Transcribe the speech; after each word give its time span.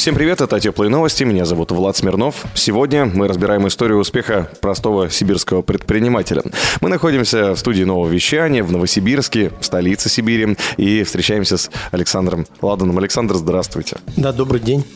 Всем 0.00 0.14
привет, 0.14 0.40
это 0.40 0.58
«Теплые 0.58 0.88
новости», 0.88 1.24
меня 1.24 1.44
зовут 1.44 1.72
Влад 1.72 1.94
Смирнов. 1.94 2.46
Сегодня 2.54 3.04
мы 3.04 3.28
разбираем 3.28 3.68
историю 3.68 3.98
успеха 3.98 4.48
простого 4.62 5.10
сибирского 5.10 5.60
предпринимателя. 5.60 6.42
Мы 6.80 6.88
находимся 6.88 7.54
в 7.54 7.58
студии 7.58 7.82
нового 7.82 8.08
вещания 8.08 8.64
в 8.64 8.72
Новосибирске, 8.72 9.52
столице 9.60 10.08
Сибири, 10.08 10.56
и 10.78 11.02
встречаемся 11.02 11.58
с 11.58 11.70
Александром 11.90 12.46
Ладаном. 12.62 12.96
Александр, 12.96 13.34
здравствуйте. 13.34 13.98
Да, 14.16 14.32
добрый 14.32 14.62
день. 14.62 14.86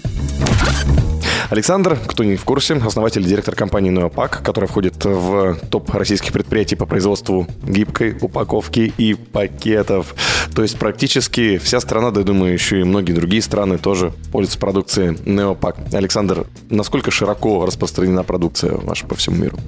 Александр, 1.50 1.98
кто 2.06 2.24
не 2.24 2.36
в 2.36 2.44
курсе, 2.44 2.74
основатель 2.74 3.22
и 3.22 3.24
директор 3.24 3.54
компании 3.54 3.90
«Неопак», 3.90 4.42
которая 4.42 4.68
входит 4.68 5.04
в 5.04 5.58
топ 5.70 5.90
российских 5.94 6.32
предприятий 6.32 6.74
по 6.74 6.86
производству 6.86 7.46
гибкой 7.62 8.16
упаковки 8.20 8.92
и 8.96 9.14
пакетов. 9.14 10.14
То 10.54 10.62
есть 10.62 10.78
практически 10.78 11.58
вся 11.58 11.80
страна, 11.80 12.10
да 12.10 12.20
я 12.20 12.26
думаю, 12.26 12.52
еще 12.52 12.80
и 12.80 12.84
многие 12.84 13.12
другие 13.12 13.42
страны 13.42 13.76
тоже 13.76 14.12
пользуются 14.32 14.58
продукцией 14.58 15.18
«Неопак». 15.26 15.76
Александр, 15.92 16.46
насколько 16.70 17.10
широко 17.10 17.66
распространена 17.66 18.24
продукция 18.24 18.72
ваша 18.76 19.06
по 19.06 19.14
всему 19.14 19.36
миру? 19.36 19.58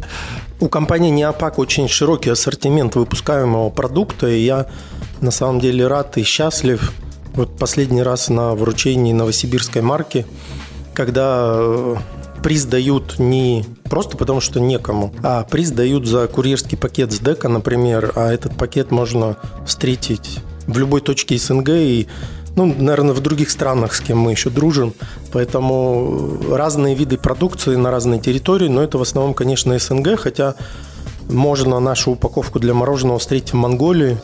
У 0.60 0.68
компании 0.68 1.10
«Неопак» 1.10 1.58
очень 1.58 1.88
широкий 1.88 2.30
ассортимент 2.30 2.94
выпускаемого 2.94 3.68
продукта, 3.68 4.28
и 4.28 4.40
я 4.40 4.66
на 5.20 5.30
самом 5.30 5.60
деле 5.60 5.86
рад 5.86 6.16
и 6.16 6.22
счастлив. 6.22 6.92
Вот 7.34 7.58
последний 7.58 8.02
раз 8.02 8.30
на 8.30 8.54
вручении 8.54 9.12
новосибирской 9.12 9.82
марки– 9.82 10.24
когда 10.96 11.56
э, 11.58 11.96
приз 12.42 12.64
дают 12.64 13.18
не 13.18 13.64
просто 13.84 14.16
потому, 14.16 14.40
что 14.40 14.58
некому, 14.60 15.14
а 15.22 15.44
приз 15.44 15.70
дают 15.70 16.06
за 16.06 16.26
курьерский 16.26 16.78
пакет 16.78 17.12
с 17.12 17.18
дека, 17.18 17.48
например, 17.48 18.12
а 18.16 18.32
этот 18.32 18.56
пакет 18.56 18.90
можно 18.90 19.36
встретить 19.66 20.40
в 20.66 20.78
любой 20.78 21.02
точке 21.02 21.36
СНГ 21.36 21.68
и 21.68 22.08
ну, 22.56 22.64
наверное, 22.64 23.12
в 23.12 23.20
других 23.20 23.50
странах, 23.50 23.94
с 23.94 24.00
кем 24.00 24.16
мы 24.16 24.30
еще 24.30 24.48
дружим. 24.48 24.94
Поэтому 25.30 26.38
разные 26.50 26.94
виды 26.94 27.18
продукции 27.18 27.76
на 27.76 27.90
разной 27.90 28.18
территории, 28.18 28.68
но 28.68 28.82
это 28.82 28.96
в 28.96 29.02
основном, 29.02 29.34
конечно, 29.34 29.78
СНГ, 29.78 30.18
хотя 30.18 30.54
можно 31.28 31.78
нашу 31.80 32.12
упаковку 32.12 32.58
для 32.58 32.72
мороженого 32.72 33.18
встретить 33.18 33.52
в 33.52 33.56
Монголии, 33.56 34.16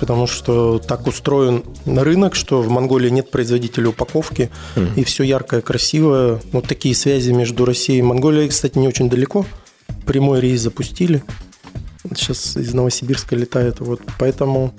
потому 0.00 0.26
что 0.26 0.78
так 0.78 1.06
устроен 1.06 1.62
рынок, 1.84 2.34
что 2.34 2.62
в 2.62 2.68
Монголии 2.68 3.10
нет 3.10 3.30
производителя 3.30 3.90
упаковки, 3.90 4.50
mm. 4.74 4.94
и 4.96 5.04
все 5.04 5.22
яркое, 5.22 5.60
красивое. 5.60 6.40
Вот 6.52 6.66
такие 6.66 6.94
связи 6.94 7.30
между 7.30 7.64
Россией 7.64 8.00
и 8.00 8.02
Монголией, 8.02 8.48
кстати, 8.48 8.78
не 8.78 8.88
очень 8.88 9.10
далеко. 9.10 9.44
Прямой 10.06 10.40
рейс 10.40 10.60
запустили. 10.62 11.22
Сейчас 12.14 12.56
из 12.56 12.72
Новосибирска 12.72 13.36
летает. 13.36 13.80
Вот, 13.80 14.00
поэтому 14.18 14.72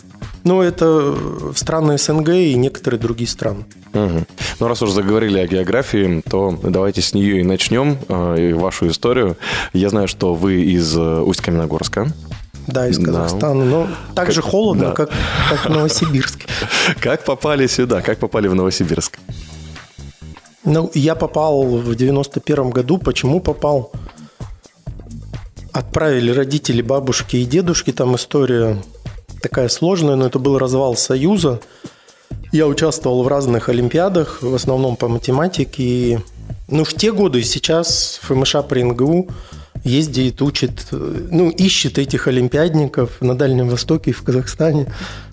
ну, 0.44 0.62
это 0.62 1.16
страны 1.56 1.98
СНГ 1.98 2.30
и 2.30 2.56
некоторые 2.56 3.00
другие 3.00 3.30
страны. 3.30 3.66
Угу. 3.94 4.26
Ну, 4.60 4.68
раз 4.68 4.82
уже 4.82 4.94
заговорили 4.94 5.38
о 5.38 5.48
географии, 5.48 6.24
то 6.28 6.58
давайте 6.64 7.02
с 7.02 7.14
нее 7.14 7.42
и 7.42 7.44
начнем, 7.44 7.98
э, 8.08 8.54
вашу 8.54 8.88
историю. 8.88 9.38
Я 9.74 9.90
знаю, 9.90 10.08
что 10.08 10.34
вы 10.34 10.62
из 10.64 10.98
э, 10.98 11.22
Усть-Каменогорска. 11.22 12.12
Да, 12.72 12.88
из 12.88 12.98
Казахстана. 12.98 13.66
Да. 13.66 13.70
Но 13.70 13.88
так 14.16 14.26
как, 14.26 14.36
же 14.36 14.42
холодно, 14.42 14.90
да. 14.90 14.92
как, 14.92 15.10
как 15.50 15.66
в 15.66 15.70
Новосибирске. 15.70 16.48
Как 17.00 17.24
попали 17.26 17.68
сюда? 17.68 18.02
Как 18.02 18.20
попали 18.20 18.48
в 18.48 18.56
Новосибирск? 18.56 19.20
Ну, 20.64 20.92
я 20.94 21.16
попал 21.16 21.64
в 21.64 21.96
91 21.96 22.70
году. 22.70 22.98
Почему 22.98 23.40
попал? 23.40 23.92
Отправили 25.74 26.32
родители, 26.32 26.82
бабушки 26.82 27.38
и 27.38 27.46
дедушки. 27.46 27.92
Там 27.92 28.16
история 28.16 28.78
такая 29.42 29.70
сложная, 29.70 30.16
но 30.16 30.28
это 30.28 30.40
был 30.40 30.58
развал 30.58 30.96
Союза. 30.96 31.60
Я 32.52 32.68
участвовал 32.68 33.24
в 33.24 33.28
разных 33.28 33.70
олимпиадах, 33.70 34.42
в 34.42 34.54
основном 34.54 34.96
по 34.96 35.08
математике. 35.08 35.84
И, 35.84 36.20
ну, 36.68 36.84
в 36.84 36.94
те 36.94 37.12
годы 37.12 37.40
и 37.40 37.44
сейчас 37.44 38.20
ФМШ 38.24 38.56
при 38.68 38.84
НГУ– 38.84 39.28
ездит, 39.84 40.42
учит, 40.42 40.88
ну, 40.92 41.50
ищет 41.50 41.98
этих 41.98 42.28
олимпиадников 42.28 43.22
на 43.22 43.36
Дальнем 43.36 43.70
Востоке 43.70 44.12
и 44.12 44.14
в 44.14 44.24
Казахстане. 44.24 44.88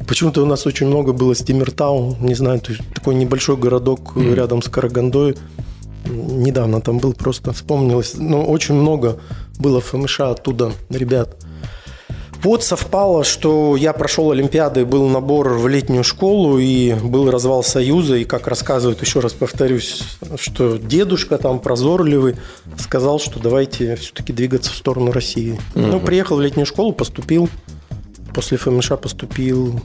Почему-то 0.07 0.43
у 0.43 0.47
нас 0.47 0.67
очень 0.67 0.87
много 0.87 1.13
было 1.13 1.35
Стимиртаун, 1.35 2.17
не 2.21 2.35
знаю, 2.35 2.61
то 2.61 2.73
есть 2.73 2.83
такой 2.95 3.15
небольшой 3.15 3.57
городок 3.57 4.17
mm. 4.17 4.35
рядом 4.35 4.63
с 4.63 4.69
Карагандой. 4.69 5.37
Недавно 6.07 6.81
там 6.81 6.99
был, 6.99 7.13
просто 7.13 7.53
вспомнилось. 7.53 8.15
Но 8.17 8.45
очень 8.45 8.75
много 8.75 9.21
было 9.59 9.81
ФМШ 9.81 10.21
оттуда 10.21 10.73
ребят. 10.89 11.37
Вот 12.43 12.63
совпало, 12.63 13.25
что 13.25 13.75
я 13.77 13.93
прошел 13.93 14.31
Олимпиады, 14.31 14.85
был 14.85 15.09
набор 15.09 15.55
в 15.55 15.67
летнюю 15.67 16.05
школу 16.05 16.59
и 16.59 16.95
был 16.95 17.31
развал 17.31 17.65
Союза. 17.65 18.17
И 18.17 18.25
как 18.25 18.47
рассказывают, 18.47 19.03
еще 19.03 19.21
раз 19.21 19.33
повторюсь, 19.33 20.03
что 20.37 20.77
дедушка 20.77 21.37
там 21.39 21.59
прозорливый 21.59 22.37
сказал, 22.79 23.19
что 23.19 23.41
давайте 23.41 23.97
все-таки 23.97 24.33
двигаться 24.33 24.71
в 24.71 24.77
сторону 24.77 25.11
России. 25.11 25.59
Угу. 25.75 25.85
Ну, 25.85 26.01
приехал 26.01 26.37
в 26.37 26.41
летнюю 26.41 26.67
школу, 26.67 26.93
поступил. 26.93 27.49
После 28.35 28.57
ФМШ 28.57 28.91
поступил 29.03 29.81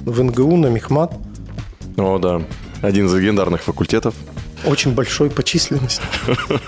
в 0.00 0.22
НГУ 0.22 0.56
на 0.56 0.66
Мехмат. 0.66 1.14
О, 1.96 2.18
да. 2.18 2.42
Один 2.82 3.06
из 3.06 3.14
легендарных 3.14 3.62
факультетов. 3.62 4.14
Очень 4.64 4.92
большой 4.92 5.30
по 5.30 5.44
численности. 5.44 6.02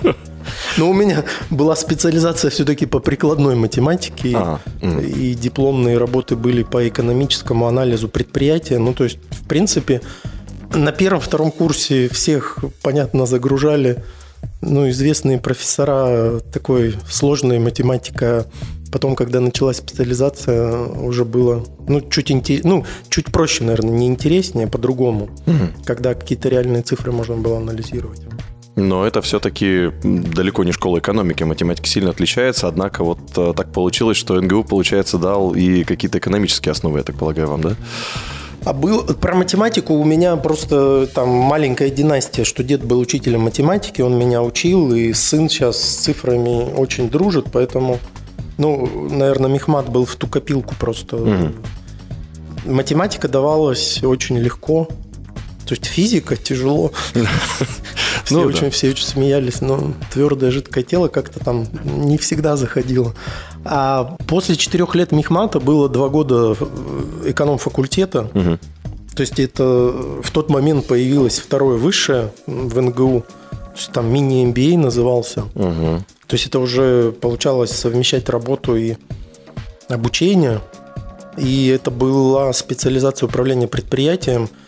Но 0.76 0.90
у 0.90 0.92
меня 0.92 1.24
была 1.50 1.76
специализация 1.76 2.50
все-таки 2.50 2.86
по 2.86 2.98
прикладной 2.98 3.54
математике, 3.56 4.32
а, 4.36 4.60
и 4.80 5.34
дипломные 5.34 5.98
работы 5.98 6.36
были 6.36 6.62
по 6.62 6.86
экономическому 6.88 7.66
анализу 7.66 8.08
предприятия. 8.08 8.78
Ну, 8.78 8.94
то 8.94 9.04
есть, 9.04 9.18
в 9.30 9.46
принципе, 9.46 10.00
на 10.74 10.92
первом-втором 10.92 11.50
курсе 11.50 12.08
всех, 12.08 12.58
понятно, 12.82 13.26
загружали 13.26 14.04
ну, 14.60 14.88
известные 14.90 15.38
профессора 15.38 16.40
такой 16.52 16.94
сложной 17.10 17.58
математика. 17.58 18.46
Потом, 18.90 19.16
когда 19.16 19.40
началась 19.40 19.78
специализация, 19.78 20.76
уже 20.76 21.24
было 21.24 21.64
ну, 21.86 22.00
чуть, 22.00 22.30
интерес... 22.30 22.64
ну, 22.64 22.86
чуть 23.10 23.26
проще, 23.26 23.64
наверное, 23.64 23.92
не 23.92 24.06
интереснее, 24.06 24.66
а 24.66 24.70
по-другому. 24.70 25.24
Угу. 25.46 25.84
Когда 25.84 26.14
какие-то 26.14 26.48
реальные 26.48 26.82
цифры 26.82 27.12
можно 27.12 27.36
было 27.36 27.58
анализировать. 27.58 28.20
Но 28.78 29.04
это 29.04 29.20
все-таки 29.22 29.90
далеко 30.02 30.62
не 30.62 30.70
школа 30.70 30.98
экономики, 30.98 31.42
математика 31.42 31.88
сильно 31.88 32.10
отличается, 32.10 32.68
однако 32.68 33.02
вот 33.02 33.18
э, 33.36 33.52
так 33.56 33.72
получилось, 33.72 34.16
что 34.16 34.40
НГУ, 34.40 34.62
получается, 34.62 35.18
дал 35.18 35.52
и 35.52 35.82
какие-то 35.82 36.18
экономические 36.18 36.70
основы, 36.70 36.98
я 36.98 37.04
так 37.04 37.16
полагаю, 37.16 37.48
вам, 37.48 37.60
да? 37.62 37.76
А 38.64 38.72
был 38.72 39.02
про 39.02 39.34
математику 39.34 39.94
у 39.94 40.04
меня 40.04 40.36
просто 40.36 41.08
там 41.12 41.28
маленькая 41.28 41.90
династия, 41.90 42.44
что 42.44 42.62
дед 42.62 42.84
был 42.84 43.00
учителем 43.00 43.40
математики, 43.40 44.00
он 44.00 44.16
меня 44.16 44.42
учил, 44.42 44.94
и 44.94 45.12
сын 45.12 45.48
сейчас 45.48 45.82
с 45.82 45.96
цифрами 45.96 46.72
очень 46.76 47.10
дружит, 47.10 47.46
поэтому, 47.52 47.98
ну, 48.58 49.08
наверное, 49.10 49.50
Мехмат 49.50 49.88
был 49.88 50.04
в 50.04 50.14
ту 50.14 50.28
копилку 50.28 50.76
просто. 50.78 51.16
Угу. 51.16 52.72
Математика 52.72 53.26
давалась 53.26 54.04
очень 54.04 54.38
легко. 54.38 54.88
То 55.68 55.74
есть 55.74 55.84
физика 55.84 56.34
тяжело. 56.34 56.92
Все, 58.24 58.34
ну, 58.34 58.42
очень, 58.42 58.62
да. 58.62 58.70
все 58.70 58.90
очень 58.90 59.06
смеялись, 59.06 59.60
но 59.60 59.92
твердое 60.12 60.50
жидкое 60.50 60.82
тело 60.82 61.08
как-то 61.08 61.40
там 61.40 61.66
не 61.84 62.18
всегда 62.18 62.56
заходило. 62.56 63.14
А 63.64 64.16
после 64.26 64.56
четырех 64.56 64.94
лет 64.94 65.12
Мехмата 65.12 65.60
было 65.60 65.88
два 65.88 66.08
года 66.08 66.56
эконом-факультета. 67.24 68.30
Угу. 68.34 68.58
То 69.14 69.20
есть 69.20 69.38
это 69.38 69.62
в 70.22 70.30
тот 70.30 70.50
момент 70.50 70.86
появилось 70.86 71.38
второе 71.38 71.78
высшее 71.78 72.32
в 72.46 72.80
НГУ. 72.80 73.20
То 73.50 73.76
есть 73.76 73.92
там 73.92 74.12
мини-MBA 74.12 74.76
назывался. 74.76 75.42
Угу. 75.54 76.02
То 76.26 76.34
есть 76.34 76.46
это 76.46 76.60
уже 76.60 77.12
получалось 77.12 77.70
совмещать 77.70 78.28
работу 78.28 78.76
и 78.76 78.96
обучение. 79.88 80.60
И 81.36 81.68
это 81.68 81.90
была 81.90 82.52
специализация 82.52 83.26
управления 83.26 83.68
предприятием– 83.68 84.48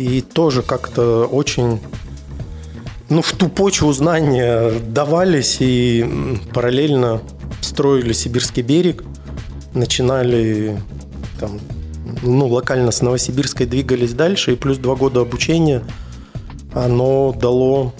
и 0.00 0.22
тоже 0.22 0.62
как-то 0.62 1.26
очень 1.26 1.78
ну, 3.10 3.20
в 3.20 3.32
ту 3.32 3.48
почву 3.48 3.92
знания 3.92 4.72
давались 4.80 5.58
и 5.60 6.38
параллельно 6.54 7.20
строили 7.60 8.12
Сибирский 8.12 8.62
берег, 8.62 9.04
начинали 9.74 10.80
там, 11.38 11.60
ну, 12.22 12.46
локально 12.46 12.92
с 12.92 13.02
Новосибирской 13.02 13.66
двигались 13.66 14.14
дальше, 14.14 14.52
и 14.52 14.56
плюс 14.56 14.78
два 14.78 14.94
года 14.94 15.20
обучения, 15.20 15.82
оно 16.72 17.32
дало 17.38 17.92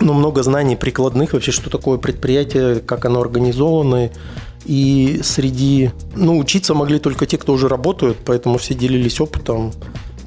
ну, 0.00 0.14
много 0.14 0.42
знаний 0.42 0.76
прикладных 0.76 1.34
вообще, 1.34 1.50
что 1.50 1.68
такое 1.68 1.98
предприятие, 1.98 2.80
как 2.80 3.04
оно 3.04 3.20
организовано, 3.20 4.10
и 4.64 5.20
среди, 5.22 5.90
ну, 6.14 6.38
учиться 6.38 6.72
могли 6.72 6.98
только 6.98 7.26
те, 7.26 7.36
кто 7.36 7.52
уже 7.52 7.68
работают, 7.68 8.18
поэтому 8.24 8.58
все 8.58 8.74
делились 8.74 9.20
опытом, 9.20 9.72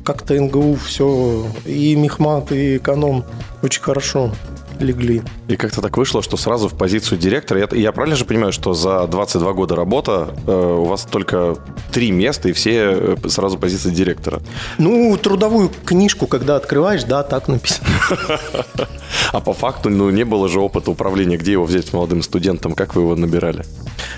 как-то 0.07 0.39
НГУ 0.39 0.75
все, 0.75 1.45
и 1.65 1.93
Мехмат, 1.97 2.53
и 2.53 2.77
эконом 2.77 3.25
очень 3.61 3.81
хорошо 3.81 4.31
легли. 4.79 5.21
И 5.49 5.57
как-то 5.57 5.81
так 5.81 5.97
вышло, 5.97 6.21
что 6.21 6.37
сразу 6.37 6.69
в 6.69 6.77
позицию 6.77 7.17
директора, 7.17 7.59
я, 7.59 7.67
я 7.77 7.91
правильно 7.91 8.15
же 8.15 8.23
понимаю, 8.23 8.53
что 8.53 8.73
за 8.73 9.05
22 9.05 9.51
года 9.51 9.75
работа 9.75 10.29
э, 10.47 10.75
у 10.79 10.85
вас 10.85 11.03
только 11.03 11.57
три 11.91 12.11
места, 12.11 12.47
и 12.47 12.53
все 12.53 13.17
э, 13.23 13.27
сразу 13.27 13.57
позиция 13.57 13.91
директора? 13.91 14.39
Ну, 14.77 15.17
трудовую 15.21 15.71
книжку, 15.83 16.25
когда 16.25 16.55
открываешь, 16.55 17.03
да, 17.03 17.23
так 17.23 17.49
написано. 17.49 17.89
А 19.33 19.41
по 19.41 19.53
факту, 19.53 19.89
ну, 19.89 20.09
не 20.09 20.23
было 20.23 20.47
же 20.47 20.59
опыта 20.61 20.89
управления. 20.91 21.37
Где 21.37 21.53
его 21.53 21.65
взять 21.65 21.91
молодым 21.91 22.21
студентом? 22.21 22.73
Как 22.73 22.95
вы 22.95 23.01
его 23.01 23.15
набирали? 23.15 23.65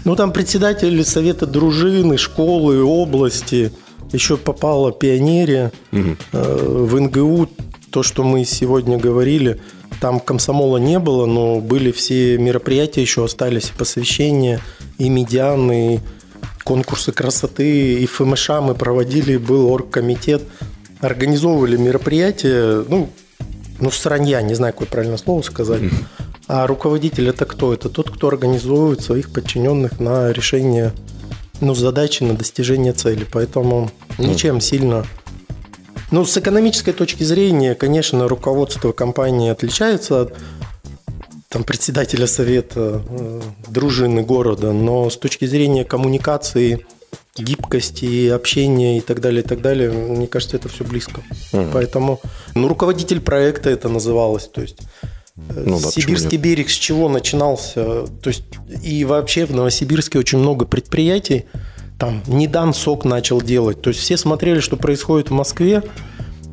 Ну, 0.04 0.16
там 0.16 0.32
председатель 0.32 1.04
совета 1.04 1.48
дружины, 1.48 2.18
школы, 2.18 2.84
области. 2.84 3.72
Еще 4.12 4.38
попала 4.38 4.92
пионерия 4.92 5.72
э, 5.92 6.16
в 6.32 7.00
НГУ. 7.00 7.50
То, 7.92 8.04
что 8.04 8.24
мы 8.24 8.46
сегодня 8.46 8.98
говорили– 8.98 9.60
там 10.00 10.20
комсомола 10.20 10.78
не 10.78 10.98
было, 10.98 11.26
но 11.26 11.60
были 11.60 11.92
все 11.92 12.38
мероприятия, 12.38 13.02
еще 13.02 13.26
остались 13.26 13.70
посвящения, 13.70 14.62
и 14.98 15.10
медианы, 15.10 15.96
и 15.96 16.00
конкурсы 16.64 17.12
красоты, 17.12 17.96
и 17.96 18.06
ФМШ 18.06 18.50
мы 18.62 18.76
проводили, 18.76 19.38
был 19.38 19.68
оргкомитет. 19.68 20.44
Организовывали 21.02 21.78
мероприятия, 21.78 22.84
ну, 22.88 23.10
ну, 23.80 23.92
сранья, 23.92 24.42
не 24.42 24.54
знаю, 24.54 24.74
какое 24.74 24.88
правильное 24.88 25.18
слово 25.18 25.42
сказать. 25.42 25.82
А 26.48 26.66
руководитель 26.66 27.30
это 27.30 27.46
кто? 27.46 27.74
Это 27.74 27.90
тот, 27.90 28.10
кто 28.10 28.28
организовывает 28.28 29.02
своих 29.02 29.32
подчиненных 29.32 30.00
на 30.00 30.32
решение 30.32 30.94
ну, 31.62 31.76
задачи, 31.76 32.24
на 32.24 32.34
достижение 32.34 32.94
цели. 32.94 33.26
Поэтому 33.30 33.92
ничем 34.18 34.62
сильно 34.62 35.06
ну, 36.12 36.26
с 36.26 36.36
экономической 36.38 36.92
точки 36.92 37.24
зрения, 37.24 37.76
конечно, 37.76 38.28
руководство 38.28 38.92
компании 38.92 39.52
отличается 39.52 40.22
от 40.22 40.34
там, 41.50 41.64
председателя 41.64 42.26
совета 42.26 43.04
э, 43.08 43.42
дружины 43.68 44.24
города, 44.24 44.72
но 44.72 45.10
с 45.10 45.18
точки 45.18 45.46
зрения 45.46 45.86
коммуникации, 45.86 46.86
гибкости, 47.38 48.28
общения 48.30 48.98
и 48.98 49.02
так 49.02 49.22
далее, 49.22 49.44
и 49.44 49.46
так 49.46 49.62
далее, 49.62 49.92
мне 49.92 50.28
кажется, 50.28 50.58
это 50.58 50.68
все 50.68 50.84
близко. 50.84 51.22
Угу. 51.54 51.68
Поэтому, 51.74 52.20
ну, 52.56 52.68
руководитель 52.68 53.22
проекта 53.22 53.70
это 53.70 53.88
называлось, 53.88 54.48
то 54.48 54.62
есть 54.62 54.78
ну, 55.56 55.80
да, 55.80 55.90
Сибирский 55.90 56.38
берег 56.38 56.70
с 56.70 56.74
чего 56.74 57.10
начинался? 57.10 58.06
То 58.22 58.28
есть 58.28 58.44
и 58.84 59.06
вообще 59.06 59.46
в 59.46 59.52
Новосибирске 59.54 60.20
очень 60.20 60.40
много 60.40 60.66
предприятий, 60.66 61.46
там 61.98 62.22
Недан 62.28 62.74
сок 62.74 63.06
начал 63.06 63.42
делать. 63.42 63.82
То 63.82 63.90
есть 63.90 64.00
все 64.00 64.18
смотрели, 64.18 64.60
что 64.60 64.78
происходит 64.78 65.30
в 65.30 65.34
Москве 65.34 65.84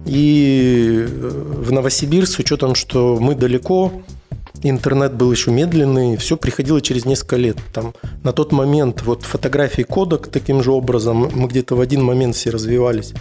и 0.05 1.07
э, 1.07 1.07
в 1.09 1.73
Новосибирск, 1.73 2.35
с 2.35 2.39
учетом, 2.39 2.75
что 2.75 3.19
мы 3.21 3.35
далеко, 3.35 3.93
интернет 4.63 5.15
был 5.15 5.31
еще 5.31 5.51
медленный, 5.51 6.17
все 6.17 6.37
приходило 6.37 6.81
через 6.81 7.05
несколько 7.05 7.37
лет. 7.37 7.59
Там, 7.73 7.95
на 8.23 8.33
тот 8.33 8.53
момент 8.53 9.03
вот 9.03 9.23
фотографии 9.23 9.83
кодек 9.83 10.29
таким 10.29 10.63
же 10.63 10.73
образом, 10.73 11.31
мы 11.33 11.49
где-то 11.49 11.77
в 11.77 11.81
один 11.81 12.03
момент 12.03 12.35
все 12.37 12.51
развивались. 12.51 13.13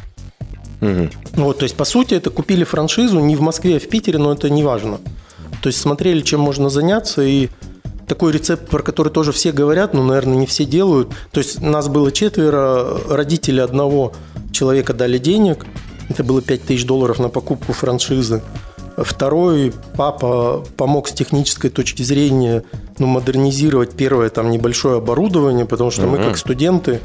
Угу. 0.82 1.10
Вот, 1.34 1.60
то 1.60 1.64
есть, 1.64 1.76
по 1.76 1.86
сути, 1.86 2.16
это 2.16 2.30
купили 2.30 2.64
франшизу 2.64 3.20
не 3.20 3.36
в 3.36 3.42
Москве, 3.42 3.78
а 3.78 3.80
в 3.80 3.88
Питере, 3.88 4.18
но 4.18 4.34
это 4.34 4.50
не 4.50 4.64
важно. 4.64 5.00
То 5.66 5.70
есть, 5.70 5.82
смотрели, 5.82 6.22
чем 6.22 6.42
можно 6.42 6.70
заняться, 6.70 7.24
и 7.24 7.50
такой 8.08 8.32
рецепт, 8.32 8.70
про 8.70 8.84
который 8.84 9.12
тоже 9.12 9.32
все 9.32 9.52
говорят, 9.52 9.96
но, 9.96 10.04
наверное, 10.04 10.38
не 10.38 10.46
все 10.46 10.64
делают. 10.64 11.10
То 11.32 11.40
есть 11.40 11.60
нас 11.60 11.88
было 11.88 12.12
четверо, 12.12 13.00
родители 13.10 13.60
одного 13.62 14.14
человека 14.52 14.94
дали 14.94 15.18
денег, 15.18 15.66
это 16.08 16.24
было 16.24 16.44
5 16.44 16.62
тысяч 16.62 16.86
долларов 16.86 17.18
на 17.18 17.30
покупку 17.30 17.74
франшизы. 17.74 18.44
Второй 18.96 19.74
папа 19.98 20.64
помог 20.78 21.08
с 21.08 21.14
технической 21.14 21.72
точки 21.72 22.04
зрения 22.04 22.64
ну, 23.00 23.08
модернизировать 23.08 23.94
первое 23.94 24.30
там 24.30 24.52
небольшое 24.52 25.00
оборудование, 25.00 25.66
потому 25.66 25.90
что 25.90 26.04
uh-huh. 26.04 26.10
мы 26.10 26.18
как 26.20 26.38
студенты 26.38 27.00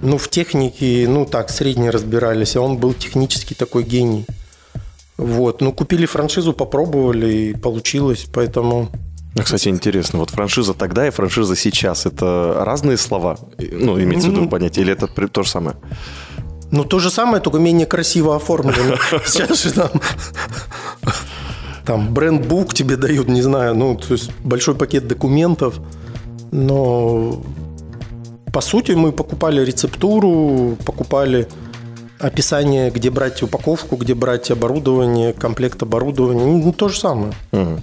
ну, 0.00 0.16
в 0.16 0.28
технике, 0.28 1.06
ну 1.08 1.26
так, 1.26 1.50
средне 1.50 1.90
разбирались, 1.90 2.54
а 2.54 2.60
он 2.60 2.76
был 2.76 2.94
технический 2.94 3.56
такой 3.56 3.82
гений. 3.82 4.26
Вот, 5.20 5.60
ну, 5.60 5.72
купили 5.72 6.06
франшизу, 6.06 6.52
попробовали, 6.52 7.32
и 7.32 7.54
получилось, 7.54 8.26
поэтому 8.32 8.88
ну, 9.36 9.44
кстати, 9.44 9.68
интересно, 9.68 10.18
вот 10.18 10.30
франшиза 10.30 10.74
тогда 10.74 11.06
и 11.06 11.10
франшиза 11.10 11.54
сейчас 11.54 12.04
это 12.04 12.64
разные 12.64 12.96
слова? 12.96 13.38
Ну, 13.58 14.00
имеется 14.00 14.28
в 14.28 14.32
виду 14.32 14.48
понятие, 14.48 14.84
или 14.84 14.92
это 14.92 15.06
то 15.06 15.42
же 15.42 15.50
самое? 15.50 15.76
Ну, 16.72 16.84
то 16.84 16.98
же 16.98 17.10
самое, 17.10 17.40
только 17.40 17.58
менее 17.58 17.86
красиво 17.86 18.34
оформлено. 18.34 18.96
Сейчас 19.26 19.62
же 19.62 19.72
там 19.72 19.90
там 21.84 22.12
бренд-бук 22.12 22.74
тебе 22.74 22.96
дают, 22.96 23.28
не 23.28 23.42
знаю, 23.42 23.74
ну, 23.74 23.96
то 23.96 24.14
есть 24.14 24.30
большой 24.44 24.74
пакет 24.74 25.06
документов, 25.06 25.80
но 26.52 27.42
по 28.52 28.60
сути 28.60 28.92
мы 28.92 29.12
покупали 29.12 29.64
рецептуру, 29.64 30.76
покупали 30.84 31.48
описание, 32.20 32.90
где 32.90 33.10
брать 33.10 33.42
упаковку, 33.42 33.96
где 33.96 34.14
брать 34.14 34.50
оборудование, 34.50 35.32
комплект 35.32 35.82
оборудования, 35.82 36.44
ну, 36.44 36.72
то 36.72 36.88
же 36.88 36.98
самое. 36.98 37.32
Угу. 37.52 37.80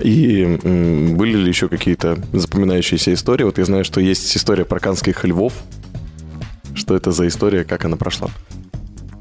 И 0.00 0.58
были 1.14 1.36
ли 1.36 1.48
еще 1.48 1.68
какие-то 1.68 2.18
запоминающиеся 2.32 3.14
истории? 3.14 3.44
Вот 3.44 3.58
я 3.58 3.64
знаю, 3.64 3.84
что 3.84 4.00
есть 4.00 4.36
история 4.36 4.64
про 4.64 4.80
канских 4.80 5.24
львов. 5.24 5.52
Что 6.74 6.94
это 6.94 7.10
за 7.12 7.26
история, 7.26 7.64
как 7.64 7.84
она 7.84 7.96
прошла? 7.96 8.28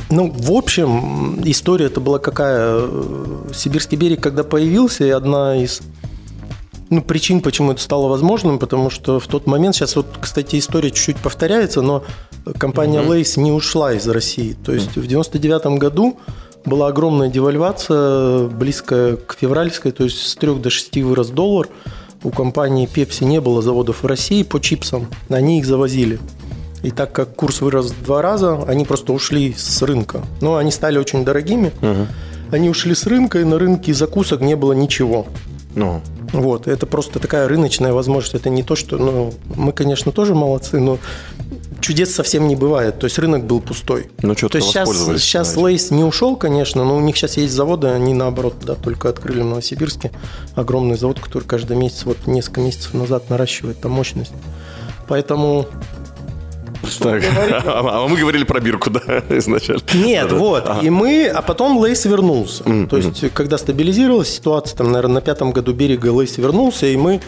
Ну, 0.10 0.30
в 0.32 0.52
общем, 0.52 1.42
история 1.46 1.86
это 1.86 2.00
была 2.00 2.20
какая? 2.20 2.88
Сибирский 3.54 3.98
берег, 3.98 4.22
когда 4.22 4.44
появился, 4.44 5.06
и 5.06 5.10
одна 5.10 5.56
из 5.56 5.82
ну, 6.96 7.02
причин, 7.02 7.42
почему 7.42 7.72
это 7.72 7.82
стало 7.82 8.08
возможным, 8.08 8.60
потому 8.60 8.90
что 8.90 9.20
в 9.20 9.28
тот 9.28 9.48
момент, 9.48 9.76
сейчас 9.76 9.96
вот, 9.96 10.08
кстати, 10.20 10.58
история 10.58 10.92
чуть-чуть 10.92 11.18
повторяется, 11.18 11.82
но 11.82 12.04
компания 12.58 13.00
mm-hmm. 13.00 13.22
Lays 13.22 13.40
не 13.40 13.52
ушла 13.52 13.94
из 13.94 14.08
России. 14.08 14.56
То 14.66 14.74
есть 14.74 14.96
mm-hmm. 14.96 15.02
в 15.02 15.08
99 15.08 15.66
году 15.80 16.18
была 16.66 16.88
огромная 16.88 17.30
девальвация, 17.30 18.48
близкая 18.48 19.18
к 19.18 19.38
февральской, 19.40 19.92
то 19.92 20.04
есть 20.04 20.18
с 20.18 20.36
3 20.36 20.56
до 20.56 20.70
6 20.70 20.98
вырос 20.98 21.30
доллар. 21.30 21.68
У 22.24 22.32
компании 22.32 22.90
Pepsi 22.92 23.26
не 23.26 23.40
было 23.40 23.62
заводов 23.62 24.04
в 24.04 24.08
России 24.08 24.42
по 24.44 24.60
чипсам, 24.60 25.08
они 25.30 25.60
их 25.60 25.66
завозили. 25.66 26.20
И 26.82 26.92
так 26.92 27.12
как 27.12 27.36
курс 27.36 27.62
вырос 27.62 27.92
в 27.92 28.04
два 28.04 28.22
раза, 28.22 28.64
они 28.68 28.86
просто 28.86 29.14
ушли 29.14 29.54
с 29.58 29.82
рынка. 29.82 30.22
Но 30.42 30.58
они 30.58 30.72
стали 30.72 30.98
очень 30.98 31.26
дорогими. 31.26 31.72
Угу. 31.82 32.08
Они 32.52 32.70
ушли 32.70 32.94
с 32.94 33.06
рынка, 33.06 33.40
и 33.40 33.44
на 33.44 33.58
рынке 33.58 33.94
закусок 33.94 34.42
не 34.42 34.56
было 34.56 34.74
ничего. 34.74 35.26
Ну. 35.74 36.02
Вот, 36.42 36.68
это 36.68 36.86
просто 36.86 37.20
такая 37.20 37.48
рыночная 37.48 37.94
возможность. 37.94 38.36
Это 38.36 38.50
не 38.50 38.64
то, 38.64 38.76
что, 38.76 38.98
ну, 38.98 39.34
мы, 39.56 39.72
конечно, 39.72 40.12
тоже 40.12 40.36
молодцы, 40.36 40.80
но 40.80 41.00
чудес 41.80 42.14
совсем 42.14 42.48
не 42.48 42.56
бывает. 42.56 43.00
То 43.00 43.06
есть 43.06 43.18
рынок 43.20 43.46
был 43.46 43.62
пустой. 43.62 44.10
Ну, 44.22 44.36
что 44.36 44.50
То 44.50 44.58
есть 44.58 44.70
сейчас, 44.70 44.90
сейчас 45.22 45.56
Lay's 45.56 45.92
не 45.92 46.04
ушел, 46.04 46.36
конечно, 46.36 46.84
но 46.84 46.98
у 46.98 47.02
них 47.02 47.16
сейчас 47.16 47.38
есть 47.38 47.54
заводы, 47.54 47.88
они 47.88 48.14
наоборот, 48.14 48.56
да, 48.64 48.76
только 48.76 49.10
открыли 49.10 49.42
в 49.42 49.46
Новосибирске 49.46 50.12
огромный 50.56 50.98
завод, 50.98 51.20
который 51.20 51.44
каждый 51.44 51.78
месяц, 51.78 52.06
вот 52.06 52.18
несколько 52.26 52.62
месяцев 52.62 52.94
назад 52.94 53.30
наращивает 53.30 53.80
там 53.80 53.92
мощность. 53.92 54.34
Поэтому 55.08 55.68
так. 57.00 57.24
А, 57.66 58.08
мы 58.08 58.18
говорили 58.18 58.44
про 58.44 58.60
бирку, 58.60 58.90
да, 58.90 59.00
изначально. 59.30 59.82
Нет, 59.94 60.32
вот. 60.32 60.70
И 60.84 60.90
мы, 60.90 61.28
а 61.28 61.42
потом 61.42 61.78
Lay's 61.78 62.06
вернулся. 62.06 62.64
То 62.90 62.98
есть, 62.98 63.34
когда 63.34 63.58
стабилизировалась 63.58 64.30
ситуация, 64.30 64.78
там, 64.78 64.92
наверное, 64.92 65.16
на 65.16 65.22
пятом 65.22 65.52
году 65.52 65.74
берега 65.74 66.12
Lay's 66.12 66.38
вернулся, 66.38 66.88
и 66.88 66.98
мы 66.98 67.22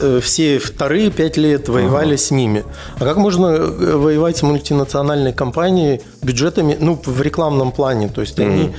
э, 0.00 0.20
все 0.22 0.58
вторые 0.58 1.10
пять 1.10 1.36
лет 1.36 1.68
воевали 1.68 2.16
с 2.16 2.30
ними. 2.30 2.64
А 2.98 3.04
как 3.04 3.16
можно 3.16 3.46
э, 3.46 3.96
воевать 3.96 4.36
с 4.36 4.42
мультинациональной 4.42 5.32
компанией 5.32 6.02
бюджетами, 6.22 6.76
ну, 6.78 7.00
в 7.04 7.20
рекламном 7.22 7.72
плане? 7.72 8.08
То 8.08 8.20
есть, 8.20 8.38
они, 8.38 8.72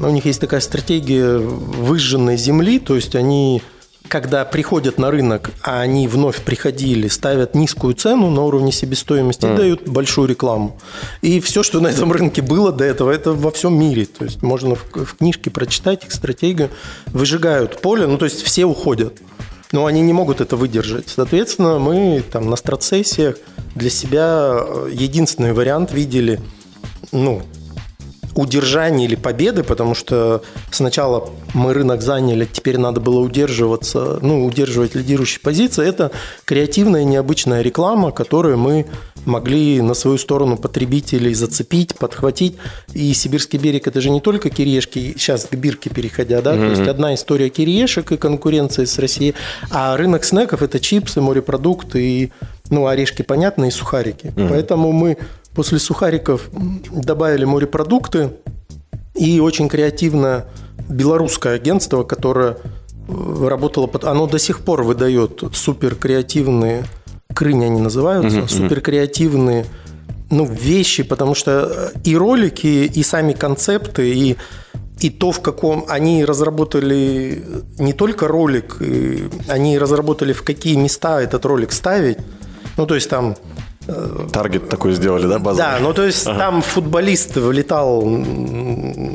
у 0.00 0.10
них 0.10 0.24
есть 0.24 0.40
такая 0.40 0.60
стратегия 0.60 1.38
выжженной 1.38 2.36
земли, 2.36 2.78
то 2.78 2.94
есть, 2.94 3.14
они 3.14 3.62
когда 4.10 4.44
приходят 4.44 4.98
на 4.98 5.10
рынок, 5.10 5.52
а 5.62 5.80
они 5.80 6.08
вновь 6.08 6.42
приходили, 6.42 7.06
ставят 7.06 7.54
низкую 7.54 7.94
цену 7.94 8.28
на 8.28 8.42
уровне 8.42 8.72
себестоимости 8.72 9.44
mm. 9.44 9.54
и 9.54 9.56
дают 9.56 9.88
большую 9.88 10.28
рекламу. 10.28 10.76
И 11.22 11.38
все, 11.40 11.62
что 11.62 11.80
на 11.80 11.86
этом 11.86 12.10
рынке 12.10 12.42
было 12.42 12.72
до 12.72 12.84
этого, 12.84 13.12
это 13.12 13.32
во 13.32 13.52
всем 13.52 13.78
мире. 13.78 14.06
То 14.06 14.24
есть 14.24 14.42
можно 14.42 14.74
в, 14.74 14.84
в 14.92 15.16
книжке 15.16 15.50
прочитать 15.50 16.04
их 16.04 16.12
стратегию. 16.12 16.70
Выжигают 17.06 17.80
поле, 17.80 18.08
ну 18.08 18.18
то 18.18 18.24
есть 18.24 18.42
все 18.42 18.64
уходят. 18.64 19.16
Но 19.70 19.86
они 19.86 20.00
не 20.00 20.12
могут 20.12 20.40
это 20.40 20.56
выдержать. 20.56 21.08
Соответственно, 21.08 21.78
мы 21.78 22.24
там 22.32 22.50
на 22.50 22.56
страцессиях 22.56 23.36
для 23.76 23.90
себя 23.90 24.58
э, 24.58 24.90
единственный 24.92 25.52
вариант 25.52 25.92
видели, 25.92 26.40
ну, 27.12 27.42
удержания 28.34 29.04
или 29.04 29.16
победы, 29.16 29.62
потому 29.62 29.94
что 29.94 30.42
сначала 30.70 31.30
мы 31.54 31.72
рынок 31.74 32.02
заняли, 32.02 32.48
теперь 32.50 32.78
надо 32.78 33.00
было 33.00 33.20
удерживаться, 33.20 34.18
ну, 34.22 34.46
удерживать 34.46 34.94
лидирующие 34.94 35.40
позиции. 35.40 35.86
Это 35.86 36.10
креативная 36.44 37.04
необычная 37.04 37.62
реклама, 37.62 38.12
которую 38.12 38.58
мы 38.58 38.86
могли 39.24 39.80
на 39.82 39.94
свою 39.94 40.18
сторону 40.18 40.56
потребителей 40.56 41.34
зацепить, 41.34 41.94
подхватить. 41.96 42.56
И 42.94 43.12
«Сибирский 43.12 43.58
берег»– 43.58 43.86
это 43.88 44.00
же 44.00 44.10
не 44.10 44.20
только 44.20 44.50
кириешки, 44.50 45.14
сейчас 45.16 45.46
к 45.46 45.54
бирке 45.54 45.90
переходя, 45.90 46.40
да, 46.40 46.54
mm-hmm. 46.54 46.66
то 46.66 46.70
есть 46.70 46.88
одна 46.88 47.14
история 47.14 47.50
кириешек 47.50 48.12
и 48.12 48.16
конкуренции 48.16 48.84
с 48.84 48.98
Россией, 48.98 49.34
а 49.70 49.96
рынок 49.96 50.24
снеков– 50.24 50.62
это 50.62 50.80
чипсы, 50.80 51.20
морепродукты 51.20 52.02
и 52.02 52.32
ну, 52.70 52.86
орешки, 52.86 53.22
понятно, 53.22 53.64
и 53.64 53.70
сухарики. 53.70 54.26
Mm-hmm. 54.26 54.48
Поэтому 54.48 54.92
мы 54.92 55.18
после 55.54 55.78
сухариков 55.78 56.50
добавили 56.90 57.44
морепродукты 57.44 58.30
и 59.14 59.40
очень 59.40 59.68
креативное 59.68 60.46
белорусское 60.88 61.54
агентство, 61.54 62.02
которое 62.02 62.56
э, 63.08 63.46
работало, 63.48 63.90
оно 64.02 64.26
до 64.26 64.38
сих 64.38 64.60
пор 64.60 64.82
выдает 64.82 65.42
супер 65.52 65.94
креативные 65.94 66.84
крыни 67.34 67.64
они 67.64 67.80
называются, 67.80 68.40
mm-hmm. 68.40 68.48
супер 68.48 68.80
креативные 68.80 69.66
ну, 70.30 70.44
вещи, 70.44 71.02
потому 71.02 71.34
что 71.34 71.92
и 72.04 72.16
ролики, 72.16 72.66
и 72.66 73.02
сами 73.02 73.32
концепты, 73.32 74.12
и 74.12 74.36
и 75.00 75.08
то, 75.08 75.32
в 75.32 75.40
каком 75.40 75.86
они 75.88 76.26
разработали 76.26 77.42
не 77.78 77.94
только 77.94 78.28
ролик, 78.28 78.76
они 79.48 79.78
разработали, 79.78 80.34
в 80.34 80.42
какие 80.42 80.76
места 80.76 81.22
этот 81.22 81.46
ролик 81.46 81.72
ставить. 81.72 82.18
Ну, 82.76 82.84
то 82.84 82.94
есть 82.94 83.08
там 83.08 83.34
Таргет 84.32 84.68
такой 84.68 84.92
сделали, 84.92 85.26
да, 85.26 85.38
базовый? 85.38 85.66
Да, 85.66 85.78
ну 85.80 85.92
то 85.92 86.04
есть 86.04 86.26
ага. 86.26 86.38
там 86.38 86.62
футболист 86.62 87.36
влетал, 87.36 88.02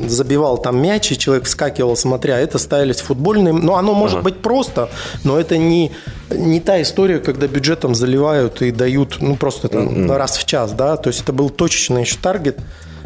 забивал 0.06 0.58
там 0.58 0.80
мяч, 0.80 1.12
и 1.12 1.18
человек 1.18 1.44
вскакивал, 1.44 1.96
смотря, 1.96 2.38
это 2.38 2.58
ставились 2.58 3.00
футбольные. 3.00 3.52
Ну, 3.52 3.74
оно 3.74 3.94
может 3.94 4.18
ага. 4.18 4.24
быть 4.24 4.42
просто, 4.42 4.88
но 5.24 5.38
это 5.38 5.56
не, 5.58 5.92
не 6.30 6.60
та 6.60 6.80
история, 6.82 7.18
когда 7.18 7.46
бюджетом 7.46 7.94
заливают 7.94 8.62
и 8.62 8.70
дают, 8.70 9.18
ну, 9.20 9.36
просто 9.36 9.68
там 9.68 9.88
mm-hmm. 9.88 10.16
раз 10.16 10.36
в 10.36 10.44
час, 10.44 10.72
да, 10.72 10.96
то 10.96 11.08
есть 11.08 11.22
это 11.22 11.32
был 11.32 11.50
точечный 11.50 12.02
еще 12.02 12.16
таргет. 12.20 12.58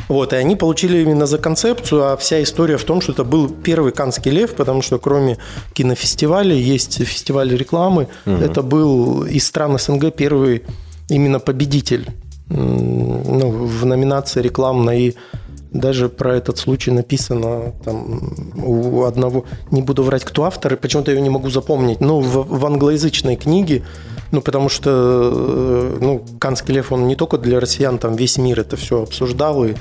Вот, 0.08 0.32
и 0.32 0.36
они 0.36 0.56
получили 0.56 0.98
именно 0.98 1.24
за 1.26 1.38
концепцию, 1.38 2.12
а 2.12 2.16
вся 2.16 2.42
история 2.42 2.78
в 2.78 2.82
том, 2.82 3.00
что 3.00 3.12
это 3.12 3.22
был 3.22 3.48
первый 3.48 3.92
Канский 3.92 4.32
лев, 4.32 4.56
потому 4.56 4.82
что 4.82 4.98
кроме 4.98 5.38
кинофестиваля 5.72 6.52
есть 6.52 7.00
фестиваль 7.04 7.56
рекламы. 7.56 8.08
Угу. 8.26 8.34
Это 8.34 8.62
был 8.62 9.22
из 9.22 9.46
стран 9.46 9.78
СНГ 9.78 10.12
первый 10.12 10.64
именно 11.10 11.40
победитель 11.40 12.08
ну, 12.48 13.50
в 13.50 13.86
номинации 13.86 14.40
рекламной. 14.42 15.00
И 15.00 15.14
даже 15.72 16.08
про 16.08 16.36
этот 16.36 16.58
случай 16.58 16.90
написано 16.90 17.72
там 17.84 18.32
у 18.56 19.04
одного, 19.04 19.44
не 19.70 19.82
буду 19.82 20.02
врать, 20.02 20.24
кто 20.24 20.44
автор, 20.44 20.74
и 20.74 20.76
почему-то 20.76 21.12
я 21.12 21.20
не 21.20 21.30
могу 21.30 21.48
запомнить, 21.50 22.00
но 22.00 22.20
в, 22.20 22.58
в 22.58 22.66
англоязычной 22.66 23.36
книге, 23.36 23.84
ну, 24.32 24.40
потому 24.40 24.68
что, 24.68 24.90
э, 24.92 25.98
ну, 26.00 26.24
Канский 26.40 26.74
лев, 26.74 26.90
он 26.92 27.06
не 27.06 27.14
только 27.14 27.38
для 27.38 27.60
россиян, 27.60 27.98
там 27.98 28.16
весь 28.16 28.36
мир 28.36 28.60
это 28.60 28.76
все 28.76 29.02
обсуждал, 29.02 29.64
и 29.64 29.74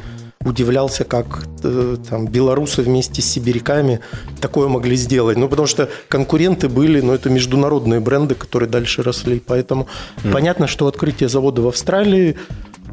удивлялся, 0.46 1.04
как 1.04 1.46
э, 1.64 1.98
там 2.10 2.28
белорусы 2.28 2.82
вместе 2.82 3.22
с 3.22 3.26
сибиряками 3.26 4.00
такое 4.40 4.70
могли 4.70 4.96
сделать. 4.96 5.38
Ну, 5.38 5.50
потому 5.50 5.68
что 5.68 5.90
конкуренты 6.08 6.70
были, 6.70 7.02
но 7.02 7.08
ну, 7.08 7.14
это 7.14 7.30
международные 7.30 8.00
бренды, 8.00 8.36
которые 8.36 8.70
дальше 8.70 9.04
росли. 9.04 9.42
Поэтому 9.46 9.88
mm. 10.24 10.32
понятно, 10.32 10.68
что 10.68 10.88
открытие 10.88 11.28
завода 11.28 11.62
в 11.62 11.68
Австралии, 11.68 12.38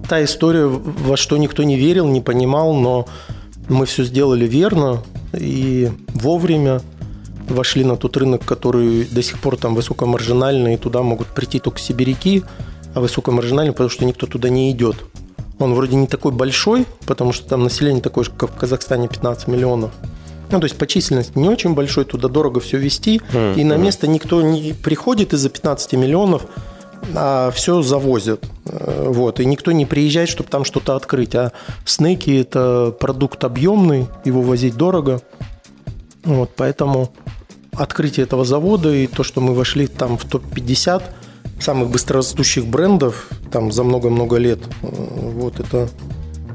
та 0.09 0.25
история, 0.25 0.67
во 0.67 1.17
что 1.17 1.37
никто 1.37 1.63
не 1.63 1.77
верил, 1.77 2.09
не 2.09 2.21
понимал, 2.21 2.75
но 2.75 3.07
мы 3.69 3.87
все 3.87 4.03
сделали 4.03 4.47
верно 4.47 5.05
и 5.33 5.91
вовремя 6.15 6.81
вошли 7.49 7.85
на 7.85 7.97
тот 7.97 8.17
рынок, 8.17 8.45
который 8.45 9.05
до 9.05 9.23
сих 9.23 9.39
пор 9.39 9.57
там 9.57 9.77
высокомаржинальный, 9.77 10.75
и 10.75 10.77
туда 10.77 11.03
могут 11.03 11.29
прийти 11.29 11.61
только 11.61 11.79
сибиряки, 11.79 12.43
а 12.95 13.01
высокомаржинальный, 13.01 13.73
потому 13.73 13.89
что 13.89 14.05
никто 14.05 14.27
туда 14.27 14.49
не 14.49 14.73
идет. 14.73 14.97
Он 15.59 15.75
вроде 15.75 15.97
не 15.97 16.07
такой 16.07 16.33
большой, 16.33 16.87
потому 17.07 17.33
что 17.33 17.49
там 17.49 17.63
население 17.63 18.03
такое 18.03 18.25
же, 18.25 18.31
как 18.31 18.51
в 18.51 18.57
Казахстане, 18.57 19.09
15 19.09 19.49
миллионов. 19.49 19.91
Ну, 20.51 20.61
то 20.61 20.65
есть 20.65 20.77
по 20.77 20.87
численности 20.87 21.33
не 21.37 21.49
очень 21.49 21.75
большой, 21.75 22.05
туда 22.05 22.29
дорого 22.29 22.61
все 22.61 22.79
вести, 22.79 23.21
mm-hmm. 23.33 23.57
и 23.57 23.65
на 23.65 23.77
место 23.77 24.07
никто 24.07 24.43
не 24.43 24.75
приходит 24.75 25.33
из-за 25.33 25.49
15 25.49 25.95
миллионов, 25.95 26.47
а 27.15 27.51
все 27.53 27.83
завозят. 27.83 28.45
Э, 28.67 29.09
вот, 29.09 29.41
и 29.41 29.45
никто 29.45 29.73
не 29.73 29.87
приезжает, 29.87 30.29
чтобы 30.29 30.49
там 30.49 30.65
что-то 30.65 30.95
открыть. 30.95 31.35
А 31.35 31.53
снеки– 31.85 32.31
это 32.41 32.95
продукт 32.99 33.43
объемный, 33.43 34.07
его 34.25 34.43
возить 34.43 34.77
дорого. 34.77 35.21
Вот, 36.23 36.51
поэтому 36.55 37.13
открытие 37.73 38.25
этого 38.25 38.45
завода 38.45 38.95
и 38.95 39.07
то, 39.07 39.23
что 39.23 39.41
мы 39.41 39.55
вошли 39.55 39.87
там 39.87 40.17
в 40.19 40.25
топ-50– 40.27 41.03
самых 41.61 41.91
быстрорастущих 41.91 42.67
брендов 42.67 43.29
там 43.51 43.73
за 43.73 43.85
много-много 43.85 44.37
лет. 44.37 44.61
Вот 44.83 45.61
это 45.61 45.89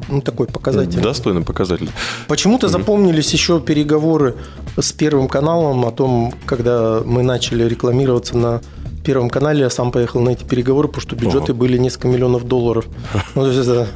ну, 0.09 0.21
такой 0.21 0.47
показатель. 0.47 1.01
Достойный 1.01 1.41
показатель. 1.41 1.89
Почему-то 2.27 2.67
угу. 2.67 2.71
запомнились 2.71 3.31
еще 3.33 3.59
переговоры 3.59 4.35
с 4.77 4.91
Первым 4.91 5.27
каналом 5.27 5.85
о 5.85 5.91
том, 5.91 6.33
когда 6.45 7.01
мы 7.05 7.23
начали 7.23 7.63
рекламироваться 7.67 8.37
на 8.37 8.61
Первом 9.03 9.29
канале, 9.29 9.61
я 9.61 9.69
сам 9.69 9.91
поехал 9.91 10.21
на 10.21 10.29
эти 10.29 10.43
переговоры, 10.43 10.87
потому 10.87 11.01
что 11.01 11.15
бюджеты 11.15 11.51
Ого. 11.51 11.59
были 11.59 11.77
несколько 11.77 12.07
миллионов 12.07 12.47
долларов. 12.47 12.85
Ну, 13.35 13.45
это, 13.45 13.87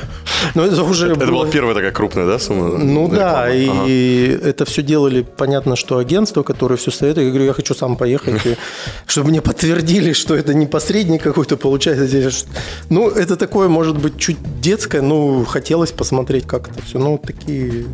ну, 0.54 0.62
это 0.62 0.82
уже 0.82 1.12
это 1.12 1.26
была 1.26 1.46
первая 1.46 1.74
такая 1.74 1.92
крупная, 1.92 2.26
да, 2.26 2.38
сумма? 2.38 2.78
Ну 2.78 3.08
да, 3.08 3.52
и, 3.54 3.68
ага. 3.68 3.84
и 3.86 4.38
это 4.42 4.64
все 4.64 4.82
делали, 4.82 5.22
понятно, 5.22 5.76
что 5.76 5.98
агентство, 5.98 6.42
которое 6.42 6.76
все 6.76 6.90
советует, 6.90 7.26
я 7.26 7.30
говорю, 7.30 7.46
я 7.46 7.52
хочу 7.52 7.74
сам 7.74 7.96
поехать, 7.96 8.46
и, 8.46 8.56
чтобы 9.06 9.30
мне 9.30 9.40
подтвердили, 9.40 10.12
что 10.12 10.34
это 10.34 10.54
не 10.54 10.66
посредник 10.66 11.22
какой-то 11.22 11.56
получается. 11.56 12.46
Ну, 12.90 13.08
это 13.08 13.36
такое, 13.36 13.68
может 13.68 13.98
быть, 13.98 14.18
чуть 14.18 14.38
детское, 14.60 15.02
но 15.02 15.44
хотелось 15.44 15.92
посмотреть, 15.92 16.46
как 16.46 16.68
это 16.68 16.82
все. 16.82 16.98
Ну, 16.98 17.18
такие 17.18 17.86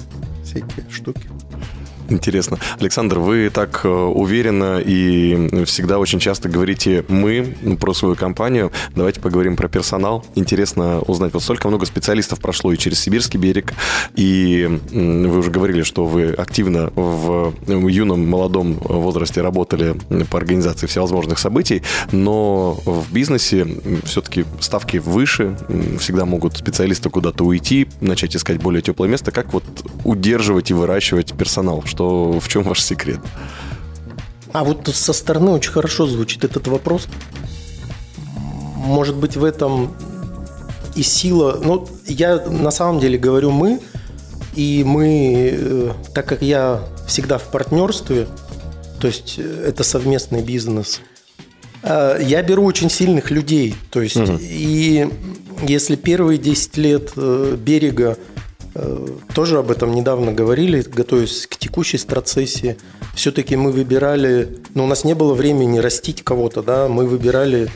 всякие 0.44 0.84
штуки. 0.90 1.28
Интересно. 2.08 2.58
Александр, 2.78 3.18
вы 3.18 3.50
так 3.50 3.80
э, 3.84 3.88
уверенно 3.88 4.78
и 4.78 5.64
всегда 5.64 5.98
очень 5.98 6.20
часто 6.20 6.48
говорите 6.48 7.04
«мы» 7.08 7.56
про 7.80 7.94
свою 7.94 8.14
компанию. 8.14 8.70
Давайте 8.94 9.20
поговорим 9.20 9.56
про 9.56 9.68
персонал. 9.68 10.24
Интересно 10.34 11.00
узнать, 11.00 11.34
вот 11.34 11.42
столько 11.42 11.68
много 11.68 11.84
специалистов 11.86 12.40
прошло 12.40 12.72
и 12.72 12.78
через 12.78 13.00
Сибирский 13.00 13.40
берег, 13.40 13.72
и 14.14 14.80
вы 14.92 15.38
уже 15.38 15.50
говорили, 15.50 15.82
что 15.82 16.06
вы 16.06 16.30
активно 16.30 16.90
в 16.94 17.52
юном, 17.66 18.28
молодом 18.28 18.74
возрасте 18.74 19.40
работали 19.40 19.96
по 20.30 20.38
организации 20.38 20.86
всевозможных 20.86 21.38
событий, 21.38 21.82
но 22.12 22.78
в 22.84 23.12
бизнесе 23.12 23.66
все-таки 24.04 24.44
ставки 24.60 24.98
выше, 24.98 25.58
всегда 25.98 26.24
могут 26.24 26.56
специалисты 26.56 27.10
куда-то 27.10 27.44
уйти, 27.44 27.88
начать 28.00 28.36
искать 28.36 28.62
более 28.62 28.82
теплое 28.82 29.08
место. 29.08 29.32
Как 29.32 29.52
вот 29.52 29.64
удерживать 30.04 30.70
и 30.70 30.74
выращивать 30.74 31.34
персонал? 31.34 31.82
Что 31.96 32.38
в 32.38 32.48
чем 32.48 32.62
ваш 32.62 32.82
секрет? 32.82 33.20
А 34.52 34.64
вот 34.64 34.86
со 34.92 35.12
стороны 35.14 35.50
очень 35.52 35.72
хорошо 35.72 36.06
звучит 36.06 36.44
этот 36.44 36.68
вопрос. 36.68 37.08
Может 38.76 39.16
быть, 39.16 39.36
в 39.36 39.44
этом 39.44 39.94
и 40.94 41.02
сила... 41.02 41.58
Ну, 41.62 41.88
я 42.06 42.36
на 42.46 42.70
самом 42.70 43.00
деле 43.00 43.18
говорю 43.18 43.50
«мы», 43.50 43.80
и 44.54 44.84
мы, 44.86 45.50
э, 45.52 45.90
так 46.14 46.26
как 46.26 46.42
я 46.42 46.80
всегда 47.06 47.36
в 47.36 47.50
партнерстве, 47.50 48.26
то 49.00 49.06
есть 49.06 49.34
э, 49.38 49.64
это 49.68 49.84
совместный 49.84 50.42
бизнес, 50.42 51.00
э, 51.82 52.20
я 52.22 52.42
беру 52.42 52.64
очень 52.64 52.88
сильных 52.88 53.30
людей. 53.30 53.74
То 53.90 54.00
есть, 54.00 54.16
угу. 54.16 54.38
и 54.40 55.08
если 55.66 55.96
первые 55.96 56.38
10 56.38 56.76
лет 56.78 57.12
берега 57.16 58.16
тоже 59.34 59.58
об 59.58 59.70
этом 59.70 59.94
недавно 59.94 60.32
говорили, 60.32 60.82
готовясь 60.82 61.46
к 61.46 61.56
текущей 61.56 61.98
страцессии. 61.98 62.76
Все-таки 63.14 63.56
мы 63.56 63.72
выбирали, 63.72 64.58
ну, 64.74 64.84
у 64.84 64.86
нас 64.86 65.04
не 65.04 65.14
было 65.14 65.34
времени 65.34 65.78
растить 65.78 66.22
кого-то, 66.22 66.62
да, 66.62 66.88
мы 66.88 67.06
выбирали 67.06 67.68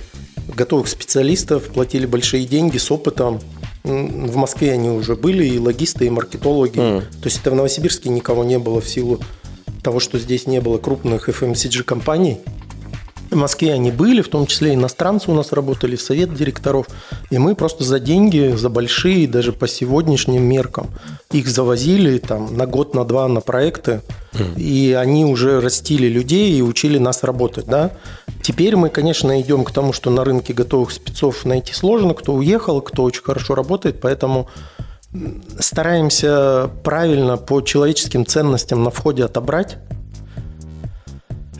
готовых 0.54 0.88
специалистов, 0.88 1.64
платили 1.68 2.06
большие 2.06 2.44
деньги 2.44 2.78
с 2.78 2.90
опытом. 2.90 3.40
В 3.82 4.36
Москве 4.36 4.72
они 4.72 4.90
уже 4.90 5.16
были, 5.16 5.44
и 5.46 5.58
логисты, 5.58 6.06
и 6.06 6.10
маркетологи. 6.10 6.78
Mm. 6.78 7.00
То 7.00 7.24
есть 7.24 7.40
это 7.40 7.50
в 7.50 7.54
Новосибирске 7.54 8.10
никого 8.10 8.44
не 8.44 8.58
было 8.58 8.80
в 8.80 8.88
силу 8.88 9.20
того, 9.82 10.00
что 10.00 10.18
здесь 10.18 10.46
не 10.46 10.60
было 10.60 10.78
крупных 10.78 11.28
FMCG-компаний. 11.28 12.40
В 13.30 13.36
Москве 13.36 13.72
они 13.72 13.92
были, 13.92 14.22
в 14.22 14.28
том 14.28 14.46
числе 14.46 14.74
иностранцы 14.74 15.30
у 15.30 15.34
нас 15.34 15.52
работали 15.52 15.94
в 15.94 16.02
совет 16.02 16.34
директоров. 16.34 16.86
И 17.30 17.38
мы 17.38 17.54
просто 17.54 17.84
за 17.84 18.00
деньги, 18.00 18.54
за 18.56 18.68
большие, 18.68 19.28
даже 19.28 19.52
по 19.52 19.68
сегодняшним 19.68 20.42
меркам, 20.42 20.90
их 21.30 21.48
завозили 21.48 22.18
там 22.18 22.56
на 22.56 22.66
год, 22.66 22.94
на 22.94 23.04
два 23.04 23.28
на 23.28 23.40
проекты. 23.40 24.00
И 24.56 24.96
они 24.98 25.24
уже 25.24 25.60
растили 25.60 26.08
людей 26.08 26.52
и 26.58 26.62
учили 26.62 26.98
нас 26.98 27.22
работать. 27.22 27.66
Да? 27.66 27.92
Теперь 28.42 28.74
мы, 28.74 28.88
конечно, 28.88 29.40
идем 29.40 29.64
к 29.64 29.70
тому, 29.70 29.92
что 29.92 30.10
на 30.10 30.24
рынке 30.24 30.52
готовых 30.52 30.90
спецов 30.90 31.44
найти 31.44 31.72
сложно. 31.72 32.14
Кто 32.14 32.34
уехал, 32.34 32.80
кто 32.80 33.04
очень 33.04 33.22
хорошо 33.22 33.54
работает. 33.54 34.00
Поэтому 34.00 34.48
стараемся 35.58 36.70
правильно 36.82 37.36
по 37.36 37.60
человеческим 37.60 38.26
ценностям 38.26 38.82
на 38.82 38.90
входе 38.90 39.24
отобрать 39.24 39.78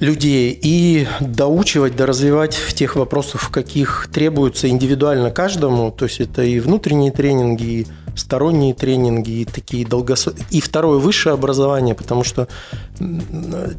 людей 0.01 0.59
и 0.61 1.07
доучивать, 1.21 1.95
доразвивать 1.95 2.55
в 2.55 2.73
тех 2.73 2.97
вопросах, 2.97 3.43
в 3.43 3.51
каких 3.51 4.09
требуется 4.13 4.69
индивидуально 4.69 5.31
каждому. 5.31 5.91
То 5.91 6.07
есть 6.07 6.21
это 6.21 6.43
и 6.43 6.59
внутренние 6.59 7.13
тренинги, 7.13 7.65
и 7.65 7.87
сторонние 8.17 8.75
тренинги, 8.75 9.43
и 9.43 9.45
такие 9.45 9.87
долгосрочные. 9.87 10.47
И 10.51 10.61
второе 10.61 10.99
высшее 10.99 11.35
образование, 11.35 11.95
потому 11.95 12.25
что 12.25 12.49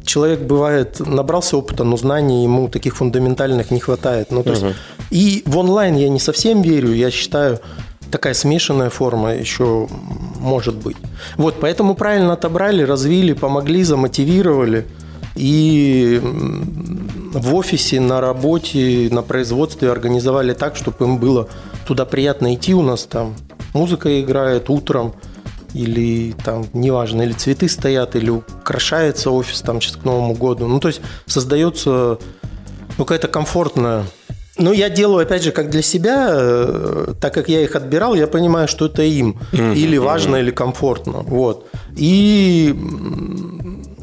человек 0.04 0.40
бывает 0.40 1.00
набрался 1.00 1.56
опыта, 1.56 1.84
но 1.84 1.96
знаний 1.96 2.44
ему 2.44 2.68
таких 2.68 2.96
фундаментальных 2.96 3.72
не 3.72 3.80
хватает. 3.80 4.30
Ну, 4.30 4.44
то 4.44 4.50
есть, 4.50 4.64
и 5.10 5.42
в 5.44 5.58
онлайн 5.58 5.96
я 5.96 6.08
не 6.08 6.20
совсем 6.20 6.62
верю, 6.62 6.92
я 6.92 7.10
считаю, 7.10 7.58
такая 8.12 8.34
смешанная 8.34 8.90
форма 8.90 9.34
еще 9.34 9.88
может 10.38 10.76
быть. 10.76 10.96
Вот, 11.36 11.56
поэтому 11.60 11.96
правильно 11.96 12.34
отобрали, 12.34 12.82
развили, 12.84 13.32
помогли, 13.32 13.82
замотивировали– 13.82 14.86
и 15.34 16.20
в 16.22 17.54
офисе, 17.54 18.00
на 18.00 18.20
работе, 18.20 19.08
на 19.10 19.22
производстве 19.22 19.90
организовали 19.90 20.52
так, 20.52 20.76
чтобы 20.76 21.04
им 21.04 21.18
было 21.18 21.48
туда 21.86 22.04
приятно 22.04 22.54
идти. 22.54 22.74
У 22.74 22.82
нас 22.82 23.04
там 23.04 23.34
музыка 23.72 24.20
играет 24.20 24.68
утром, 24.70 25.14
или 25.74 26.34
там, 26.44 26.66
неважно, 26.74 27.22
или 27.22 27.32
цветы 27.32 27.68
стоят, 27.68 28.14
или 28.14 28.30
украшается 28.30 29.30
офис 29.30 29.60
там 29.62 29.80
сейчас 29.80 29.96
к 29.96 30.04
Новому 30.04 30.34
году. 30.34 30.66
Ну, 30.66 30.80
то 30.80 30.88
есть 30.88 31.00
создается 31.26 32.18
ну, 32.98 33.04
какая-то 33.04 33.28
комфортная 33.28 34.04
ну, 34.58 34.72
я 34.72 34.90
делаю, 34.90 35.22
опять 35.22 35.42
же, 35.42 35.50
как 35.50 35.70
для 35.70 35.80
себя, 35.80 36.28
э, 36.30 37.14
так 37.20 37.32
как 37.32 37.48
я 37.48 37.62
их 37.62 37.74
отбирал, 37.74 38.14
я 38.14 38.26
понимаю, 38.26 38.68
что 38.68 38.84
это 38.84 39.02
им 39.02 39.38
или 39.52 39.96
важно, 39.96 40.36
или 40.36 40.50
комфортно. 40.50 41.20
Вот. 41.20 41.66
И 41.96 42.74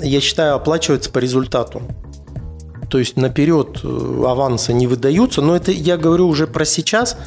я 0.01 0.19
считаю, 0.19 0.55
оплачивается 0.55 1.09
по 1.09 1.19
результату. 1.19 1.81
То 2.89 2.97
есть 2.97 3.17
наперед 3.17 3.81
э, 3.83 4.23
авансы 4.25 4.73
не 4.73 4.87
выдаются, 4.87 5.41
но 5.41 5.55
это 5.55 5.71
я 5.71 5.97
говорю 5.97 6.27
уже 6.27 6.47
про 6.47 6.65
сейчас. 6.65 7.17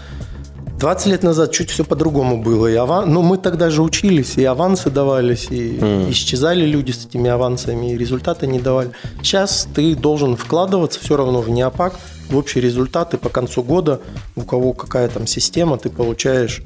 20 0.79 1.07
лет 1.07 1.23
назад 1.23 1.53
чуть 1.53 1.71
все 1.71 1.85
по-другому 1.85 2.43
было. 2.43 2.67
И 2.67 2.75
аван... 2.75 3.07
Но 3.07 3.23
ну, 3.23 3.29
мы 3.29 3.39
тогда 3.39 3.71
же 3.71 3.83
учились, 3.83 4.37
и 4.37 4.45
авансы 4.45 4.91
давались, 4.91 5.47
и 5.49 5.79
mm. 5.79 6.11
исчезали 6.11 6.67
люди 6.67 6.91
с 6.91 7.07
этими 7.07 7.31
авансами, 7.31 7.93
и 7.93 7.97
результаты 7.97 8.49
не 8.49 8.59
давали. 8.59 8.91
Сейчас 9.23 9.69
ты 9.73 9.95
должен 9.95 10.37
вкладываться 10.37 10.99
все 10.99 11.17
равно 11.17 11.41
в 11.41 11.49
неопак, 11.51 11.95
в 12.29 12.37
общие 12.37 12.63
результаты 12.63 13.17
по 13.17 13.29
концу 13.29 13.63
года, 13.63 14.01
у 14.35 14.43
кого 14.43 14.73
какая 14.73 15.09
там 15.09 15.29
система, 15.29 15.79
ты 15.79 15.89
получаешь 15.89 16.63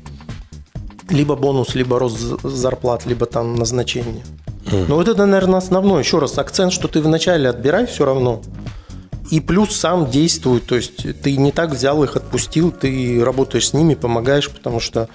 либо 1.10 1.36
бонус, 1.36 1.74
либо 1.74 1.98
рост 1.98 2.18
зарплат, 2.42 3.04
либо 3.04 3.26
там 3.26 3.54
назначение. 3.54 4.24
Ну 4.72 4.96
вот 4.96 5.08
это, 5.08 5.26
наверное, 5.26 5.58
основной. 5.58 6.02
Еще 6.02 6.18
раз, 6.18 6.38
акцент, 6.38 6.72
что 6.72 6.88
ты 6.88 7.00
вначале 7.00 7.48
отбирай 7.48 7.86
все 7.86 8.04
равно. 8.04 8.42
И 9.30 9.40
плюс 9.40 9.74
сам 9.74 10.10
действуй, 10.10 10.60
то 10.60 10.76
есть 10.76 11.20
ты 11.22 11.36
не 11.36 11.50
так 11.50 11.70
взял 11.70 12.02
их, 12.04 12.16
отпустил, 12.16 12.70
ты 12.70 13.24
работаешь 13.24 13.68
с 13.68 13.72
ними, 13.72 13.94
помогаешь, 13.94 14.48
потому 14.50 14.78
что 14.78 15.08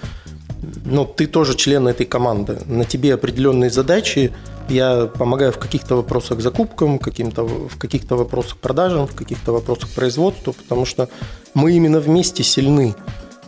ну, 0.84 1.04
ты 1.04 1.26
тоже 1.26 1.54
член 1.56 1.88
этой 1.88 2.06
команды. 2.06 2.58
На 2.66 2.84
тебе 2.84 3.14
определенные 3.14 3.70
задачи. 3.70 4.32
Я 4.68 5.06
помогаю 5.06 5.52
в 5.52 5.58
каких-то 5.58 5.96
вопросах 5.96 6.40
закупкам, 6.40 6.98
каким-то, 6.98 7.44
в 7.44 7.76
каких-то 7.78 8.16
вопросах 8.16 8.58
продажам, 8.58 9.06
в 9.06 9.14
каких-то 9.14 9.52
вопросах 9.52 9.90
производству, 9.90 10.52
потому 10.52 10.84
что 10.84 11.08
мы 11.54 11.72
именно 11.72 11.98
вместе 11.98 12.44
сильны. 12.44 12.94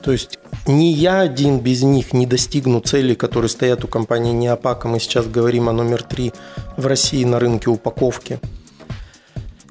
То 0.05 0.13
есть 0.13 0.39
ни 0.67 0.85
я 0.85 1.21
один 1.21 1.61
без 1.61 1.83
них 1.83 2.13
не 2.13 2.27
достигну 2.27 2.81
целей, 2.81 3.15
которые 3.15 3.49
стоят 3.49 3.85
у 3.85 3.89
компании 3.89 4.33
Неопака. 4.33 4.87
Мы 4.87 5.01
сейчас 5.01 5.27
говорим 5.27 5.69
о 5.69 5.73
номер 5.73 6.03
три 6.03 6.33
в 6.77 6.87
России 6.87 7.25
на 7.25 7.41
рынке 7.41 7.71
упаковки. 7.71 8.39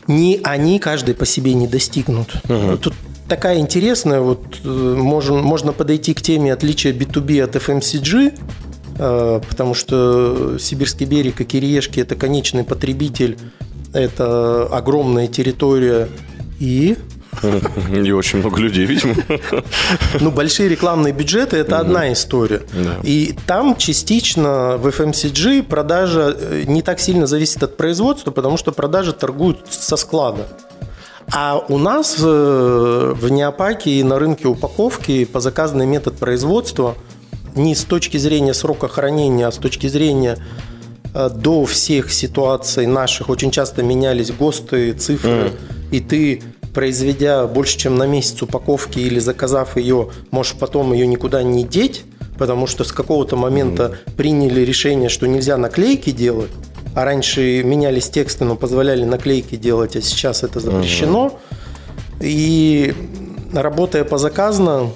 Ни 0.08 0.42
они 0.44 0.80
каждый 0.80 1.14
по 1.14 1.26
себе 1.26 1.54
не 1.54 1.68
достигнут. 1.68 2.36
Угу. 2.50 2.78
Тут 2.78 2.94
такая 3.30 3.60
интересная, 3.60 4.22
вот 4.22 4.60
э, 4.64 4.68
можно, 4.68 5.36
можно 5.36 5.72
подойти 5.72 6.14
к 6.14 6.22
теме 6.22 6.52
отличия 6.52 6.94
B2B 6.94 7.42
от 7.42 7.56
FMCG, 7.56 8.40
э, 8.98 9.42
потому 9.48 9.76
что 9.76 10.58
Сибирский 10.58 11.06
берег 11.06 11.42
и 11.42 11.46
Кириешки– 11.46 12.00
это 12.02 12.16
конечный 12.16 12.64
потребитель, 12.64 13.38
это 13.94 14.66
огромная 14.66 15.28
территория 15.28 16.10
и 16.60 16.98
не 17.90 18.12
очень 18.12 18.40
много 18.40 18.60
людей, 18.60 18.86
видимо. 18.86 19.16
Ну, 20.20 20.32
большие 20.32 20.70
рекламные 20.70 21.14
бюджеты– 21.14 21.58
это 21.58 21.80
одна 21.80 22.12
история. 22.12 22.62
И 23.04 23.36
там 23.48 23.76
частично 23.76 24.78
в 24.78 24.88
FMCG 24.88 25.64
продажа 25.64 26.36
э, 26.38 26.64
не 26.66 26.82
так 26.82 27.00
сильно 27.00 27.28
зависит 27.28 27.64
от 27.64 27.78
производства, 27.78 28.32
потому 28.32 28.58
что 28.58 28.72
продажи 28.72 29.14
торгуют 29.14 29.66
со 29.70 29.98
склада. 29.98 30.48
А 31.32 31.64
у 31.68 31.78
нас 31.78 32.18
э, 32.20 33.14
в 33.16 33.30
Неопаке 33.30 33.92
и 33.92 34.04
на 34.04 34.20
рынке 34.20 34.48
упаковки 34.48 35.26
по 35.26 35.40
заказный 35.40 35.86
метод 35.86 36.18
производства 36.18 36.96
не 37.56 37.76
с 37.76 37.84
точки 37.84 38.18
зрения 38.18 38.54
срока 38.54 38.88
хранения, 38.88 39.48
а 39.48 39.52
с 39.52 39.58
точки 39.58 39.88
зрения 39.88 40.38
э, 41.14 41.30
до 41.30 41.66
всех 41.66 42.12
ситуаций 42.12 42.86
наших 42.86 43.30
очень 43.30 43.52
часто 43.52 43.84
менялись 43.84 44.32
ГОСТы, 44.32 44.94
цифры, 44.94 45.32
mm. 45.32 45.54
и 45.92 46.00
ты 46.00 46.44
произведя 46.74 47.46
больше, 47.48 47.78
чем 47.78 47.96
на 47.96 48.08
месяц 48.08 48.42
упаковки 48.42 49.00
или 49.00 49.20
заказав 49.20 49.78
ее, 49.78 50.10
можешь 50.32 50.56
потом 50.56 50.94
ее 50.94 51.08
никуда 51.08 51.44
не 51.44 51.64
деть, 51.64 52.04
потому 52.38 52.68
что 52.68 52.84
с 52.84 52.92
какого-то 52.92 53.36
момента 53.36 53.84
mm. 54.06 54.16
приняли 54.16 54.62
решение, 54.62 55.10
что 55.10 55.28
нельзя 55.28 55.58
наклейки 55.58 56.12
делать, 56.12 56.52
а 56.96 57.06
раньше 57.06 57.64
менялись 57.64 58.10
тексты, 58.10 58.46
но 58.46 58.56
позволяли 58.56 59.04
наклейки 59.04 59.56
делать, 59.56 59.96
а 59.96 60.02
сейчас 60.02 60.44
это 60.44 60.60
запрещено. 60.60 61.28
Mm. 61.28 61.54
И 62.22 62.94
работая 63.54 64.04
по 64.04 64.18
заказно, 64.18 64.92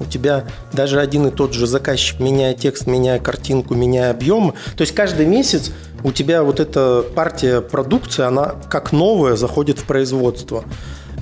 у 0.00 0.04
тебя 0.04 0.44
даже 0.72 1.00
один 1.00 1.26
и 1.26 1.30
тот 1.30 1.54
же 1.54 1.66
заказчик, 1.66 2.20
меняя 2.20 2.54
текст, 2.54 2.86
меняя 2.86 3.18
картинку, 3.18 3.74
меняя 3.74 4.10
объемы. 4.10 4.54
То 4.76 4.82
есть 4.82 4.94
каждый 4.94 5.26
месяц 5.26 5.72
у 6.04 6.12
тебя 6.12 6.42
вот 6.42 6.60
эта 6.60 7.04
партия 7.14 7.60
продукции, 7.60 8.24
она 8.24 8.54
как 8.70 8.92
новая 8.92 9.36
заходит 9.36 9.78
в 9.78 9.84
производство. 9.84 10.64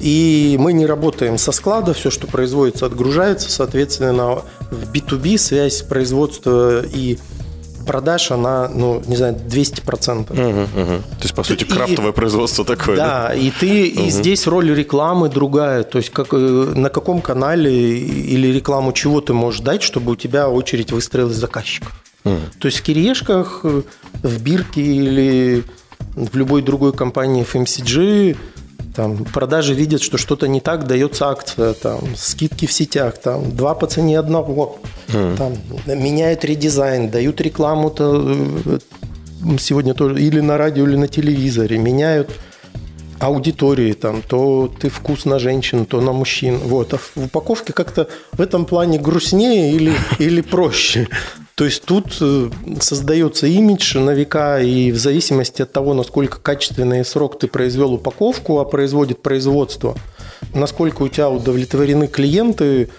И 0.01 0.57
мы 0.59 0.73
не 0.73 0.85
работаем 0.85 1.39
со 1.39 1.53
склада, 1.53 1.95
все, 1.95 2.11
что 2.11 2.27
производится, 2.27 2.87
отгружается, 2.87 3.51
соответственно, 3.51 4.43
в 4.71 4.93
B2B 4.93 5.39
связь 5.39 5.83
производства 5.83 6.83
и 6.85 7.19
продаж, 7.87 8.31
она, 8.33 8.69
ну, 8.69 9.03
не 9.07 9.17
знаю, 9.17 9.37
200%. 9.37 10.33
Угу, 10.33 10.61
угу. 10.61 11.03
То 11.03 11.23
есть, 11.23 11.35
по 11.35 11.43
сути, 11.45 11.65
крафтовое 11.65 12.11
и, 12.11 12.15
производство 12.15 12.65
такое. 12.65 12.97
Да, 12.97 13.29
да? 13.29 13.35
и 13.35 13.51
ты, 13.51 13.93
угу. 13.95 14.03
и 14.03 14.11
здесь 14.11 14.47
роль 14.47 14.75
рекламы 14.75 15.29
другая. 15.29 15.85
То 15.85 15.99
есть, 15.99 16.11
как, 16.11 16.29
э, 16.33 16.37
на 16.37 16.91
каком 16.91 17.23
канале 17.23 17.73
или 17.73 18.49
рекламу 18.49 18.93
чего 18.93 19.21
ты 19.21 19.33
можешь 19.33 19.61
дать, 19.61 19.83
чтобы 19.83 20.13
у 20.13 20.17
тебя 20.17 20.49
очередь 20.51 20.93
выстроилась 20.93 21.37
заказчиков. 21.37 21.95
Угу. 22.27 22.41
То 22.59 22.67
есть, 22.67 22.79
в 22.79 22.83
кириешках, 22.83 23.65
в 23.65 24.43
бирке 24.43 24.83
или 24.83 25.65
в 26.15 26.37
любой 26.37 26.63
другой 26.63 26.93
компании 26.93 27.45
FMCG 27.45 28.37
там, 28.97 29.25
продажи 29.25 29.75
видят, 29.75 30.03
что 30.03 30.17
что-то 30.17 30.49
не 30.49 30.61
так, 30.61 30.87
дается 30.87 31.29
акция, 31.29 31.75
там, 31.75 32.01
скидки 32.17 32.67
в 32.67 32.73
сетях, 32.73 33.19
там, 33.19 33.55
два 33.55 33.75
по 33.75 33.87
цене 33.87 34.19
одного, 34.19 34.79
mm. 35.09 35.37
там, 35.37 35.55
меняют 35.87 36.45
редизайн, 36.47 37.11
дают 37.11 37.41
рекламу-то 37.43 38.25
э, 38.65 38.79
сегодня 39.59 39.93
тоже 39.93 40.23
или 40.23 40.41
на 40.41 40.57
радио, 40.57 40.87
или 40.87 40.97
на 40.97 41.09
телевизоре, 41.09 41.77
меняют 41.77 42.31
аудитории, 43.19 43.93
там, 43.93 44.23
то 44.23 44.73
ты 44.81 44.89
вкус 44.89 45.27
на 45.27 45.39
женщин, 45.39 45.85
то 45.85 46.01
на 46.01 46.13
мужчин. 46.13 46.59
Вот. 46.59 46.95
А 46.95 46.97
в 46.97 47.27
упаковке 47.27 47.75
как-то 47.75 48.09
в 48.33 48.41
этом 48.41 48.65
плане 48.65 48.99
грустнее 48.99 49.73
или, 49.73 49.93
или 50.19 50.41
проще. 50.41 51.09
То 51.57 51.65
есть 51.65 51.85
тут 51.85 52.19
э, 52.21 52.51
создается 52.81 53.47
имидж 53.47 53.97
на 53.97 54.11
века, 54.11 54.61
и 54.61 54.93
в 54.93 54.99
зависимости 54.99 55.63
от 55.63 55.73
того, 55.73 55.95
насколько 55.95 56.39
качественный 56.39 57.03
срок 57.03 57.39
ты 57.39 57.47
произвел 57.47 57.95
упаковку, 57.95 58.59
а 58.59 58.67
производит 58.67 59.23
производство, 59.23 59.97
насколько 60.53 61.03
у 61.03 61.09
тебя 61.09 61.31
удовлетворены 61.31 62.09
клиенты, 62.09 62.91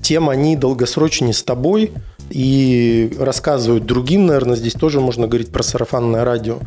тем 0.00 0.30
они 0.30 0.54
долгосрочнее 0.54 1.34
с 1.34 1.42
тобой 1.42 1.90
и 2.30 3.12
рассказывают 3.18 3.84
другим, 3.84 4.26
наверное, 4.26 4.54
здесь 4.54 4.74
тоже 4.74 5.00
можно 5.00 5.26
говорить 5.26 5.50
про 5.50 5.64
сарафанное 5.64 6.24
радио. 6.24 6.60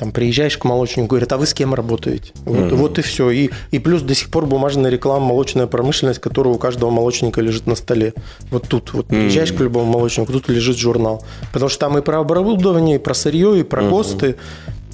Там 0.00 0.12
приезжаешь 0.12 0.56
к 0.56 0.64
молочнику, 0.64 1.08
говорят, 1.08 1.30
а 1.32 1.36
вы 1.36 1.44
с 1.44 1.52
кем 1.52 1.74
работаете? 1.74 2.32
Вот, 2.46 2.56
mm-hmm. 2.56 2.74
вот 2.74 2.98
и 2.98 3.02
все. 3.02 3.28
И, 3.28 3.50
и 3.70 3.78
плюс 3.78 4.00
до 4.00 4.14
сих 4.14 4.30
пор 4.30 4.46
бумажная 4.46 4.90
реклама, 4.90 5.26
молочная 5.26 5.66
промышленность, 5.66 6.20
которая 6.20 6.54
у 6.54 6.56
каждого 6.56 6.88
молочника 6.88 7.42
лежит 7.42 7.66
на 7.66 7.74
столе. 7.74 8.14
Вот 8.50 8.66
тут, 8.66 8.94
вот 8.94 9.08
приезжаешь 9.08 9.50
mm-hmm. 9.50 9.58
к 9.58 9.60
любому 9.60 9.92
молочнику, 9.92 10.32
тут 10.32 10.48
лежит 10.48 10.78
журнал. 10.78 11.22
Потому 11.52 11.68
что 11.68 11.80
там 11.80 11.98
и 11.98 12.00
про 12.00 12.20
оборудование, 12.20 12.96
и 12.96 12.98
про 12.98 13.12
сырье, 13.12 13.60
и 13.60 13.62
про 13.62 13.82
mm-hmm. 13.82 13.90
ГОСТы, 13.90 14.36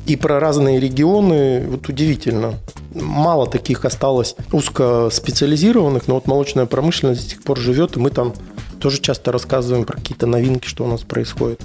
и 0.07 0.17
про 0.17 0.41
разные 0.41 0.81
регионы. 0.81 1.65
Вот 1.69 1.89
удивительно. 1.89 2.55
Мало 2.93 3.47
таких 3.47 3.85
осталось 3.85 4.35
узкоспециализированных, 4.51 6.09
но 6.09 6.15
вот 6.15 6.27
молочная 6.27 6.67
промышленность 6.67 7.23
до 7.23 7.31
сих 7.31 7.45
пор 7.45 7.59
живет, 7.59 7.97
и 7.97 8.01
мы 8.01 8.11
там 8.11 8.35
тоже 8.81 9.01
часто 9.01 9.31
рассказываем 9.31 9.85
про 9.85 9.99
какие-то 9.99 10.27
новинки, 10.27 10.67
что 10.67 10.83
у 10.83 10.89
нас 10.89 11.03
происходит. 11.03 11.61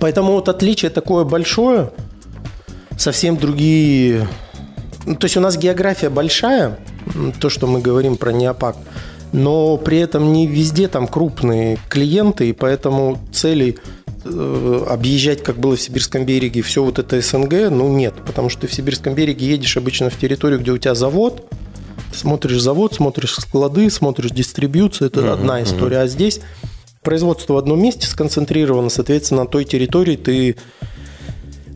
Поэтому 0.00 0.32
вот 0.32 0.48
отличие 0.48 0.90
такое 0.90 1.22
большое, 1.22 1.92
совсем 3.02 3.36
другие... 3.36 4.28
Ну, 5.04 5.16
то 5.16 5.24
есть 5.24 5.36
у 5.36 5.40
нас 5.40 5.58
география 5.58 6.08
большая, 6.08 6.78
то, 7.40 7.50
что 7.50 7.66
мы 7.66 7.80
говорим 7.80 8.16
про 8.16 8.30
неопак, 8.30 8.76
но 9.32 9.76
при 9.76 9.98
этом 9.98 10.32
не 10.32 10.46
везде 10.46 10.86
там 10.86 11.08
крупные 11.08 11.78
клиенты, 11.88 12.48
и 12.48 12.52
поэтому 12.52 13.18
целей 13.32 13.78
э, 14.24 14.84
объезжать, 14.88 15.42
как 15.42 15.58
было 15.58 15.74
в 15.74 15.80
Сибирском 15.80 16.24
береге, 16.24 16.62
все 16.62 16.84
вот 16.84 17.00
это 17.00 17.20
СНГ, 17.20 17.70
ну 17.70 17.88
нет, 17.88 18.14
потому 18.24 18.48
что 18.48 18.62
ты 18.62 18.66
в 18.68 18.74
Сибирском 18.74 19.14
береге 19.14 19.46
едешь 19.46 19.76
обычно 19.76 20.08
в 20.08 20.16
территорию, 20.16 20.60
где 20.60 20.70
у 20.70 20.78
тебя 20.78 20.94
завод, 20.94 21.52
смотришь 22.14 22.60
завод, 22.60 22.94
смотришь 22.94 23.34
склады, 23.34 23.90
смотришь 23.90 24.30
дистрибьюцию, 24.30 25.08
это 25.08 25.32
одна 25.32 25.64
история, 25.64 25.98
а 25.98 26.06
здесь 26.06 26.40
производство 27.02 27.54
в 27.54 27.56
одном 27.56 27.82
месте 27.82 28.06
сконцентрировано, 28.06 28.88
соответственно, 28.88 29.42
на 29.42 29.48
той 29.48 29.64
территории 29.64 30.14
ты 30.14 30.56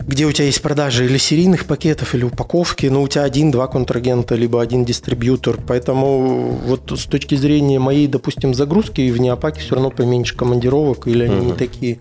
где 0.07 0.25
у 0.25 0.31
тебя 0.31 0.45
есть 0.45 0.61
продажи 0.61 1.05
или 1.05 1.17
серийных 1.17 1.65
пакетов, 1.65 2.15
или 2.15 2.23
упаковки, 2.23 2.85
но 2.85 3.03
у 3.03 3.07
тебя 3.09 3.23
один-два 3.23 3.67
контрагента, 3.67 4.35
либо 4.35 4.61
один 4.61 4.85
дистрибьютор. 4.85 5.59
Поэтому 5.67 6.57
вот 6.65 6.93
с 6.97 7.05
точки 7.05 7.35
зрения 7.35 7.77
моей, 7.77 8.07
допустим, 8.07 8.53
загрузки 8.53 9.11
в 9.11 9.19
Неопаке 9.19 9.59
все 9.59 9.75
равно 9.75 9.91
поменьше 9.91 10.35
командировок, 10.35 11.07
или 11.07 11.25
они 11.25 11.47
не 11.47 11.53
такие 11.53 11.99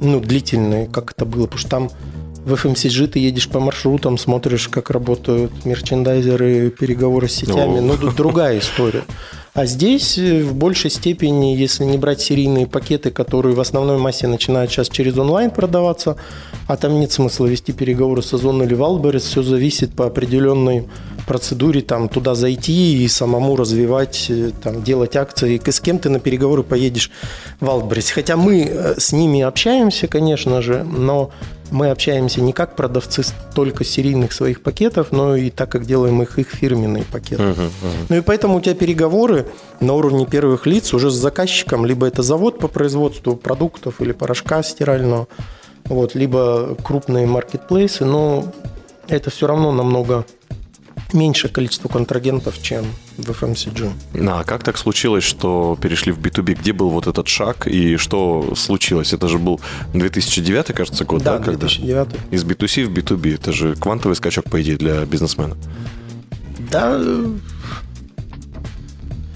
ну, 0.00 0.18
длительные, 0.18 0.86
как 0.86 1.12
это 1.12 1.24
было. 1.24 1.46
Потому 1.46 1.58
что 1.60 1.68
там 1.68 1.90
в 2.50 2.66
FMCG 2.66 3.06
ты 3.06 3.18
едешь 3.18 3.48
по 3.48 3.60
маршрутам, 3.60 4.18
смотришь, 4.18 4.68
как 4.68 4.90
работают 4.90 5.64
мерчендайзеры, 5.64 6.70
переговоры 6.70 7.28
с 7.28 7.32
сетями. 7.32 7.78
О. 7.78 7.80
Ну, 7.80 7.96
тут 7.96 8.16
другая 8.16 8.58
история. 8.58 9.04
А 9.52 9.66
здесь 9.66 10.16
э, 10.16 10.42
в 10.42 10.54
большей 10.54 10.90
степени, 10.90 11.56
если 11.56 11.84
не 11.84 11.98
брать 11.98 12.20
серийные 12.20 12.68
пакеты, 12.68 13.10
которые 13.10 13.54
в 13.54 13.60
основной 13.60 13.98
массе 13.98 14.28
начинают 14.28 14.70
сейчас 14.70 14.88
через 14.88 15.18
онлайн 15.18 15.50
продаваться, 15.50 16.16
а 16.68 16.76
там 16.76 17.00
нет 17.00 17.10
смысла 17.10 17.46
вести 17.46 17.72
переговоры 17.72 18.22
с 18.22 18.32
Озон 18.32 18.62
или 18.62 18.74
Wildberries, 18.74 19.24
все 19.24 19.42
зависит 19.42 19.92
по 19.92 20.06
определенной 20.06 20.86
процедуре, 21.26 21.80
там 21.80 22.08
туда 22.08 22.34
зайти 22.34 23.02
и 23.02 23.08
самому 23.08 23.56
развивать, 23.56 24.26
э, 24.28 24.52
там, 24.62 24.84
делать 24.84 25.16
акции. 25.16 25.60
С 25.64 25.80
кем 25.80 25.98
ты 25.98 26.10
на 26.10 26.20
переговоры 26.20 26.62
поедешь 26.62 27.10
в 27.58 27.66
Wildberries? 27.66 28.10
Хотя 28.10 28.36
мы 28.36 28.62
э, 28.62 28.94
с 28.98 29.10
ними 29.10 29.40
общаемся, 29.40 30.06
конечно 30.06 30.62
же, 30.62 30.84
но 30.84 31.32
мы 31.70 31.90
общаемся 31.90 32.40
не 32.40 32.52
как 32.52 32.76
продавцы 32.76 33.22
только 33.54 33.84
серийных 33.84 34.32
своих 34.32 34.62
пакетов, 34.62 35.12
но 35.12 35.36
и 35.36 35.50
так 35.50 35.70
как 35.70 35.86
делаем 35.86 36.22
их, 36.22 36.38
их 36.38 36.48
фирменные 36.48 37.04
пакеты. 37.04 37.54
Ну 38.08 38.16
и 38.16 38.20
поэтому 38.20 38.56
у 38.56 38.60
тебя 38.60 38.74
переговоры 38.74 39.46
на 39.80 39.94
уровне 39.94 40.26
первых 40.26 40.66
лиц 40.66 40.92
уже 40.94 41.10
с 41.10 41.14
заказчиком, 41.14 41.86
либо 41.86 42.06
это 42.06 42.22
завод 42.22 42.58
по 42.58 42.68
производству 42.68 43.36
продуктов 43.36 44.00
или 44.00 44.12
порошка 44.12 44.62
стирального, 44.62 45.28
вот, 45.84 46.14
либо 46.14 46.76
крупные 46.82 47.26
маркетплейсы, 47.26 48.04
но 48.04 48.44
это 49.08 49.30
все 49.30 49.46
равно 49.46 49.72
намного 49.72 50.24
меньшее 51.14 51.50
количество 51.50 51.88
контрагентов, 51.88 52.60
чем 52.62 52.84
в 53.16 53.30
FMCG. 53.30 53.92
А 54.28 54.44
как 54.44 54.62
так 54.62 54.78
случилось, 54.78 55.24
что 55.24 55.76
перешли 55.80 56.12
в 56.12 56.18
B2B? 56.18 56.54
Где 56.54 56.72
был 56.72 56.90
вот 56.90 57.06
этот 57.06 57.28
шаг 57.28 57.66
и 57.66 57.96
что 57.96 58.54
случилось? 58.56 59.12
Это 59.12 59.28
же 59.28 59.38
был 59.38 59.60
2009, 59.94 60.66
кажется, 60.66 61.04
год, 61.04 61.22
да? 61.22 61.38
Да, 61.38 61.44
когда? 61.44 61.66
2009. 61.66 62.08
Из 62.30 62.44
B2C 62.44 62.86
в 62.86 62.92
B2B. 62.92 63.34
Это 63.34 63.52
же 63.52 63.74
квантовый 63.74 64.16
скачок, 64.16 64.44
по 64.44 64.60
идее, 64.60 64.76
для 64.76 65.04
бизнесмена. 65.04 65.56
Да, 66.70 66.96
э, 66.98 67.26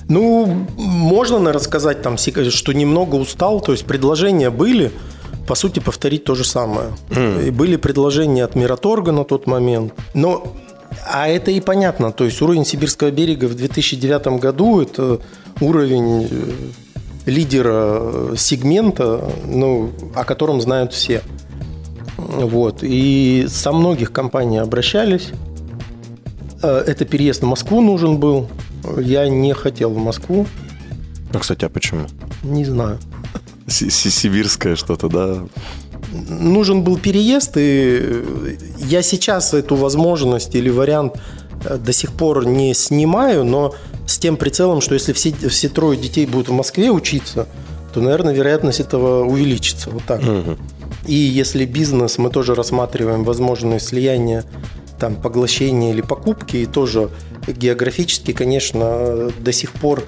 ну, 0.08 0.66
можно, 0.76 1.38
наверное, 1.38 1.62
сказать, 1.62 2.02
там, 2.02 2.16
что 2.18 2.72
немного 2.72 3.16
устал, 3.16 3.60
то 3.60 3.72
есть 3.72 3.84
предложения 3.86 4.50
были, 4.50 4.92
по 5.46 5.54
сути, 5.54 5.80
повторить 5.80 6.24
то 6.24 6.34
же 6.34 6.44
самое. 6.44 6.88
И 7.44 7.50
были 7.50 7.76
предложения 7.76 8.44
от 8.44 8.54
Мираторга 8.54 9.12
на 9.12 9.24
тот 9.24 9.46
момент, 9.46 9.94
но 10.12 10.54
а 11.06 11.28
это 11.28 11.50
и 11.50 11.60
понятно, 11.60 12.12
то 12.12 12.24
есть 12.24 12.40
уровень 12.42 12.64
Сибирского 12.64 13.10
берега 13.10 13.46
в 13.46 13.54
2009 13.54 14.26
году– 14.40 14.80
это 14.82 15.20
уровень 15.60 16.28
э, 16.30 16.52
лидера 17.26 17.98
э, 18.32 18.34
сегмента, 18.36 19.30
ну, 19.46 19.90
о 20.14 20.24
котором 20.24 20.60
знают 20.60 20.92
все. 20.92 21.22
Вот. 22.16 22.78
И 22.82 23.46
со 23.48 23.72
многих 23.72 24.12
компаний 24.12 24.58
обращались. 24.58 25.30
Э, 26.62 26.82
Это 26.86 27.04
переезд 27.04 27.42
в 27.42 27.46
Москву 27.46 27.80
нужен 27.80 28.18
был. 28.18 28.48
Я 28.98 29.28
не 29.28 29.52
хотел 29.54 29.90
в 29.90 29.98
Москву. 29.98 30.46
Ну, 31.32 31.38
кстати, 31.38 31.64
а 31.64 31.68
почему? 31.68 32.06
Не 32.42 32.64
знаю. 32.64 32.98
Си- 33.66 33.90
си- 33.90 34.10
Сибирское 34.10 34.76
что-то, 34.76 35.08
да? 35.08 35.44
Нужен 36.28 36.82
был 36.82 36.98
переезд, 36.98 37.52
и 37.56 38.56
я 38.78 39.02
сейчас 39.02 39.52
эту 39.52 39.76
возможность 39.76 40.54
или 40.54 40.70
вариант 40.70 41.16
э, 41.64 41.76
до 41.76 41.92
сих 41.92 42.12
пор 42.12 42.46
не 42.46 42.74
снимаю, 42.74 43.44
но 43.44 43.74
с 44.06 44.18
тем 44.18 44.36
прицелом, 44.36 44.80
что 44.80 44.94
если 44.94 45.12
все, 45.12 45.32
все 45.48 45.68
трое 45.68 45.98
детей 45.98 46.26
будут 46.26 46.48
в 46.48 46.52
Москве 46.52 46.90
учиться, 46.90 47.46
то, 47.92 48.00
наверное, 48.00 48.34
вероятность 48.34 48.80
этого 48.80 49.24
увеличится. 49.24 49.90
Вот 49.90 50.04
так. 50.04 50.20
И 51.06 51.14
если 51.14 51.64
бизнес, 51.64 52.18
мы 52.18 52.30
тоже 52.30 52.54
рассматриваем 52.54 53.24
возможное 53.24 53.78
слияние, 53.78 54.44
там, 54.98 55.16
поглощение 55.16 55.92
или 55.92 56.00
покупки, 56.00 56.56
и 56.58 56.66
тоже 56.66 57.10
географически, 57.46 58.32
конечно, 58.32 59.30
до 59.38 59.52
сих 59.52 59.72
пор 59.72 60.02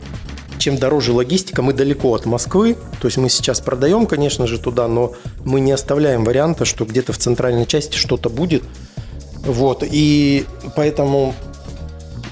чем 0.67 0.79
дороже 0.79 1.13
логистика, 1.13 1.63
мы 1.63 1.73
далеко 1.73 2.13
от 2.13 2.27
Москвы. 2.27 2.77
То 3.01 3.07
есть 3.07 3.19
мы 3.19 3.29
сейчас 3.29 3.61
продаем, 3.61 4.05
конечно 4.05 4.49
же, 4.49 4.59
туда, 4.59 4.89
но 4.89 5.13
мы 5.45 5.61
не 5.61 5.71
оставляем 5.71 6.25
варианта, 6.25 6.65
что 6.65 6.85
где-то 6.85 7.13
в 7.13 7.19
центральной 7.19 7.67
части 7.67 7.97
что-то 7.97 8.31
будет. 8.31 8.65
Вот. 9.45 9.85
И 9.89 10.45
поэтому 10.75 11.35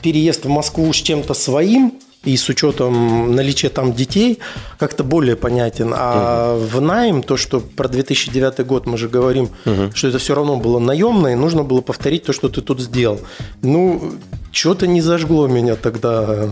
переезд 0.03 0.47
в 0.47 0.49
Москву 0.49 0.93
с 0.93 0.97
чем-то 0.97 1.33
своим 1.33 2.01
и 2.25 2.37
с 2.37 2.49
учетом 2.49 3.37
наличия 3.37 3.69
там 3.69 3.93
детей 3.93 4.41
как-то 4.81 5.05
более 5.05 5.37
понятен. 5.37 5.95
А 5.97 6.59
в 6.59 6.81
найм, 6.81 7.23
то, 7.23 7.37
что 7.37 7.61
про 7.61 7.87
2009 7.87 8.67
год 8.67 8.87
мы 8.87 8.99
же 8.99 9.09
говорим, 9.09 9.49
что 9.95 10.09
это 10.09 10.19
все 10.19 10.35
равно 10.35 10.57
было 10.57 10.81
наемное, 10.81 11.35
и 11.35 11.37
нужно 11.37 11.63
было 11.63 11.83
повторить 11.83 12.25
то, 12.25 12.33
что 12.33 12.49
ты 12.49 12.63
тут 12.63 12.81
сделал. 12.81 13.21
Ну, 13.63 14.15
что-то 14.51 14.89
не 14.89 15.01
зажгло 15.01 15.47
меня 15.47 15.77
тогда. 15.77 16.49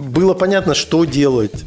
Было 0.00 0.34
понятно, 0.34 0.74
что 0.74 1.04
делать. 1.04 1.64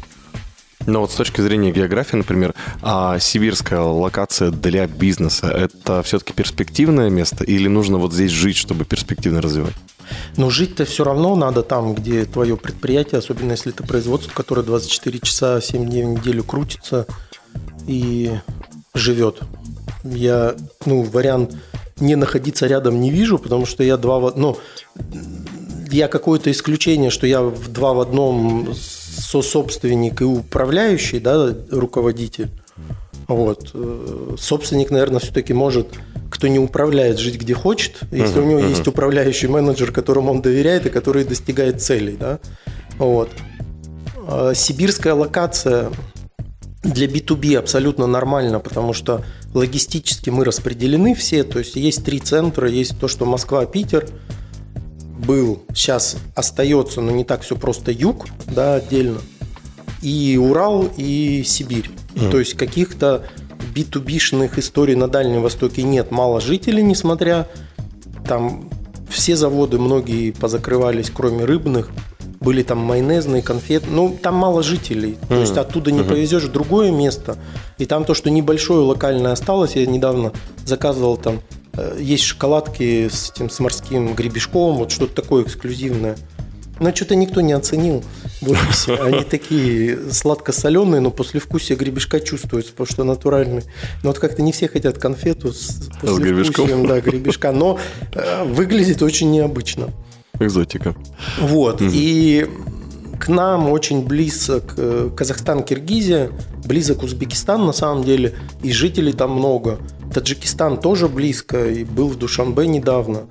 Но 0.86 1.00
вот 1.00 1.12
с 1.12 1.14
точки 1.14 1.40
зрения 1.40 1.70
географии, 1.70 2.16
например, 2.16 2.54
а 2.82 3.18
сибирская 3.18 3.80
локация 3.80 4.50
для 4.50 4.86
бизнеса– 4.86 5.46
это 5.48 6.02
все-таки 6.02 6.34
перспективное 6.34 7.08
место 7.08 7.42
или 7.44 7.68
нужно 7.68 7.96
вот 7.96 8.12
здесь 8.12 8.30
жить, 8.30 8.56
чтобы 8.56 8.84
перспективно 8.84 9.40
развивать? 9.40 9.74
Но 10.36 10.50
жить-то 10.50 10.84
все 10.84 11.04
равно 11.04 11.34
надо 11.36 11.62
там, 11.62 11.94
где 11.94 12.26
твое 12.26 12.58
предприятие, 12.58 13.20
особенно 13.20 13.52
если 13.52 13.72
это 13.72 13.82
производство, 13.84 14.30
которое 14.32 14.62
24 14.62 15.20
часа, 15.20 15.60
7 15.60 15.88
дней 15.88 16.04
в 16.04 16.08
неделю 16.08 16.44
крутится 16.44 17.06
и 17.86 18.32
живет. 18.92 19.40
Я, 20.02 20.54
ну, 20.84 21.02
вариант 21.02 21.56
не 22.00 22.16
находиться 22.16 22.66
рядом 22.66 23.00
не 23.00 23.10
вижу, 23.10 23.38
потому 23.38 23.64
что 23.64 23.82
я 23.84 23.96
два 23.96 24.32
ну, 24.36 24.58
я 25.94 26.08
какое-то 26.08 26.50
исключение, 26.50 27.10
что 27.10 27.26
я 27.26 27.40
в 27.42 27.68
два 27.68 27.92
в 27.94 28.00
одном 28.00 28.74
сособственник 28.74 30.20
и 30.20 30.24
управляющий, 30.24 31.20
да, 31.20 31.54
руководитель. 31.70 32.50
Вот. 33.28 33.70
Э, 33.74 34.34
Собственник, 34.38 34.90
наверное, 34.90 35.20
все-таки 35.20 35.54
может, 35.54 35.88
кто 36.30 36.48
не 36.48 36.58
управляет, 36.58 37.18
жить 37.18 37.38
где 37.40 37.54
хочет, 37.54 38.00
если 38.10 38.40
у 38.40 38.44
него 38.44 38.58
есть 38.58 38.86
управляющий 38.86 39.46
менеджер, 39.46 39.92
которому 39.92 40.32
он 40.32 40.42
доверяет 40.42 40.86
и 40.86 40.90
который 40.90 41.24
достигает 41.24 41.80
целей. 41.80 42.16
Да? 42.16 42.40
Вот. 42.98 43.30
А 44.26 44.52
Сибирская 44.52 45.14
локация 45.14 45.90
для 46.82 47.06
B2B 47.06 47.56
абсолютно 47.56 48.06
нормально, 48.06 48.58
потому 48.58 48.92
что 48.92 49.24
логистически 49.54 50.30
мы 50.30 50.44
распределены 50.44 51.14
все. 51.14 51.44
То 51.44 51.60
есть 51.60 51.76
есть 51.76 52.04
три 52.04 52.18
центра. 52.18 52.68
Есть 52.68 52.98
то, 52.98 53.08
что 53.08 53.24
Москва, 53.24 53.64
Питер 53.64 54.06
был, 55.26 55.62
сейчас 55.74 56.16
остается, 56.34 57.00
но 57.00 57.10
не 57.10 57.24
так 57.24 57.42
все 57.42 57.56
просто 57.56 57.90
юг, 57.90 58.26
да, 58.46 58.74
отдельно. 58.74 59.18
И 60.02 60.38
Урал, 60.40 60.88
и 60.96 61.42
Сибирь. 61.44 61.90
То 62.30 62.38
есть 62.38 62.54
каких-то 62.54 63.24
B2B-шных 63.74 64.58
историй 64.58 64.94
на 64.94 65.08
Дальнем 65.08 65.42
Востоке 65.42 65.82
нет. 65.82 66.10
Мало 66.10 66.40
жителей, 66.40 66.82
несмотря 66.82 67.48
там 68.26 68.70
все 69.08 69.36
заводы, 69.36 69.78
многие 69.78 70.30
позакрывались, 70.32 71.10
кроме 71.10 71.44
рыбных. 71.44 71.90
Были 72.40 72.62
там 72.62 72.78
майонезные, 72.78 73.40
конфеты. 73.42 73.86
Ну, 73.90 74.16
там 74.20 74.34
мало 74.34 74.62
жителей. 74.62 75.16
То 75.28 75.40
есть 75.40 75.56
оттуда 75.56 75.90
не 75.90 76.02
повезешь 76.02 76.44
в 76.44 76.52
другое 76.52 76.90
место. 76.90 77.38
И 77.78 77.86
там 77.86 78.04
то, 78.04 78.12
что 78.12 78.28
небольшое 78.28 78.80
локальное 78.80 79.32
осталось. 79.32 79.76
Я 79.76 79.86
недавно 79.86 80.32
заказывал 80.66 81.16
там 81.16 81.40
есть 81.98 82.24
шоколадки 82.24 83.08
с 83.08 83.30
этим 83.30 83.50
с 83.50 83.60
морским 83.60 84.14
гребешком, 84.14 84.76
вот 84.76 84.90
что-то 84.92 85.22
такое 85.22 85.44
эксклюзивное. 85.44 86.16
Но 86.80 86.94
что-то 86.94 87.14
никто 87.14 87.40
не 87.40 87.52
оценил 87.52 88.02
офисе. 88.42 88.94
Они 89.02 89.22
такие 89.24 90.10
сладко-соленые, 90.10 91.00
но 91.00 91.10
после 91.10 91.40
вкусия 91.40 91.76
гребешка 91.76 92.20
чувствуется, 92.20 92.72
потому 92.72 92.86
что 92.86 93.04
натуральный. 93.04 93.62
Но 94.02 94.10
вот 94.10 94.18
как-то 94.18 94.42
не 94.42 94.52
все 94.52 94.68
хотят 94.68 94.98
конфету 94.98 95.52
с 95.52 95.88
гребешком? 96.02 96.66
послевкусием, 96.66 96.86
да, 96.86 97.00
гребешка. 97.00 97.52
Но 97.52 97.78
э, 98.12 98.44
выглядит 98.44 99.02
очень 99.02 99.30
необычно. 99.30 99.90
Экзотика. 100.40 100.96
Вот. 101.40 101.80
И 101.80 102.48
к 103.20 103.28
нам 103.28 103.70
очень 103.70 104.04
близок 104.04 104.74
э, 104.76 105.10
Казахстан, 105.16 105.62
Киргизия, 105.62 106.30
близок 106.64 107.02
Узбекистан 107.02 107.64
на 107.64 107.72
самом 107.72 108.02
деле, 108.04 108.34
и 108.62 108.72
жителей 108.72 109.12
там 109.12 109.30
много. 109.30 109.78
Таджикистан 110.14 110.78
тоже 110.78 111.08
близко, 111.08 111.68
и 111.68 111.84
был 111.84 112.08
в 112.08 112.16
Душанбе 112.16 112.66
недавно. 112.68 113.26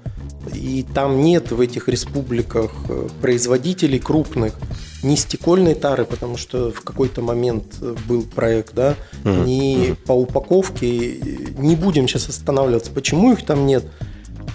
И 0.54 0.86
там 0.94 1.22
нет 1.22 1.52
в 1.52 1.62
этих 1.62 1.88
республиках 1.88 2.72
э, 2.90 3.08
производителей 3.22 3.98
крупных 3.98 4.56
ни 5.02 5.16
стекольной 5.16 5.76
тары, 5.76 6.04
потому 6.04 6.36
что 6.36 6.72
в 6.72 6.82
какой-то 6.82 7.22
момент 7.22 7.78
э, 7.82 7.96
был 8.08 8.24
проект, 8.24 8.74
да, 8.76 8.96
ни 9.24 9.96
по 10.06 10.12
упаковке. 10.12 11.18
Не 11.58 11.78
будем 11.78 12.10
сейчас 12.10 12.28
останавливаться, 12.28 12.92
почему 12.92 13.32
их 13.32 13.46
там 13.46 13.66
нет. 13.66 13.86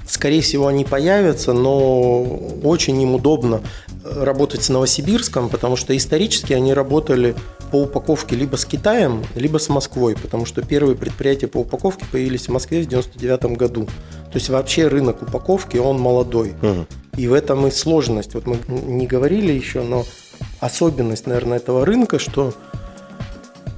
Скорее 0.09 0.41
всего, 0.41 0.69
они 0.69 0.85
появятся, 0.85 1.53
но 1.53 2.23
очень 2.65 3.01
им 3.01 3.15
удобно 3.15 3.61
э, 4.05 4.25
работать 4.25 4.63
с 4.63 4.71
Новосибирском, 4.71 5.51
потому 5.51 5.77
что 5.77 5.95
исторически 5.95 6.55
они 6.55 6.73
работали 6.73 7.35
по 7.71 7.83
упаковке 7.83 8.35
либо 8.35 8.57
с 8.57 8.65
Китаем, 8.65 9.23
либо 9.35 9.59
с 9.59 9.69
Москвой, 9.69 10.17
потому 10.17 10.47
что 10.47 10.63
первые 10.63 10.97
предприятия 10.97 11.47
по 11.47 11.59
упаковке 11.59 12.07
появились 12.11 12.49
в 12.49 12.53
Москве 12.53 12.81
в 12.81 12.87
99 12.87 13.57
году. 13.59 13.85
То 13.85 14.37
есть 14.37 14.49
вообще 14.49 14.89
рынок 14.89 15.21
упаковки, 15.21 15.77
он 15.77 16.01
молодой. 16.01 16.55
И 17.19 17.29
в 17.29 17.35
этом 17.35 17.67
и 17.67 17.71
сложность. 17.71 18.33
Вот 18.33 18.47
мы 18.47 18.59
не 18.69 19.07
говорили 19.07 19.53
еще, 19.53 19.83
но 19.83 20.07
особенность, 20.61 21.27
наверное, 21.27 21.59
этого 21.59 21.85
рынка, 21.85 22.19
что 22.19 22.55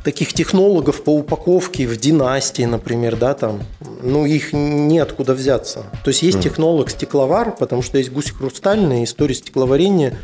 таких 0.04 0.32
технологов 0.32 1.02
по 1.04 1.10
упаковке 1.14 1.86
в 1.86 1.96
династии, 1.98 2.62
например, 2.62 3.16
да, 3.16 3.34
там, 3.34 3.60
ну, 4.02 4.24
их 4.26 4.52
неоткуда 4.52 5.34
взяться. 5.34 5.84
То 6.04 6.08
есть 6.08 6.22
есть 6.22 6.40
технолог-стекловар, 6.40 7.54
потому 7.56 7.82
что 7.82 7.98
есть 7.98 8.10
гуси 8.10 8.32
хрустальные, 8.32 9.04
история 9.04 9.34
стекловарения, 9.34 10.16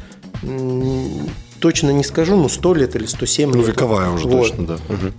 точно 1.60 1.90
не 1.90 2.04
скажу, 2.04 2.36
ну, 2.36 2.48
100 2.48 2.74
лет 2.74 2.96
или 2.96 3.06
107 3.06 3.50
Ну, 3.50 3.58
лет. 3.58 3.68
вековая 3.68 4.10
уже 4.10 4.28
Вот. 4.28 4.48
точно, 4.48 4.66
да. 4.66 4.78
Мгм. 4.88 5.12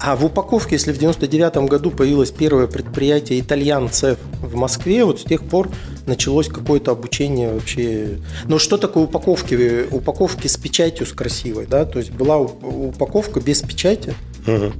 А 0.00 0.14
в 0.14 0.24
упаковке, 0.24 0.76
если 0.76 0.92
в 0.92 0.98
99 0.98 1.68
году 1.68 1.90
появилось 1.90 2.30
первое 2.30 2.68
предприятие 2.68 3.40
«Итальян 3.40 3.90
Цеф» 3.90 4.18
в 4.40 4.54
Москве, 4.54 5.04
вот 5.04 5.20
с 5.20 5.24
тех 5.24 5.42
пор 5.42 5.70
началось 6.06 6.46
какое-то 6.48 6.92
обучение 6.92 7.52
вообще. 7.52 8.18
Но 8.46 8.58
что 8.58 8.76
такое 8.78 9.04
упаковки? 9.04 9.86
Упаковки 9.90 10.46
с 10.46 10.56
печатью, 10.56 11.04
с 11.04 11.12
красивой, 11.12 11.66
да? 11.66 11.84
То 11.84 11.98
есть 11.98 12.12
была 12.12 12.36
уп- 12.36 12.90
упаковка 12.90 13.40
без 13.40 13.60
печати, 13.62 14.14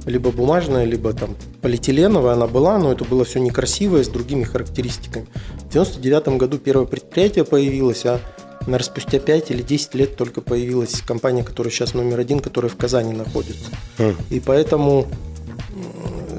либо 0.05 0.31
бумажная, 0.31 0.85
либо 0.85 1.13
там 1.13 1.35
полиэтиленовая 1.61 2.33
она 2.33 2.47
была, 2.47 2.79
но 2.79 2.91
это 2.91 3.03
было 3.03 3.25
все 3.25 3.39
некрасивое, 3.39 4.03
с 4.03 4.07
другими 4.07 4.43
характеристиками. 4.43 5.27
В 5.69 5.73
99 5.73 6.37
году 6.37 6.57
первое 6.57 6.85
предприятие 6.85 7.43
появилось, 7.43 8.05
а 8.05 8.19
наверное, 8.69 8.85
спустя 8.85 9.19
5 9.19 9.51
или 9.51 9.61
10 9.61 9.95
лет 9.95 10.15
только 10.15 10.41
появилась 10.41 11.01
компания, 11.01 11.43
которая 11.43 11.71
сейчас 11.71 11.93
номер 11.93 12.19
один, 12.19 12.39
которая 12.39 12.69
в 12.69 12.75
Казани 12.75 13.13
находится. 13.13 13.69
И 14.29 14.39
поэтому 14.39 15.07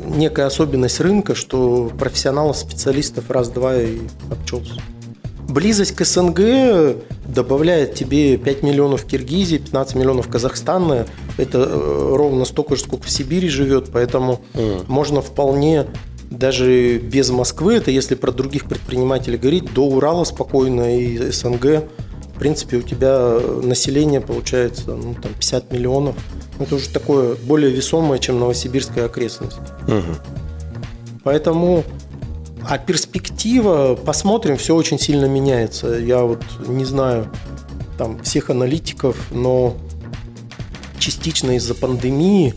некая 0.07 0.47
особенность 0.47 1.01
рынка, 1.01 1.35
что 1.35 1.91
профессионалов, 1.99 2.57
специалистов 2.57 3.31
раз-два 3.31 3.77
и 3.77 3.99
обчелся. 4.31 4.75
Близость 5.49 5.97
к 5.97 6.05
СНГ 6.05 7.03
добавляет 7.27 7.95
тебе 7.95 8.37
5 8.37 8.63
миллионов 8.63 9.05
Киргизии, 9.05 9.57
15 9.57 9.97
миллионов 9.97 10.29
Казахстана. 10.29 11.07
Это 11.39 11.59
э, 11.59 12.15
ровно 12.15 12.45
столько 12.45 12.77
же, 12.77 12.83
сколько 12.83 13.05
в 13.05 13.11
Сибири 13.11 13.49
живет, 13.49 13.91
поэтому 13.93 14.41
можно 14.87 15.21
вполне 15.23 15.87
даже 16.31 16.99
без 16.99 17.31
Москвы, 17.31 17.75
это 17.75 17.91
если 17.91 18.15
про 18.15 18.31
других 18.31 18.67
предпринимателей 18.67 19.37
говорить, 19.37 19.75
до 19.75 19.87
Урала 19.87 20.25
спокойно 20.25 20.97
и 20.99 21.31
СНГ. 21.31 21.85
В 22.41 22.43
принципе, 22.43 22.79
у 22.79 22.83
тебя 22.83 23.39
население 23.63 24.23
получается 24.23 24.93
ну, 24.93 25.13
там 25.13 25.35
50 25.35 25.73
миллионов. 25.73 26.17
Это 26.59 26.77
уже 26.77 26.89
такое 26.89 27.35
более 27.35 27.71
весомое, 27.71 28.19
чем 28.19 28.41
новосибирская 28.41 29.05
окрестность. 29.05 29.59
Поэтому, 31.23 31.85
а 32.67 32.79
перспектива, 32.79 33.95
посмотрим, 33.95 34.57
все 34.57 34.75
очень 34.75 34.99
сильно 34.99 35.27
меняется. 35.27 35.89
Я 35.99 36.23
вот 36.23 36.43
не 36.67 36.87
знаю 36.87 37.31
там 37.99 38.23
всех 38.23 38.49
аналитиков, 38.49 39.19
но 39.33 39.77
частично 40.99 41.57
из-за 41.57 41.75
пандемии 41.75 42.55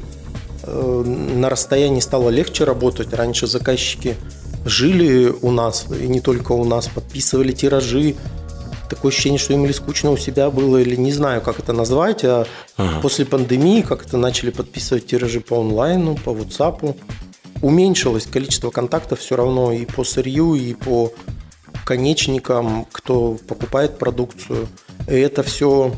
э, 0.64 1.04
на 1.36 1.50
расстоянии 1.50 2.00
стало 2.00 2.30
легче 2.30 2.64
работать. 2.64 3.14
Раньше 3.14 3.48
заказчики 3.48 4.16
жили 4.66 5.34
у 5.42 5.52
нас, 5.52 5.88
и 5.90 6.08
не 6.08 6.22
только 6.22 6.54
у 6.54 6.64
нас, 6.64 6.88
подписывали 6.88 7.52
тиражи. 7.52 8.16
Такое 8.94 9.12
ощущение, 9.12 9.40
что 9.40 9.54
им 9.54 9.66
или 9.66 9.72
скучно 9.72 10.12
у 10.12 10.18
себя 10.18 10.52
было, 10.52 10.78
или 10.78 10.96
не 10.96 11.12
знаю, 11.12 11.42
как 11.42 11.58
это 11.58 11.74
назвать. 11.74 12.24
А 12.24 12.46
после 13.02 13.26
пандемии 13.26 13.82
как-то 13.82 14.18
начали 14.18 14.52
подписывать 14.52 15.08
тиражи 15.08 15.42
по 15.42 15.60
онлайну, 15.60 16.16
по 16.16 16.30
WhatsApp. 16.30 16.96
Уменьшилось 17.64 18.28
количество 18.28 18.70
контактов 18.70 19.20
все 19.20 19.36
равно 19.36 19.72
и 19.72 19.86
по 19.86 20.04
сырью, 20.04 20.54
и 20.54 20.76
по 20.76 21.12
конечникам, 21.86 22.86
кто 22.92 23.40
покупает 23.48 23.98
продукцию. 23.98 24.68
И 25.08 25.14
это 25.14 25.42
все 25.42 25.92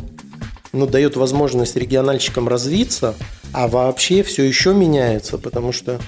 ну, 0.72 0.88
дает 0.88 1.18
возможность 1.18 1.76
региональщикам 1.76 2.48
развиться, 2.48 3.14
а 3.52 3.68
вообще 3.68 4.24
все 4.24 4.44
еще 4.44 4.74
меняется, 4.74 5.38
потому 5.38 5.74
что 5.74 6.00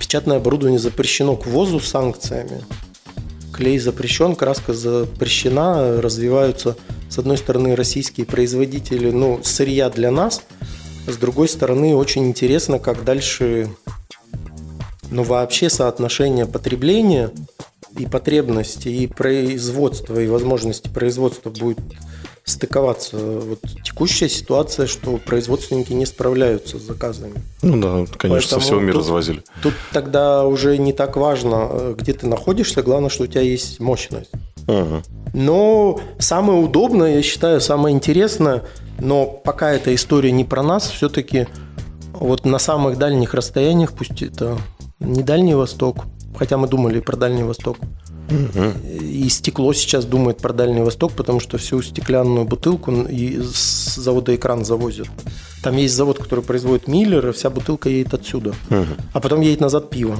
печатное 0.00 0.38
оборудование 0.38 0.80
запрещено 0.80 1.36
к 1.36 1.46
ввозу 1.46 1.78
санкциями. 1.78 2.64
Клей 3.54 3.78
запрещен, 3.78 4.34
краска 4.34 4.72
запрещена, 4.72 6.02
развиваются, 6.02 6.76
с 7.08 7.18
одной 7.18 7.38
стороны, 7.38 7.76
российские 7.76 8.26
производители, 8.26 9.10
ну, 9.10 9.40
сырья 9.44 9.88
для 9.90 10.10
нас, 10.10 10.42
с 11.06 11.16
другой 11.16 11.48
стороны, 11.48 11.94
очень 11.94 12.26
интересно, 12.26 12.78
как 12.78 13.04
дальше, 13.04 13.68
ну, 15.10 15.22
вообще 15.22 15.70
соотношение 15.70 16.46
потребления 16.46 17.30
и 17.96 18.06
потребности, 18.06 18.88
и 18.88 19.06
производства, 19.06 20.18
и 20.18 20.26
возможности 20.26 20.88
производства 20.88 21.50
будет 21.50 21.78
стыковаться. 22.44 23.16
Вот 23.16 23.60
текущая 23.82 24.28
ситуация, 24.28 24.86
что 24.86 25.16
производственники 25.16 25.92
не 25.92 26.06
справляются 26.06 26.78
с 26.78 26.82
заказами. 26.82 27.34
Ну 27.62 27.80
да, 27.80 28.04
конечно, 28.18 28.48
со 28.48 28.54
Поэтому 28.56 28.60
всего 28.60 28.80
мира 28.80 28.94
тут- 28.94 29.06
завозили. 29.06 29.42
Тут 29.62 29.74
тогда 29.92 30.46
уже 30.46 30.76
не 30.78 30.92
так 30.92 31.16
важно, 31.16 31.68
э, 31.70 31.94
где 31.98 32.12
ты 32.12 32.26
находишься, 32.26 32.82
главное, 32.82 33.08
что 33.08 33.24
у 33.24 33.26
тебя 33.26 33.40
есть 33.40 33.80
мощность. 33.80 34.30
Ага. 34.66 35.02
Но 35.32 35.98
самое 36.18 36.58
удобное, 36.60 37.16
я 37.16 37.22
считаю, 37.22 37.60
самое 37.60 37.94
интересное, 37.94 38.62
но 38.98 39.26
пока 39.26 39.72
эта 39.72 39.94
история 39.94 40.30
не 40.30 40.44
про 40.44 40.62
нас, 40.62 40.88
все-таки 40.90 41.48
вот 42.12 42.44
на 42.44 42.58
самых 42.58 42.98
дальних 42.98 43.34
расстояниях, 43.34 43.92
пусть 43.92 44.22
это 44.22 44.58
не 45.00 45.22
Дальний 45.22 45.54
Восток, 45.54 46.04
хотя 46.38 46.56
мы 46.56 46.68
думали 46.68 47.00
про 47.00 47.16
Дальний 47.16 47.42
Восток, 47.42 47.78
и 48.30 49.28
стекло 49.28 49.72
сейчас 49.72 50.04
думает 50.04 50.38
про 50.38 50.52
Дальний 50.52 50.80
Восток, 50.80 51.12
потому 51.12 51.40
что 51.40 51.58
всю 51.58 51.82
стеклянную 51.82 52.46
бутылку 52.46 52.92
с 52.92 53.96
завода 53.96 54.34
экран 54.34 54.64
завозят. 54.64 55.08
Там 55.62 55.76
есть 55.76 55.94
завод, 55.94 56.18
который 56.18 56.44
производит 56.44 56.88
Миллер, 56.88 57.28
и 57.28 57.32
вся 57.32 57.50
бутылка 57.50 57.88
едет 57.88 58.14
отсюда. 58.14 58.54
А 59.12 59.20
потом 59.20 59.40
едет 59.40 59.60
назад 59.60 59.90
пиво. 59.90 60.18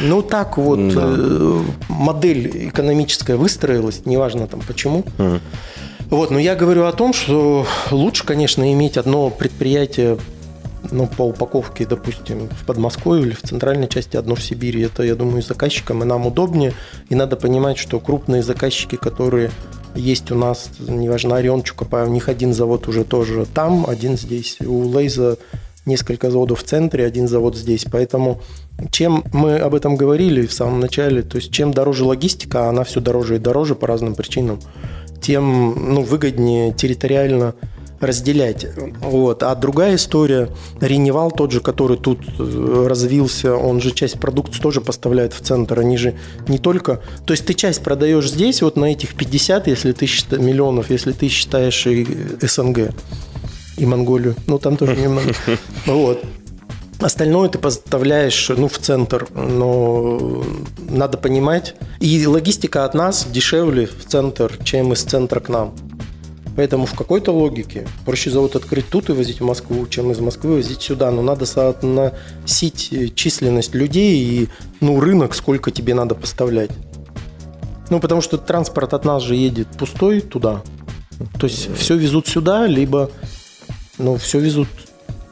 Ну, 0.00 0.22
так 0.22 0.58
вот 0.58 0.78
э, 0.78 1.62
модель 1.88 2.68
экономическая 2.68 3.36
выстроилась, 3.36 4.02
неважно 4.04 4.46
там 4.46 4.60
почему. 4.60 5.04
Вот, 6.10 6.30
но 6.30 6.38
я 6.38 6.54
говорю 6.54 6.84
о 6.84 6.92
том, 6.92 7.12
что 7.12 7.66
лучше, 7.90 8.24
конечно, 8.24 8.72
иметь 8.72 8.96
одно 8.96 9.28
предприятие 9.28 10.18
ну, 10.90 11.06
по 11.06 11.22
упаковке, 11.22 11.86
допустим, 11.86 12.48
в 12.48 12.64
Подмосковье 12.64 13.26
или 13.26 13.34
в 13.34 13.42
центральной 13.42 13.88
части, 13.88 14.16
одно 14.16 14.34
в 14.34 14.42
Сибири. 14.42 14.82
Это, 14.82 15.02
я 15.02 15.14
думаю, 15.14 15.42
заказчикам, 15.42 16.02
и 16.02 16.06
нам 16.06 16.26
удобнее. 16.26 16.74
И 17.08 17.14
надо 17.14 17.36
понимать, 17.36 17.78
что 17.78 18.00
крупные 18.00 18.42
заказчики, 18.42 18.96
которые 18.96 19.50
есть 19.94 20.30
у 20.30 20.34
нас, 20.34 20.70
неважно, 20.78 21.36
Орион, 21.36 21.62
Чукопа, 21.62 22.04
у 22.04 22.08
них 22.08 22.28
один 22.28 22.52
завод 22.52 22.88
уже 22.88 23.04
тоже 23.04 23.46
там, 23.46 23.86
один 23.88 24.16
здесь. 24.16 24.58
У 24.60 24.82
Лейза 24.82 25.38
несколько 25.86 26.30
заводов 26.30 26.60
в 26.60 26.64
центре, 26.64 27.04
один 27.04 27.28
завод 27.28 27.56
здесь. 27.56 27.86
Поэтому 27.90 28.40
чем 28.90 29.24
мы 29.32 29.58
об 29.58 29.74
этом 29.74 29.96
говорили 29.96 30.46
в 30.46 30.52
самом 30.52 30.80
начале, 30.80 31.22
то 31.22 31.36
есть 31.36 31.50
чем 31.50 31.72
дороже 31.72 32.04
логистика, 32.04 32.66
а 32.66 32.68
она 32.68 32.84
все 32.84 33.00
дороже 33.00 33.36
и 33.36 33.38
дороже 33.38 33.74
по 33.74 33.86
разным 33.86 34.14
причинам, 34.14 34.60
тем 35.20 35.94
ну, 35.94 36.02
выгоднее 36.02 36.72
территориально 36.72 37.54
разделять. 38.00 38.66
Вот. 39.00 39.42
А 39.42 39.54
другая 39.54 39.96
история, 39.96 40.48
Реневал 40.80 41.30
тот 41.30 41.52
же, 41.52 41.60
который 41.60 41.96
тут 41.96 42.20
э, 42.38 42.86
развился, 42.88 43.54
он 43.54 43.80
же 43.80 43.90
часть 43.90 44.20
продукции 44.20 44.60
тоже 44.60 44.80
поставляет 44.80 45.32
в 45.32 45.40
центр. 45.40 45.80
Они 45.80 45.96
же 45.96 46.14
не 46.46 46.58
только... 46.58 47.00
То 47.26 47.32
есть 47.32 47.46
ты 47.46 47.54
часть 47.54 47.82
продаешь 47.82 48.30
здесь, 48.30 48.62
вот 48.62 48.76
на 48.76 48.86
этих 48.86 49.14
50, 49.14 49.66
если 49.66 49.92
ты 49.92 50.06
считаешь, 50.06 50.42
миллионов, 50.42 50.90
если 50.90 51.12
ты 51.12 51.28
считаешь 51.28 51.86
и 51.86 52.06
СНГ, 52.40 52.90
и 53.76 53.86
Монголию. 53.86 54.34
Ну, 54.46 54.58
там 54.58 54.76
тоже 54.76 54.96
немного. 54.96 55.32
Вот. 55.86 56.22
Остальное 57.00 57.48
ты 57.48 57.58
поставляешь 57.58 58.48
ну, 58.48 58.66
в 58.66 58.78
центр, 58.78 59.28
но 59.32 60.42
надо 60.88 61.16
понимать. 61.16 61.76
И 62.00 62.26
логистика 62.26 62.84
от 62.84 62.94
нас 62.94 63.26
дешевле 63.30 63.86
в 63.86 64.04
центр, 64.04 64.52
чем 64.64 64.92
из 64.92 65.02
центра 65.02 65.38
к 65.38 65.48
нам. 65.48 65.74
Поэтому 66.58 66.86
в 66.86 66.94
какой-то 66.94 67.30
логике 67.30 67.86
проще 68.04 68.32
завод 68.32 68.56
открыть 68.56 68.88
тут 68.88 69.10
и 69.10 69.12
возить 69.12 69.38
в 69.38 69.44
Москву, 69.44 69.86
чем 69.86 70.10
из 70.10 70.18
Москвы 70.18 70.56
возить 70.56 70.82
сюда. 70.82 71.12
Но 71.12 71.22
надо 71.22 71.46
соотносить 71.46 73.14
численность 73.14 73.76
людей 73.76 74.18
и 74.18 74.48
ну, 74.80 74.98
рынок, 74.98 75.36
сколько 75.36 75.70
тебе 75.70 75.94
надо 75.94 76.16
поставлять. 76.16 76.72
Ну, 77.90 78.00
потому 78.00 78.22
что 78.22 78.38
транспорт 78.38 78.92
от 78.92 79.04
нас 79.04 79.22
же 79.22 79.36
едет 79.36 79.68
пустой 79.78 80.20
туда. 80.20 80.62
То 81.38 81.46
есть 81.46 81.68
все 81.76 81.94
везут 81.96 82.26
сюда, 82.26 82.66
либо 82.66 83.08
ну, 83.98 84.16
все 84.16 84.40
везут 84.40 84.66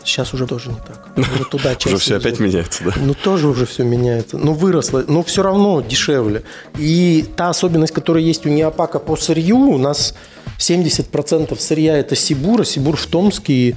Сейчас 0.04 0.32
уже 0.32 0.46
тоже 0.46 0.68
не 0.68 0.76
так. 0.76 1.10
Уже 1.16 1.44
туда 1.46 1.74
Уже 1.84 1.98
все 1.98 2.18
опять 2.18 2.38
меняется, 2.38 2.84
да? 2.84 2.92
Ну, 2.94 3.12
тоже 3.12 3.48
уже 3.48 3.66
все 3.66 3.82
меняется. 3.82 4.38
Ну, 4.38 4.52
выросло, 4.52 5.04
но 5.08 5.24
все 5.24 5.42
равно 5.42 5.80
дешевле. 5.80 6.44
И 6.78 7.24
та 7.34 7.48
особенность, 7.48 7.92
которая 7.92 8.22
есть 8.22 8.46
у 8.46 8.48
Неопака 8.48 9.00
по 9.00 9.16
сырью, 9.16 9.56
у 9.56 9.78
нас 9.78 10.14
70% 10.58 11.58
сырья– 11.58 11.96
это 11.98 12.14
Сибура, 12.16 12.64
Сибур 12.64 12.96
в 12.96 13.06
Томске, 13.06 13.52
и 13.52 13.74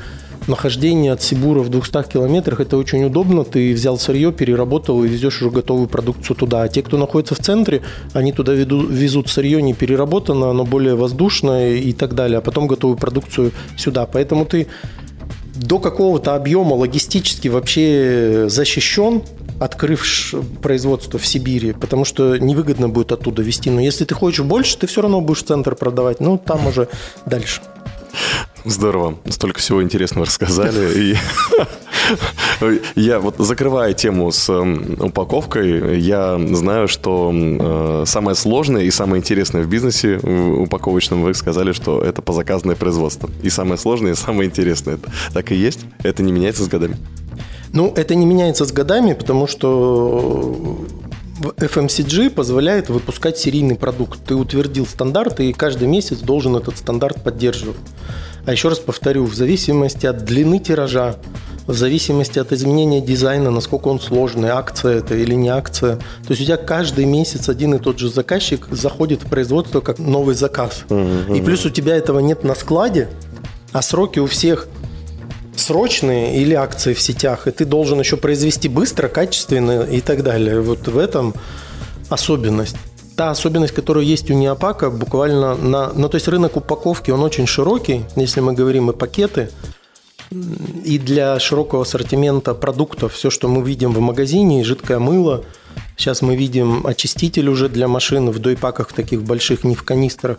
нахождение 0.47 1.11
от 1.11 1.21
Сибура 1.21 1.59
в 1.59 1.69
200 1.69 2.11
километрах– 2.11 2.59
это 2.61 2.77
очень 2.77 3.03
удобно. 3.03 3.43
Ты 3.43 3.73
взял 3.73 3.97
сырье, 3.97 4.31
переработал 4.31 5.03
и 5.03 5.07
везешь 5.07 5.41
уже 5.41 5.51
готовую 5.51 5.87
продукцию 5.87 6.35
туда. 6.35 6.63
А 6.63 6.67
те, 6.67 6.81
кто 6.81 6.97
находится 6.97 7.35
в 7.35 7.39
центре, 7.39 7.81
они 8.13 8.31
туда 8.31 8.53
веду, 8.53 8.85
везут 8.85 9.29
сырье 9.29 9.61
не 9.61 9.73
переработанное, 9.73 10.49
оно 10.49 10.65
более 10.65 10.95
воздушное 10.95 11.75
и 11.75 11.93
так 11.93 12.15
далее, 12.15 12.39
а 12.39 12.41
потом 12.41 12.67
готовую 12.67 12.97
продукцию 12.97 13.51
сюда. 13.77 14.05
Поэтому 14.05 14.45
ты 14.45 14.67
до 15.55 15.79
какого-то 15.79 16.35
объема 16.35 16.73
логистически 16.73 17.49
вообще 17.49 18.45
защищен, 18.47 19.21
открыв 19.59 20.33
производство 20.61 21.19
в 21.19 21.25
Сибири, 21.25 21.73
потому 21.73 22.05
что 22.05 22.37
невыгодно 22.37 22.89
будет 22.89 23.11
оттуда 23.11 23.41
везти. 23.41 23.69
Но 23.69 23.81
если 23.81 24.05
ты 24.05 24.15
хочешь 24.15 24.45
больше, 24.45 24.77
ты 24.77 24.87
все 24.87 25.01
равно 25.01 25.21
будешь 25.21 25.43
в 25.43 25.47
центр 25.47 25.75
продавать. 25.75 26.19
Ну, 26.19 26.37
там 26.37 26.67
уже 26.67 26.87
дальше. 27.25 27.61
Здорово. 28.65 29.17
Столько 29.29 29.59
всего 29.59 29.81
интересного 29.81 30.25
рассказали. 30.25 31.13
И 31.13 31.15
я 32.95 33.19
вот 33.19 33.35
закрывая 33.37 33.93
тему 33.93 34.31
с 34.31 34.49
упаковкой, 34.99 35.99
я 35.99 36.39
знаю, 36.53 36.87
что 36.87 37.31
э, 37.33 38.03
самое 38.05 38.35
сложное 38.35 38.83
и 38.83 38.91
самое 38.91 39.21
интересное 39.21 39.63
в 39.63 39.69
бизнесе 39.69 40.17
упаковочном 40.17 41.21
вы 41.21 41.33
сказали, 41.33 41.71
что 41.71 42.01
это 42.01 42.21
позаказное 42.21 42.75
производство. 42.75 43.29
И 43.43 43.49
самое 43.49 43.77
сложное, 43.77 44.11
и 44.11 44.15
самое 44.15 44.49
интересное. 44.49 44.99
Так 45.33 45.51
и 45.51 45.55
есть? 45.55 45.79
Это 46.03 46.23
не 46.23 46.31
меняется 46.31 46.63
с 46.63 46.67
годами? 46.67 46.97
Ну, 47.73 47.93
это 47.95 48.15
не 48.15 48.25
меняется 48.25 48.65
с 48.65 48.71
годами, 48.71 49.13
потому 49.13 49.47
что 49.47 50.85
FMCG 51.39 52.31
позволяет 52.31 52.89
выпускать 52.89 53.37
серийный 53.37 53.75
продукт. 53.75 54.19
Ты 54.25 54.35
утвердил 54.35 54.85
стандарт, 54.85 55.39
и 55.39 55.53
каждый 55.53 55.87
месяц 55.87 56.19
должен 56.19 56.55
этот 56.55 56.77
стандарт 56.77 57.23
поддерживать. 57.23 57.77
А 58.45 58.51
еще 58.51 58.69
раз 58.69 58.79
повторю, 58.79 59.25
в 59.25 59.35
зависимости 59.35 60.05
от 60.05 60.25
длины 60.25 60.59
тиража, 60.59 61.17
в 61.67 61.73
зависимости 61.73 62.39
от 62.39 62.51
изменения 62.51 62.99
дизайна, 62.99 63.51
насколько 63.51 63.89
он 63.89 63.99
сложный, 63.99 64.49
акция 64.49 64.97
это 64.97 65.15
или 65.15 65.35
не 65.35 65.49
акция. 65.49 65.97
То 65.97 66.29
есть 66.29 66.41
у 66.41 66.45
тебя 66.45 66.57
каждый 66.57 67.05
месяц 67.05 67.47
один 67.47 67.75
и 67.75 67.79
тот 67.79 67.99
же 67.99 68.09
заказчик 68.09 68.67
заходит 68.71 69.23
в 69.23 69.27
производство 69.27 69.81
как 69.81 69.99
новый 69.99 70.33
заказ. 70.33 70.83
Uh-huh. 70.89 71.37
И 71.37 71.41
плюс 71.41 71.65
у 71.65 71.69
тебя 71.69 71.95
этого 71.95 72.19
нет 72.19 72.43
на 72.43 72.55
складе, 72.55 73.09
а 73.71 73.83
сроки 73.83 74.17
у 74.17 74.25
всех 74.25 74.67
срочные 75.59 76.41
или 76.41 76.53
акции 76.53 76.93
в 76.93 77.01
сетях, 77.01 77.47
и 77.47 77.51
ты 77.51 77.65
должен 77.65 77.99
еще 77.99 78.17
произвести 78.17 78.69
быстро, 78.69 79.07
качественно 79.07 79.83
и 79.83 80.01
так 80.01 80.23
далее. 80.23 80.61
Вот 80.61 80.87
в 80.87 80.97
этом 80.97 81.33
особенность. 82.09 82.75
Та 83.15 83.31
особенность, 83.31 83.73
которая 83.73 84.05
есть 84.05 84.31
у 84.31 84.33
Неопака, 84.33 84.89
буквально 84.89 85.55
на... 85.55 85.91
Ну, 85.93 86.09
то 86.09 86.15
есть 86.15 86.27
рынок 86.27 86.57
упаковки, 86.57 87.11
он 87.11 87.21
очень 87.21 87.45
широкий, 87.47 88.05
если 88.15 88.39
мы 88.39 88.53
говорим 88.53 88.89
и 88.89 88.93
пакеты, 88.93 89.49
и 90.31 90.99
для 90.99 91.39
широкого 91.39 91.81
ассортимента 91.81 92.53
продуктов, 92.53 93.13
все, 93.13 93.29
что 93.29 93.47
мы 93.47 93.61
видим 93.67 93.93
в 93.93 93.99
магазине, 93.99 94.63
жидкое 94.63 94.99
мыло, 94.99 95.43
сейчас 95.97 96.21
мы 96.21 96.35
видим 96.35 96.85
очиститель 96.85 97.49
уже 97.49 97.67
для 97.67 97.87
машин 97.87 98.29
в 98.29 98.39
дойпаках 98.39 98.93
таких 98.93 99.23
больших, 99.23 99.63
не 99.63 99.75
в 99.75 99.83
канистрах, 99.83 100.37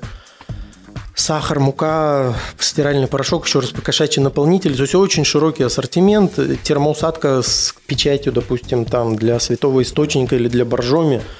сахар, 1.14 1.60
мука, 1.60 2.34
стиральный 2.58 3.06
порошок, 3.06 3.46
еще 3.46 3.60
раз 3.60 3.70
покошачий 3.70 4.22
наполнитель. 4.22 4.74
То 4.76 4.82
есть 4.82 4.94
очень 4.94 5.24
широкий 5.24 5.62
ассортимент. 5.62 6.38
Термоусадка 6.62 7.42
с 7.42 7.74
печатью, 7.86 8.32
допустим, 8.32 8.84
там 8.84 9.16
для 9.16 9.38
святого 9.40 9.82
источника 9.82 10.36
или 10.36 10.48
для 10.48 10.64
боржоми– 10.64 11.22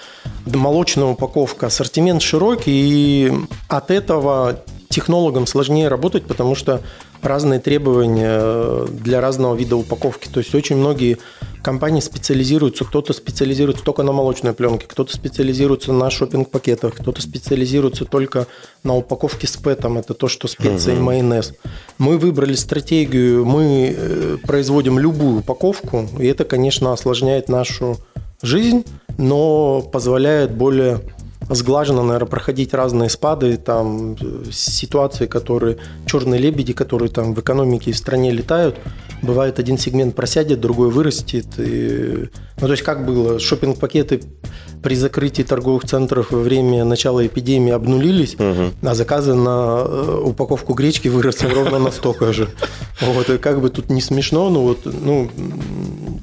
молочная 0.47 1.07
упаковка, 1.07 1.67
ассортимент 1.67 2.23
широкий, 2.23 2.73
и 2.73 3.33
от 3.69 3.91
этого 3.91 4.61
технологам 4.89 5.47
сложнее 5.47 5.89
работать, 5.89 6.27
потому 6.27 6.55
что 6.55 6.81
разные 7.23 7.61
требования 7.61 8.87
для 8.87 9.21
разного 9.21 9.55
вида 9.55 9.77
упаковки. 9.77 10.29
То 10.29 10.41
есть 10.41 10.55
очень 10.55 10.77
многие 10.77 11.19
компании 11.63 12.01
специализируются, 12.01 12.85
кто-то 12.85 13.13
специализируется 13.13 13.85
только 13.85 14.03
на 14.03 14.13
молочной 14.13 14.53
пленке, 14.53 14.87
кто-то 14.87 15.15
специализируется 15.15 15.93
на 15.93 16.11
шопинг-пакетах, 16.11 16.95
кто-то 16.95 17.21
специализируется 17.21 18.05
только 18.05 18.47
на 18.83 18.97
упаковке 18.97 19.47
с 19.47 19.57
пэтом, 19.57 19.99
это 19.99 20.15
то, 20.15 20.29
что 20.29 20.49
специя 20.49 20.97
и 20.97 20.99
майонез. 20.99 21.55
Мы 21.99 22.19
выбрали 22.19 22.55
стратегию, 22.55 23.45
мы 23.45 23.95
э, 23.97 24.37
производим 24.47 24.99
любую 24.99 25.41
упаковку, 25.41 26.09
и 26.19 26.27
это, 26.27 26.45
конечно, 26.45 26.93
осложняет 26.93 27.49
нашу 27.49 27.99
жизнь, 28.43 28.85
но 29.19 29.83
позволяет 29.83 30.53
более 30.53 31.01
сглаженно, 31.55 32.03
наверное, 32.03 32.29
проходить 32.29 32.75
разные 32.75 33.11
спады, 33.11 33.57
там, 33.57 34.17
ситуации, 34.53 35.27
которые, 35.27 35.79
черные 36.07 36.41
лебеди, 36.41 36.73
которые 36.73 37.11
там 37.11 37.35
в 37.35 37.41
экономике 37.41 37.91
и 37.91 37.93
в 37.93 37.97
стране 37.97 38.31
летают, 38.31 38.77
бывает 39.23 39.59
один 39.59 39.79
сегмент 39.79 40.15
просядет, 40.15 40.61
другой 40.61 40.91
вырастет. 40.91 41.47
И, 41.59 42.29
ну, 42.61 42.67
то 42.67 42.73
есть 42.73 42.83
как 42.83 43.05
было, 43.05 43.39
шопинг 43.39 43.79
пакеты 43.79 44.21
при 44.83 44.95
закрытии 44.95 45.43
торговых 45.43 45.85
центров 45.85 46.31
во 46.31 46.39
время 46.39 46.85
начала 46.85 47.27
эпидемии 47.27 47.73
обнулились, 47.73 48.35
угу. 48.35 48.73
а 48.83 48.95
заказы 48.95 49.35
на 49.35 49.85
э, 49.85 50.23
упаковку 50.25 50.75
гречки 50.75 51.09
выросли 51.09 51.49
ровно 51.49 51.79
настолько 51.79 52.33
же. 52.33 52.49
Вот, 53.01 53.29
и 53.29 53.39
как 53.39 53.61
бы 53.61 53.71
тут 53.71 53.91
не 53.91 54.01
смешно, 54.01 54.49
но 54.51 54.63
вот, 54.63 54.81
ну, 54.85 55.31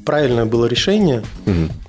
правильное 0.05 0.45
было 0.45 0.65
решение. 0.65 1.23
Угу. 1.45 1.86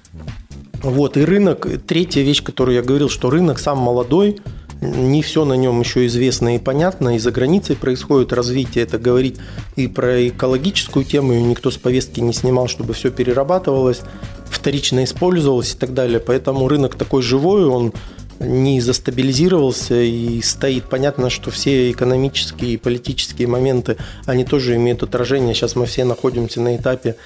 Вот, 0.83 1.17
и 1.17 1.25
рынок, 1.25 1.67
третья 1.87 2.23
вещь, 2.23 2.43
которую 2.43 2.77
я 2.77 2.83
говорил, 2.83 3.09
что 3.09 3.31
рынок 3.31 3.59
сам 3.59 3.79
молодой, 3.79 4.41
не 4.81 5.23
все 5.23 5.45
на 5.45 5.55
нем 5.55 5.81
еще 5.81 6.07
известно 6.07 6.55
и 6.55 6.59
понятно, 6.59 7.17
и 7.17 7.19
за 7.19 7.33
границей 7.33 7.75
происходит 7.75 8.33
развитие, 8.33 8.85
это 8.85 8.99
говорить 8.99 9.37
и 9.75 9.89
про 9.89 10.29
экологическую 10.29 11.05
тему, 11.05 11.33
и 11.33 11.43
никто 11.43 11.71
с 11.71 11.77
повестки 11.77 12.21
не 12.21 12.33
снимал, 12.33 12.69
чтобы 12.69 12.95
все 12.95 13.11
перерабатывалось, 13.11 14.03
вторично 14.49 15.03
использовалось 15.03 15.75
и 15.75 15.77
так 15.77 15.95
далее. 15.95 16.21
Поэтому 16.21 16.69
рынок 16.69 16.95
такой 16.95 17.23
живой, 17.23 17.67
он 17.67 17.93
не 18.39 18.81
застабилизировался 18.81 20.01
и 20.01 20.41
стоит. 20.43 20.85
Понятно, 20.85 21.29
что 21.29 21.51
все 21.51 21.91
экономические 21.91 22.75
и 22.75 22.77
политические 22.77 23.49
моменты, 23.49 23.97
они 24.27 24.45
тоже 24.45 24.77
имеют 24.77 25.03
отражение. 25.03 25.55
Сейчас 25.55 25.75
мы 25.75 25.87
все 25.87 26.05
находимся 26.05 26.61
на 26.61 26.77
этапе 26.77 27.17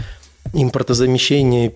импортозамещения, 0.54 1.74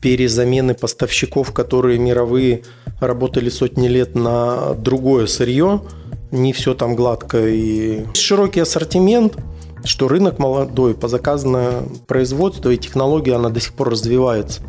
перезамены 0.00 0.74
поставщиков, 0.74 1.52
которые 1.52 1.98
мировые 1.98 2.62
работали 3.00 3.48
сотни 3.48 3.88
лет 3.88 4.14
на 4.14 4.74
другое 4.74 5.26
сырье. 5.26 5.82
Не 6.30 6.52
все 6.52 6.74
там 6.74 6.94
гладко. 6.94 7.48
И 7.48 8.04
широкий 8.14 8.60
ассортимент, 8.60 9.36
что 9.84 10.08
рынок 10.08 10.38
молодой, 10.38 10.94
по 10.94 11.08
заказное 11.08 11.82
производство 12.06 12.70
и 12.70 12.76
технология, 12.76 13.34
она 13.34 13.48
до 13.48 13.60
сих 13.60 13.72
пор 13.74 13.90
развивается. 13.90 14.62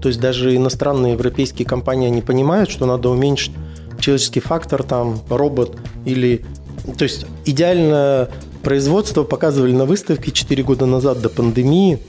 То 0.00 0.08
есть 0.08 0.20
даже 0.20 0.56
иностранные 0.56 1.12
европейские 1.12 1.66
компании, 1.66 2.08
они 2.08 2.22
понимают, 2.22 2.70
что 2.70 2.86
надо 2.86 3.08
уменьшить 3.08 3.52
человеческий 4.00 4.40
фактор, 4.40 4.82
там, 4.82 5.20
робот 5.28 5.76
или... 6.04 6.44
То 6.98 7.04
есть 7.04 7.26
идеальное 7.44 8.28
производство 8.64 9.22
показывали 9.22 9.72
на 9.72 9.84
выставке 9.84 10.32
4 10.32 10.62
года 10.64 10.86
назад 10.86 11.20
до 11.20 11.28
пандемии, 11.28 12.00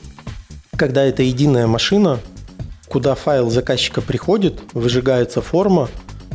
когда 0.75 1.03
это 1.03 1.21
единая 1.21 1.67
машина– 1.67 2.19
куда 2.93 3.15
файл 3.15 3.49
заказчика 3.49 4.01
приходит, 4.01 4.59
выжигается 4.73 5.41
форма, 5.41 5.89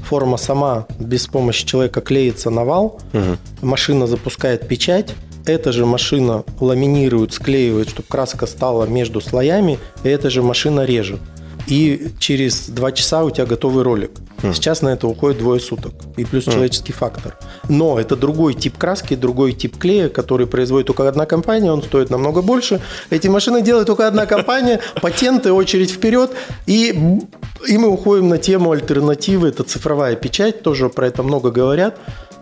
форма 0.04 0.36
сама 0.36 0.88
без 0.98 1.28
помощи 1.28 1.64
человека 1.64 2.00
клеится 2.00 2.50
на 2.50 2.64
вал, 2.64 3.00
угу. 3.12 3.36
машина 3.62 4.08
запускает 4.08 4.66
печать, 4.66 5.14
эта 5.46 5.70
же 5.70 5.86
машина 5.86 6.42
ламинирует, 6.58 7.32
склеивает, 7.32 7.90
чтобы 7.90 8.08
краска 8.08 8.46
стала 8.46 8.86
между 8.86 9.20
слоями, 9.20 9.78
и 10.02 10.08
эта 10.08 10.30
же 10.30 10.42
машина 10.42 10.84
режет. 10.84 11.20
И 11.68 12.12
через 12.18 12.68
два 12.68 12.92
часа 12.92 13.24
у 13.24 13.30
тебя 13.30 13.44
готовый 13.44 13.84
ролик. 13.84 14.10
Сейчас 14.42 14.82
на 14.82 14.88
это 14.88 15.06
уходит 15.06 15.38
двое 15.38 15.60
суток. 15.60 15.92
И 16.16 16.24
плюс 16.24 16.44
человеческий 16.44 16.92
фактор. 16.92 17.36
Но 17.68 17.98
это 17.98 18.16
другой 18.16 18.54
тип 18.54 18.78
краски, 18.78 19.16
другой 19.16 19.52
тип 19.52 19.76
клея, 19.78 20.08
который 20.08 20.46
производит 20.46 20.86
только 20.86 21.06
одна 21.08 21.26
компания, 21.26 21.70
он 21.72 21.82
стоит 21.82 22.08
намного 22.10 22.40
больше. 22.40 22.80
Эти 23.10 23.28
машины 23.28 23.62
делает 23.62 23.86
только 23.86 24.06
одна 24.06 24.26
компания, 24.26 24.80
патенты, 25.02 25.52
очередь 25.52 25.90
вперед. 25.90 26.30
И, 26.66 26.96
и 27.66 27.78
мы 27.78 27.88
уходим 27.88 28.28
на 28.28 28.38
тему 28.38 28.70
альтернативы. 28.70 29.48
Это 29.48 29.64
цифровая 29.64 30.16
печать, 30.16 30.62
тоже 30.62 30.88
про 30.88 31.08
это 31.08 31.22
много 31.22 31.50
говорят 31.50 31.98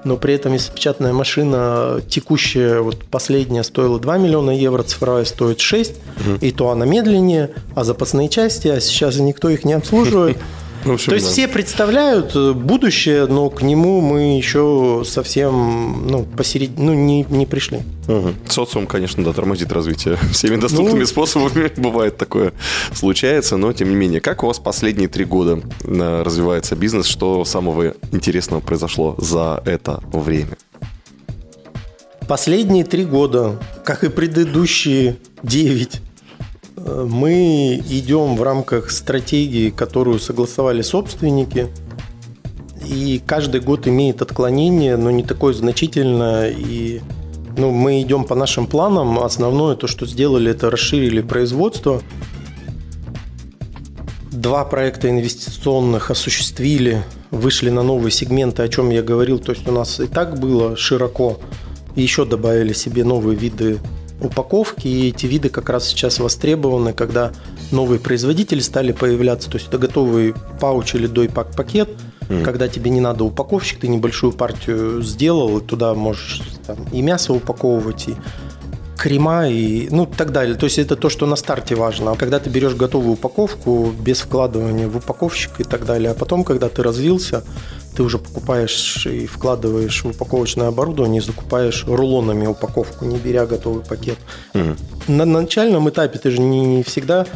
но 0.06 0.16
при 0.16 0.34
этом 0.34 0.52
если 0.52 0.72
печатная 0.72 1.12
машина 1.12 2.00
текущая, 2.08 2.80
вот 2.80 3.04
последняя 3.04 3.64
стоила 3.64 3.98
2 3.98 4.18
миллиона 4.18 4.52
евро, 4.52 4.82
цифровая 4.84 5.24
стоит 5.24 5.60
6, 5.60 5.92
угу. 5.92 6.38
и 6.40 6.52
то 6.52 6.70
она 6.70 6.86
медленнее, 6.86 7.50
а 7.74 7.82
запасные 7.82 8.28
части, 8.28 8.68
а 8.68 8.80
сейчас 8.80 9.16
никто 9.18 9.48
их 9.48 9.64
не 9.64 9.72
обслуживает. 9.72 10.38
Ну, 10.86 10.94
общем, 10.94 11.10
То 11.10 11.14
есть 11.16 11.26
да. 11.26 11.32
все 11.32 11.48
представляют 11.48 12.36
э, 12.36 12.52
будущее, 12.52 13.26
но 13.26 13.50
к 13.50 13.62
нему 13.62 14.00
мы 14.00 14.36
еще 14.36 15.02
совсем 15.04 16.06
ну, 16.06 16.24
посеред... 16.24 16.78
ну, 16.78 16.94
не, 16.94 17.24
не 17.24 17.44
пришли. 17.44 17.80
Угу. 18.06 18.34
Социум, 18.48 18.86
конечно, 18.86 19.24
да, 19.24 19.32
тормозит 19.32 19.72
развитие. 19.72 20.16
Всеми 20.32 20.56
доступными 20.56 21.00
ну... 21.00 21.06
способами 21.06 21.70
бывает 21.76 22.16
такое 22.16 22.52
случается, 22.92 23.56
но 23.56 23.72
тем 23.72 23.90
не 23.90 23.96
менее. 23.96 24.20
Как 24.20 24.44
у 24.44 24.46
вас 24.46 24.60
последние 24.60 25.08
три 25.08 25.24
года 25.24 25.60
э, 25.84 26.22
развивается 26.22 26.76
бизнес? 26.76 27.06
Что 27.06 27.44
самого 27.44 27.94
интересного 28.12 28.60
произошло 28.60 29.16
за 29.18 29.60
это 29.66 30.00
время? 30.12 30.56
Последние 32.28 32.84
три 32.84 33.04
года, 33.04 33.60
как 33.84 34.04
и 34.04 34.08
предыдущие 34.08 35.16
девять, 35.42 36.00
мы 36.86 37.82
идем 37.88 38.36
в 38.36 38.42
рамках 38.42 38.90
стратегии, 38.90 39.70
которую 39.70 40.18
согласовали 40.20 40.82
собственники. 40.82 41.68
И 42.86 43.20
каждый 43.26 43.60
год 43.60 43.88
имеет 43.88 44.22
отклонение, 44.22 44.96
но 44.96 45.10
не 45.10 45.24
такое 45.24 45.52
значительное. 45.52 46.50
И 46.50 47.00
ну, 47.56 47.72
мы 47.72 48.02
идем 48.02 48.24
по 48.24 48.36
нашим 48.36 48.66
планам. 48.66 49.18
Основное 49.18 49.74
то, 49.74 49.86
что 49.88 50.06
сделали, 50.06 50.52
это 50.52 50.70
расширили 50.70 51.22
производство. 51.22 52.00
Два 54.30 54.64
проекта 54.64 55.10
инвестиционных 55.10 56.10
осуществили, 56.10 57.02
вышли 57.32 57.70
на 57.70 57.82
новые 57.82 58.12
сегменты, 58.12 58.62
о 58.62 58.68
чем 58.68 58.90
я 58.90 59.02
говорил. 59.02 59.40
То 59.40 59.52
есть 59.52 59.66
у 59.66 59.72
нас 59.72 59.98
и 59.98 60.06
так 60.06 60.38
было 60.38 60.76
широко. 60.76 61.38
Еще 61.96 62.24
добавили 62.24 62.72
себе 62.72 63.02
новые 63.02 63.36
виды 63.36 63.80
упаковки, 64.20 64.88
и 64.88 65.08
эти 65.08 65.26
виды 65.26 65.48
как 65.48 65.68
раз 65.68 65.86
сейчас 65.86 66.18
востребованы, 66.18 66.92
когда 66.92 67.32
новые 67.70 68.00
производители 68.00 68.60
стали 68.60 68.92
появляться. 68.92 69.50
То 69.50 69.58
есть 69.58 69.68
это 69.68 69.78
готовый 69.78 70.34
пауч 70.60 70.94
или 70.94 71.06
дойпак 71.06 71.54
пакет, 71.54 71.90
mm. 72.28 72.42
когда 72.42 72.68
тебе 72.68 72.90
не 72.90 73.00
надо 73.00 73.24
упаковщик, 73.24 73.80
ты 73.80 73.88
небольшую 73.88 74.32
партию 74.32 75.02
сделал, 75.02 75.58
и 75.58 75.64
туда 75.64 75.94
можешь 75.94 76.42
там, 76.66 76.78
и 76.92 77.02
мясо 77.02 77.32
упаковывать, 77.32 78.08
и 78.08 78.16
крема 78.96 79.48
и 79.48 79.88
ну 79.90 80.06
так 80.06 80.32
далее. 80.32 80.56
То 80.56 80.64
есть 80.66 80.78
это 80.78 80.96
то, 80.96 81.08
что 81.08 81.26
на 81.26 81.36
старте 81.36 81.74
важно. 81.74 82.12
А 82.12 82.16
когда 82.16 82.38
ты 82.38 82.50
берешь 82.50 82.74
готовую 82.74 83.12
упаковку 83.12 83.92
без 83.98 84.20
вкладывания 84.20 84.88
в 84.88 84.96
упаковщик 84.96 85.60
и 85.60 85.64
так 85.64 85.84
далее, 85.84 86.10
а 86.10 86.14
потом, 86.14 86.44
когда 86.44 86.68
ты 86.68 86.82
развился, 86.82 87.44
ты 87.96 88.02
уже 88.02 88.18
покупаешь 88.18 89.06
и 89.06 89.26
вкладываешь 89.26 90.04
в 90.04 90.10
упаковочное 90.10 90.68
оборудование, 90.68 91.22
закупаешь 91.22 91.84
рулонами 91.86 92.46
упаковку, 92.46 93.06
не 93.06 93.16
беря 93.16 93.46
готовый 93.46 93.82
пакет. 93.82 94.18
Угу. 94.54 94.76
На 95.08 95.24
начальном 95.24 95.88
этапе 95.88 96.18
ты 96.18 96.30
же 96.30 96.40
не 96.40 96.82
всегда 96.82 97.26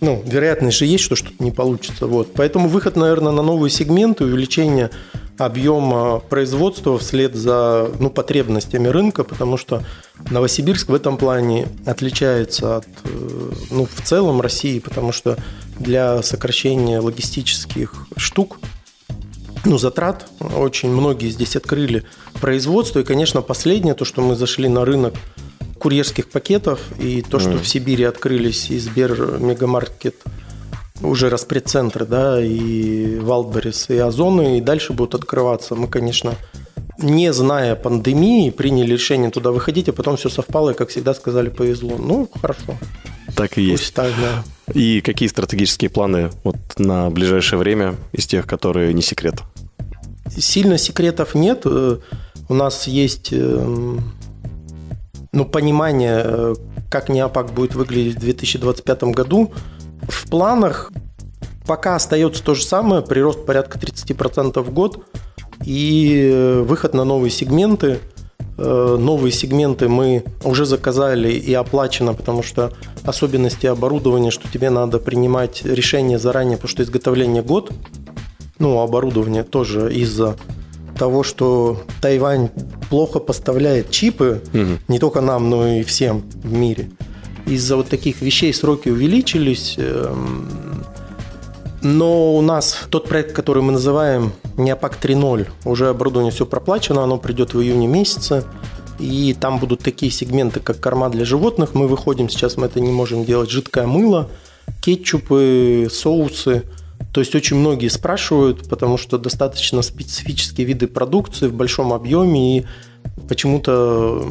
ну, 0.00 0.22
вероятность 0.26 0.76
же 0.76 0.84
есть, 0.84 1.04
что 1.04 1.16
что-то 1.16 1.42
не 1.42 1.50
получится. 1.50 2.06
Вот. 2.06 2.34
Поэтому 2.34 2.68
выход, 2.68 2.96
наверное, 2.96 3.32
на 3.32 3.42
новые 3.42 3.70
сегменты, 3.70 4.24
увеличение 4.24 4.90
объема 5.38 6.20
производства 6.20 6.98
вслед 6.98 7.34
за 7.34 7.90
ну, 7.98 8.10
потребностями 8.10 8.88
рынка, 8.88 9.24
потому 9.24 9.56
что 9.56 9.82
Новосибирск 10.30 10.88
в 10.88 10.94
этом 10.94 11.16
плане 11.16 11.66
отличается 11.84 12.76
от 12.76 12.86
э, 13.04 13.52
ну, 13.70 13.86
в 13.86 14.02
целом 14.02 14.40
России, 14.40 14.78
потому 14.78 15.12
что 15.12 15.36
для 15.78 16.22
сокращения 16.22 17.00
логистических 17.00 18.06
штук 18.16 18.58
ну, 19.66 19.78
затрат. 19.78 20.26
Очень 20.40 20.90
многие 20.90 21.28
здесь 21.28 21.56
открыли 21.56 22.04
производство. 22.40 23.00
И, 23.00 23.04
конечно, 23.04 23.42
последнее, 23.42 23.94
то, 23.94 24.04
что 24.04 24.22
мы 24.22 24.36
зашли 24.36 24.68
на 24.68 24.84
рынок 24.84 25.14
курьерских 25.78 26.30
пакетов, 26.30 26.80
и 26.98 27.22
то, 27.22 27.38
что 27.38 27.50
mm. 27.50 27.62
в 27.62 27.68
Сибири 27.68 28.04
открылись 28.04 28.70
и 28.70 28.78
Сбер 28.78 29.38
Мегамаркет, 29.38 30.16
уже 31.02 31.28
распредцентры, 31.28 32.06
да, 32.06 32.42
и 32.42 33.18
Валберис, 33.18 33.90
и 33.90 33.98
Озоны, 33.98 34.58
и 34.58 34.60
дальше 34.60 34.94
будут 34.94 35.14
открываться. 35.14 35.74
Мы, 35.74 35.88
конечно, 35.88 36.34
не 36.98 37.32
зная 37.32 37.74
пандемии, 37.74 38.50
приняли 38.50 38.92
решение 38.92 39.30
туда 39.30 39.50
выходить, 39.50 39.88
а 39.88 39.92
потом 39.92 40.16
все 40.16 40.30
совпало, 40.30 40.70
и, 40.70 40.74
как 40.74 40.88
всегда 40.88 41.12
сказали, 41.12 41.50
повезло. 41.50 41.96
Ну, 41.98 42.28
хорошо. 42.40 42.78
Так 43.34 43.58
и 43.58 43.62
есть. 43.62 43.82
Пусть 43.82 43.94
так, 43.94 44.12
да. 44.18 44.72
И 44.72 45.00
какие 45.02 45.28
стратегические 45.28 45.90
планы 45.90 46.30
вот 46.42 46.56
на 46.78 47.10
ближайшее 47.10 47.58
время 47.58 47.96
из 48.12 48.26
тех, 48.26 48.46
которые 48.46 48.94
не 48.94 49.02
секрет? 49.02 49.42
Сильно 50.38 50.78
секретов 50.78 51.34
нет. 51.34 51.62
Э, 51.64 51.98
у 52.48 52.54
нас 52.54 52.86
есть 52.86 53.32
эм, 53.32 54.12
ну, 55.32 55.44
понимание, 55.44 56.22
э, 56.24 56.54
как 56.90 57.08
Неопак 57.08 57.52
будет 57.52 57.74
выглядеть 57.74 58.16
в 58.16 58.20
2025 58.20 59.04
году. 59.04 59.52
В 60.08 60.28
планах 60.28 60.92
пока 61.66 61.96
остается 61.96 62.42
то 62.42 62.54
же 62.54 62.64
самое, 62.64 63.02
прирост 63.02 63.44
порядка 63.46 63.78
30% 63.78 64.60
в 64.60 64.70
год 64.72 65.04
и 65.64 66.30
э, 66.32 66.62
выход 66.62 66.94
на 66.94 67.04
новые 67.04 67.30
сегменты– 67.30 67.98
новые 68.58 69.32
сегменты 69.32 69.86
мы 69.88 70.24
уже 70.42 70.64
заказали 70.64 71.30
и 71.30 71.52
оплачено, 71.52 72.14
потому 72.14 72.42
что 72.42 72.72
особенности 73.04 73.66
оборудования, 73.66 74.30
что 74.30 74.50
тебе 74.50 74.70
надо 74.70 74.98
принимать 74.98 75.62
решение 75.64 76.18
заранее, 76.18 76.56
потому 76.56 76.70
что 76.70 76.82
изготовление 76.82 77.42
год, 77.42 77.70
ну, 78.58 78.80
оборудование 78.80 79.42
тоже 79.42 79.92
из-за 79.94 80.36
того, 80.96 81.22
что 81.22 81.82
Тайвань 82.00 82.50
плохо 82.88 83.18
поставляет 83.18 83.90
чипы, 83.90 84.42
угу. 84.52 84.78
не 84.88 84.98
только 84.98 85.20
нам, 85.20 85.50
но 85.50 85.66
и 85.68 85.82
всем 85.82 86.22
в 86.42 86.52
мире. 86.52 86.90
Из-за 87.46 87.76
вот 87.76 87.88
таких 87.88 88.22
вещей 88.22 88.52
сроки 88.52 88.88
увеличились. 88.88 89.76
Эм, 89.78 90.48
но 91.82 92.34
у 92.34 92.40
нас 92.40 92.86
тот 92.90 93.08
проект, 93.08 93.32
который 93.32 93.62
мы 93.62 93.72
называем 93.72 94.32
Неопак 94.56 94.98
3.0, 95.00 95.46
уже 95.64 95.88
оборудование 95.88 96.32
все 96.32 96.46
проплачено, 96.46 97.04
оно 97.04 97.18
придет 97.18 97.54
в 97.54 97.60
июне 97.60 97.86
месяце. 97.86 98.44
И 98.98 99.36
там 99.38 99.58
будут 99.58 99.80
такие 99.80 100.10
сегменты, 100.10 100.60
как 100.60 100.80
корма 100.80 101.10
для 101.10 101.24
животных. 101.24 101.74
Мы 101.74 101.86
выходим, 101.86 102.30
сейчас 102.30 102.56
мы 102.56 102.66
это 102.66 102.80
не 102.80 102.90
можем 102.90 103.24
делать, 103.24 103.50
жидкое 103.50 103.86
мыло, 103.86 104.30
кетчупы, 104.80 105.88
соусы. 105.90 106.64
То 107.16 107.20
есть 107.20 107.34
очень 107.34 107.56
многие 107.56 107.88
спрашивают, 107.88 108.68
потому 108.68 108.98
что 108.98 109.16
достаточно 109.16 109.80
специфические 109.80 110.66
виды 110.66 110.86
продукции 110.86 111.48
в 111.48 111.54
большом 111.54 111.94
объеме, 111.94 112.58
и 112.58 112.66
почему-то 113.26 114.22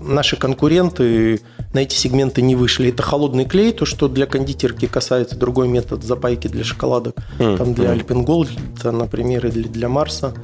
наши 0.00 0.36
конкуренты 0.36 1.40
на 1.74 1.80
эти 1.80 1.96
сегменты 1.96 2.40
не 2.40 2.54
вышли. 2.54 2.90
Это 2.90 3.02
холодный 3.02 3.46
клей, 3.46 3.72
то, 3.72 3.84
что 3.84 4.06
для 4.06 4.26
кондитерки 4.26 4.86
касается 4.86 5.34
другой 5.34 5.66
метод 5.66 6.04
запайки 6.04 6.46
для 6.46 6.62
шоколадок. 6.62 7.16
Mm-hmm. 7.40 7.56
Там 7.56 7.74
для 7.74 7.90
Альпенгол, 7.90 8.46
например, 8.84 9.48
или 9.48 9.66
для 9.66 9.88
Марса. 9.88 10.34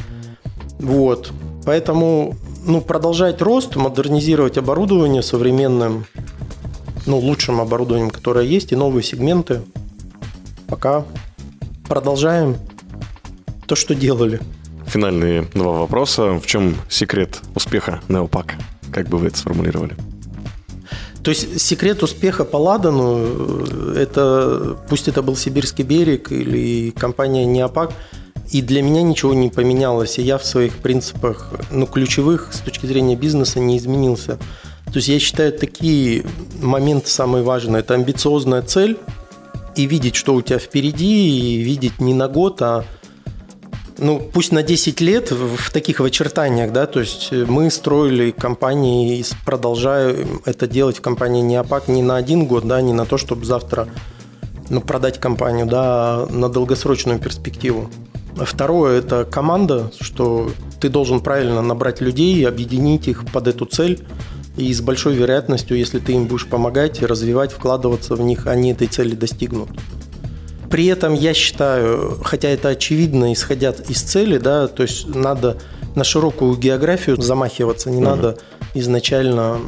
Вот. 0.81 1.31
Поэтому 1.65 2.35
ну, 2.67 2.81
продолжать 2.81 3.41
рост, 3.41 3.77
модернизировать 3.77 4.59
оборудование 4.59 5.23
современным, 5.23 6.07
ну, 7.07 7.17
лучшим 7.17 7.61
оборудованием, 7.61 8.11
которое 8.11 8.45
есть, 8.45 8.73
и 8.73 8.75
новые 8.75 9.05
сегменты. 9.05 9.63
Пока 10.67 11.05
продолжаем 11.89 12.57
то, 13.67 13.75
что 13.75 13.95
делали. 13.95 14.41
Финальные 14.87 15.49
два 15.55 15.73
вопроса. 15.73 16.35
В 16.35 16.47
чем 16.47 16.77
секрет 16.89 17.41
успеха 17.55 18.01
Neopac? 18.09 18.53
Как 18.93 19.09
бы 19.09 19.19
вы 19.19 19.29
это 19.29 19.39
сформулировали? 19.39 19.97
То 21.23 21.31
есть 21.31 21.59
секрет 21.61 22.03
успеха 22.03 22.45
по 22.45 22.59
Ладану, 22.59 23.17
э, 23.19 23.95
это 23.97 24.77
пусть 24.91 25.09
это 25.09 25.23
был 25.23 25.37
Сибирский 25.37 25.83
берег 25.83 26.31
или 26.31 26.91
компания 26.91 27.47
Неопак, 27.47 27.93
и 28.51 28.61
для 28.61 28.83
меня 28.83 29.01
ничего 29.01 29.33
не 29.33 29.49
поменялось, 29.49 30.19
и 30.19 30.23
я 30.23 30.37
в 30.37 30.45
своих 30.45 30.75
принципах, 30.77 31.51
ну, 31.71 31.87
ключевых 31.87 32.53
с 32.53 32.59
точки 32.59 32.85
зрения 32.85 33.17
бизнеса 33.17 33.59
не 33.59 33.79
изменился. 33.79 34.39
То 34.85 34.97
есть 34.97 35.09
я 35.09 35.19
считаю, 35.19 35.53
такие 35.55 36.27
моменты 36.61 37.09
самые 37.09 37.43
важные. 37.43 37.81
Это 37.81 37.95
амбициозная 37.95 38.61
цель 38.61 38.99
и 39.79 39.87
видеть, 39.87 40.17
что 40.17 40.35
у 40.35 40.43
тебя 40.43 40.59
впереди, 40.59 41.57
и 41.57 41.57
видеть 41.63 42.01
не 42.01 42.15
на 42.15 42.29
год, 42.29 42.63
а 42.63 42.85
ну, 43.99 44.21
пусть 44.21 44.53
на 44.53 44.63
10 44.63 45.01
лет 45.01 45.31
в 45.31 45.71
таких 45.71 46.01
в 46.01 46.05
очертаниях, 46.05 46.73
да, 46.73 46.87
то 46.87 47.01
есть 47.01 47.31
мы 47.33 47.71
строили 47.71 48.31
компании 48.33 49.19
и 49.19 49.25
продолжаем 49.45 50.41
это 50.45 50.67
делать 50.67 50.99
в 50.99 51.01
компании 51.01 51.43
Неопак 51.43 51.89
не 51.89 52.03
на 52.03 52.17
один 52.17 52.47
год, 52.47 52.67
да, 52.67 52.81
не 52.81 52.93
на 52.93 53.07
то, 53.07 53.19
чтобы 53.19 53.45
завтра 53.45 53.89
ну, 54.69 54.81
продать 54.81 55.21
компанию, 55.21 55.67
да, 55.67 55.83
а 55.83 56.27
на 56.31 56.49
долгосрочную 56.49 57.19
перспективу. 57.19 57.91
Второе– 58.37 58.99
это 59.01 59.25
команда, 59.25 59.93
что 60.01 60.51
ты 60.81 60.89
должен 60.89 61.21
правильно 61.21 61.63
набрать 61.63 62.01
людей, 62.01 62.47
объединить 62.47 63.07
их 63.07 63.25
под 63.27 63.47
эту 63.47 63.65
цель, 63.65 64.05
и 64.57 64.73
с 64.73 64.81
большой 64.81 65.15
вероятностью, 65.15 65.77
если 65.77 65.99
ты 65.99 66.13
им 66.13 66.27
будешь 66.27 66.47
помогать, 66.47 67.03
развивать, 67.03 67.53
вкладываться 67.53 68.15
в 68.15 68.21
них, 68.21 68.47
они 68.47 68.73
этой 68.73 68.87
цели 68.87 69.15
достигнут. 69.15 69.69
При 70.71 70.87
этом 70.87 71.15
я 71.15 71.35
считаю, 71.35 72.19
хотя 72.23 72.49
это 72.49 72.69
очевидно, 72.69 73.33
исходя 73.33 73.71
из 73.89 74.03
цели, 74.03 74.39
да, 74.39 74.67
то 74.69 74.83
есть 74.83 75.07
надо 75.07 75.59
на 75.95 76.05
широкую 76.05 76.57
географию 76.57 77.21
замахиваться, 77.21 77.91
не 77.91 78.01
надо 78.01 78.39
изначально 78.75 79.61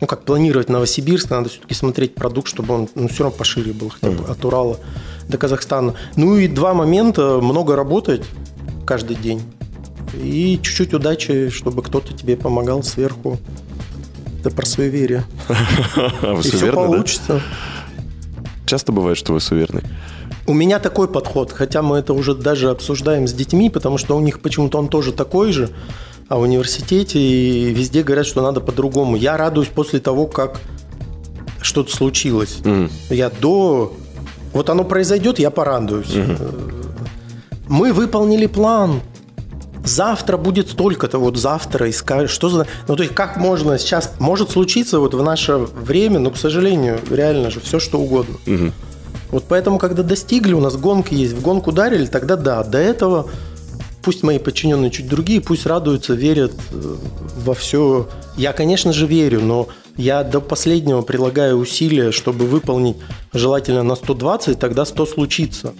ну, 0.00 0.06
как 0.06 0.22
планировать 0.22 0.68
Новосибирск, 0.68 1.30
надо 1.30 1.48
все-таки 1.48 1.74
смотреть 1.74 2.14
продукт, 2.14 2.48
чтобы 2.48 2.74
он 2.74 2.88
ну, 2.94 3.08
все 3.08 3.24
равно 3.24 3.36
пошире 3.36 3.72
был, 3.72 3.90
хотя 3.90 4.12
бы 4.12 4.24
от 4.28 4.44
Урала 4.44 4.78
до 5.28 5.38
Казахстана. 5.38 5.94
Ну 6.14 6.36
и 6.36 6.46
два 6.46 6.72
момента, 6.72 7.40
много 7.40 7.74
работать 7.74 8.22
каждый 8.86 9.16
день 9.16 9.42
и 10.14 10.58
чуть-чуть 10.62 10.94
удачи, 10.94 11.50
чтобы 11.50 11.82
кто-то 11.82 12.12
тебе 12.12 12.36
помогал 12.36 12.82
сверху. 12.82 13.38
Это 14.40 14.50
про 14.50 14.66
суеверие. 14.66 15.24
Вы 16.22 16.40
И 16.40 16.42
все 16.42 16.72
получится. 16.72 17.42
Часто 18.66 18.92
бывает, 18.92 19.16
что 19.16 19.32
вы 19.32 19.40
суверны. 19.40 19.82
У 20.46 20.52
меня 20.52 20.78
такой 20.78 21.08
подход, 21.08 21.52
хотя 21.52 21.82
мы 21.82 21.98
это 21.98 22.12
уже 22.12 22.34
даже 22.34 22.70
обсуждаем 22.70 23.26
с 23.26 23.32
детьми, 23.32 23.70
потому 23.70 23.96
что 23.98 24.16
у 24.16 24.20
них 24.20 24.40
почему-то 24.40 24.78
он 24.78 24.88
тоже 24.88 25.12
такой 25.12 25.52
же, 25.52 25.70
а 26.28 26.36
в 26.36 26.42
университете 26.42 27.18
и 27.18 27.72
везде 27.72 28.02
говорят, 28.02 28.26
что 28.26 28.42
надо 28.42 28.60
по-другому. 28.60 29.16
Я 29.16 29.36
радуюсь 29.38 29.68
после 29.68 30.00
того, 30.00 30.26
как 30.26 30.60
что-то 31.62 31.94
случилось. 31.94 32.58
Я 33.10 33.30
до... 33.30 33.94
Вот 34.52 34.70
оно 34.70 34.84
произойдет, 34.84 35.38
я 35.38 35.50
порадуюсь. 35.50 36.12
Э, 36.14 36.36
Мы 37.68 37.92
выполнили 37.92 38.46
план. 38.46 39.00
Завтра 39.88 40.36
будет 40.36 40.68
столько-то, 40.70 41.18
вот 41.18 41.36
завтра, 41.36 41.88
и 41.88 41.92
скажешь, 41.92 42.30
что 42.30 42.48
за... 42.48 42.66
Ну, 42.86 42.96
то 42.96 43.02
есть, 43.02 43.14
как 43.14 43.36
можно 43.36 43.78
сейчас... 43.78 44.12
Может 44.18 44.50
случиться 44.50 45.00
вот 45.00 45.14
в 45.14 45.22
наше 45.22 45.56
время, 45.56 46.18
но, 46.18 46.30
к 46.30 46.36
сожалению, 46.36 47.00
реально 47.10 47.50
же 47.50 47.60
все, 47.60 47.80
что 47.80 47.98
угодно. 47.98 48.36
Вот 49.30 49.44
поэтому, 49.48 49.78
когда 49.78 50.02
достигли, 50.02 50.54
у 50.54 50.60
нас 50.60 50.76
гонки 50.76 51.14
есть, 51.14 51.34
в 51.34 51.42
гонку 51.42 51.70
ударили, 51.70 52.06
тогда 52.06 52.36
да. 52.36 52.62
До 52.64 52.78
этого 52.78 53.28
пусть 54.02 54.22
мои 54.22 54.38
подчиненные 54.38 54.90
чуть 54.90 55.06
другие, 55.06 55.40
пусть 55.40 55.66
радуются, 55.66 56.14
верят 56.14 56.52
э, 56.70 56.96
во 57.44 57.52
все. 57.52 58.08
Я, 58.38 58.54
конечно 58.54 58.92
же, 58.92 59.06
верю, 59.06 59.40
но 59.42 59.68
я 59.98 60.22
до 60.22 60.40
последнего 60.40 61.02
прилагаю 61.02 61.58
усилия, 61.58 62.10
чтобы 62.10 62.46
выполнить 62.46 62.96
желательно 63.34 63.82
на 63.82 63.96
120, 63.96 64.58
тогда 64.58 64.86
100 64.86 65.06
случится. 65.06 65.74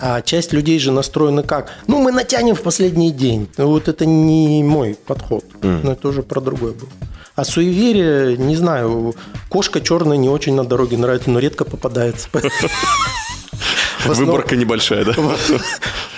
А 0.00 0.22
часть 0.22 0.52
людей 0.52 0.78
же 0.78 0.92
настроены 0.92 1.42
как? 1.42 1.70
Ну, 1.86 2.00
мы 2.02 2.10
натянем 2.10 2.54
в 2.54 2.62
последний 2.62 3.12
день. 3.12 3.48
Вот 3.56 3.88
это 3.88 4.06
не 4.06 4.62
мой 4.62 4.96
подход. 5.06 5.44
Но 5.62 5.92
это 5.92 6.08
уже 6.08 6.22
про 6.22 6.40
другое 6.40 6.72
было. 6.72 6.90
А 7.36 7.44
суеверие, 7.44 8.36
не 8.36 8.56
знаю, 8.56 9.14
кошка 9.48 9.80
черная 9.80 10.16
не 10.16 10.28
очень 10.28 10.54
на 10.54 10.64
дороге 10.64 10.98
нравится, 10.98 11.30
но 11.30 11.38
редко 11.38 11.64
попадается. 11.64 12.28
Выборка 14.04 14.56
небольшая, 14.56 15.04
да? 15.04 15.14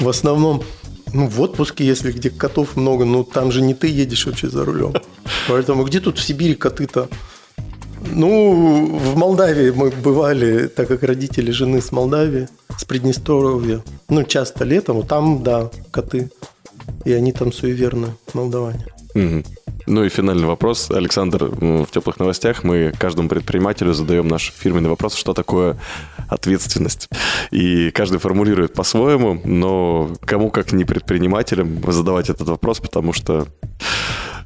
в 0.00 0.08
основном, 0.08 0.62
ну, 1.12 1.28
в 1.28 1.40
отпуске, 1.40 1.84
если 1.84 2.12
где 2.12 2.30
котов 2.30 2.76
много, 2.76 3.04
ну, 3.04 3.24
там 3.24 3.52
же 3.52 3.60
не 3.60 3.74
ты 3.74 3.88
едешь 3.88 4.26
вообще 4.26 4.48
за 4.48 4.64
рулем. 4.64 4.94
Поэтому 5.48 5.84
где 5.84 6.00
тут 6.00 6.18
в 6.18 6.22
Сибири 6.22 6.54
коты-то? 6.54 7.08
Ну, 8.14 8.98
в 8.98 9.16
Молдавии 9.16 9.70
мы 9.70 9.90
бывали, 9.90 10.66
так 10.66 10.88
как 10.88 11.02
родители 11.02 11.50
жены 11.50 11.80
с 11.80 11.92
Молдавии, 11.92 12.48
с 12.76 12.84
Приднестровья. 12.84 13.80
Ну, 14.08 14.22
часто 14.24 14.64
летом, 14.64 15.06
там, 15.06 15.42
да, 15.42 15.70
коты. 15.90 16.30
И 17.04 17.12
они 17.12 17.32
там 17.32 17.52
суеверны, 17.52 18.08
молдаване. 18.34 18.86
Мгм. 19.14 19.44
Ну 19.86 20.04
и 20.04 20.08
финальный 20.08 20.46
вопрос. 20.46 20.90
Александр, 20.90 21.44
в 21.44 21.86
теплых 21.86 22.18
новостях 22.18 22.64
мы 22.64 22.92
каждому 22.98 23.28
предпринимателю 23.28 23.92
задаем 23.92 24.28
наш 24.28 24.52
фирменный 24.56 24.90
вопрос, 24.90 25.14
что 25.14 25.34
такое 25.34 25.76
ответственность. 26.28 27.08
И 27.50 27.90
каждый 27.90 28.18
формулирует 28.18 28.74
по-своему, 28.74 29.40
но 29.44 30.10
кому 30.24 30.50
как 30.50 30.72
не 30.72 30.84
предпринимателям 30.84 31.82
задавать 31.92 32.30
этот 32.30 32.48
вопрос, 32.48 32.80
потому 32.80 33.12
что 33.12 33.46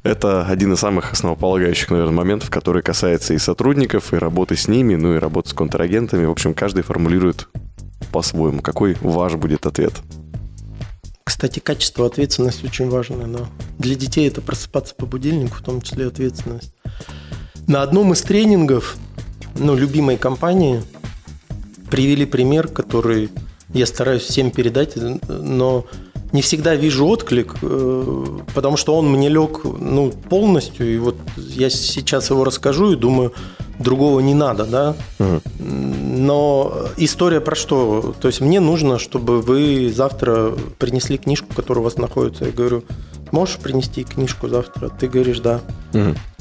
это 0.03 0.45
один 0.45 0.73
из 0.73 0.79
самых 0.79 1.11
основополагающих, 1.11 1.91
наверное, 1.91 2.13
моментов, 2.13 2.49
который 2.49 2.81
касается 2.81 3.33
и 3.33 3.37
сотрудников, 3.37 4.13
и 4.13 4.17
работы 4.17 4.55
с 4.55 4.67
ними, 4.67 4.95
ну 4.95 5.15
и 5.15 5.19
работы 5.19 5.49
с 5.49 5.53
контрагентами. 5.53 6.25
В 6.25 6.31
общем, 6.31 6.53
каждый 6.53 6.83
формулирует 6.83 7.47
по-своему. 8.11 8.61
Какой 8.61 8.95
ваш 9.01 9.35
будет 9.35 9.65
ответ? 9.65 9.93
Кстати, 11.27 11.59
качество 11.59 12.05
ответственности 12.05 12.65
очень 12.65 12.89
важное, 12.89 13.27
да. 13.27 13.49
Для 13.79 13.95
детей 13.95 14.29
это 14.29 14.39
просыпаться 14.39 14.95
по 14.95 15.05
будильнику, 15.05 15.57
в 15.57 15.61
том 15.61 15.81
числе 15.81 16.07
ответственность. 16.07 16.71
На 17.67 17.81
одном 17.81 18.13
из 18.13 18.21
тренингов, 18.21 18.95
ну, 19.55 19.75
любимой 19.75 20.15
компании, 20.15 20.81
привели 21.91 22.25
пример, 22.25 22.69
который 22.69 23.29
я 23.73 23.85
стараюсь 23.85 24.21
всем 24.21 24.51
передать, 24.51 24.93
но 25.27 25.85
не 26.31 26.41
всегда 26.41 26.75
вижу 26.75 27.05
отклик, 27.05 27.55
э, 27.61 28.25
потому 28.55 28.77
что 28.77 28.95
он 28.95 29.11
мне 29.11 29.27
лег 29.27 29.65
ну, 29.65 30.11
полностью, 30.29 30.95
и 30.95 30.97
вот 30.97 31.17
я 31.35 31.69
сейчас 31.69 32.29
его 32.29 32.45
расскажу 32.45 32.93
и 32.93 32.95
думаю, 32.95 33.33
другого 33.79 34.21
не 34.21 34.33
надо, 34.33 34.65
да. 34.65 34.95
Но 36.17 36.73
история 36.97 37.41
про 37.41 37.55
что? 37.55 38.15
То 38.19 38.27
есть 38.27 38.41
мне 38.41 38.59
нужно, 38.59 38.97
чтобы 38.97 39.41
вы 39.41 39.91
завтра 39.93 40.51
принесли 40.79 41.17
книжку, 41.17 41.53
которая 41.55 41.81
у 41.81 41.83
вас 41.83 41.97
находится. 41.97 42.45
Я 42.45 42.51
говорю, 42.51 42.83
можешь 43.31 43.57
принести 43.57 44.03
книжку 44.03 44.49
завтра? 44.49 44.89
Ты 44.89 45.07
говоришь, 45.07 45.39
да. 45.39 45.61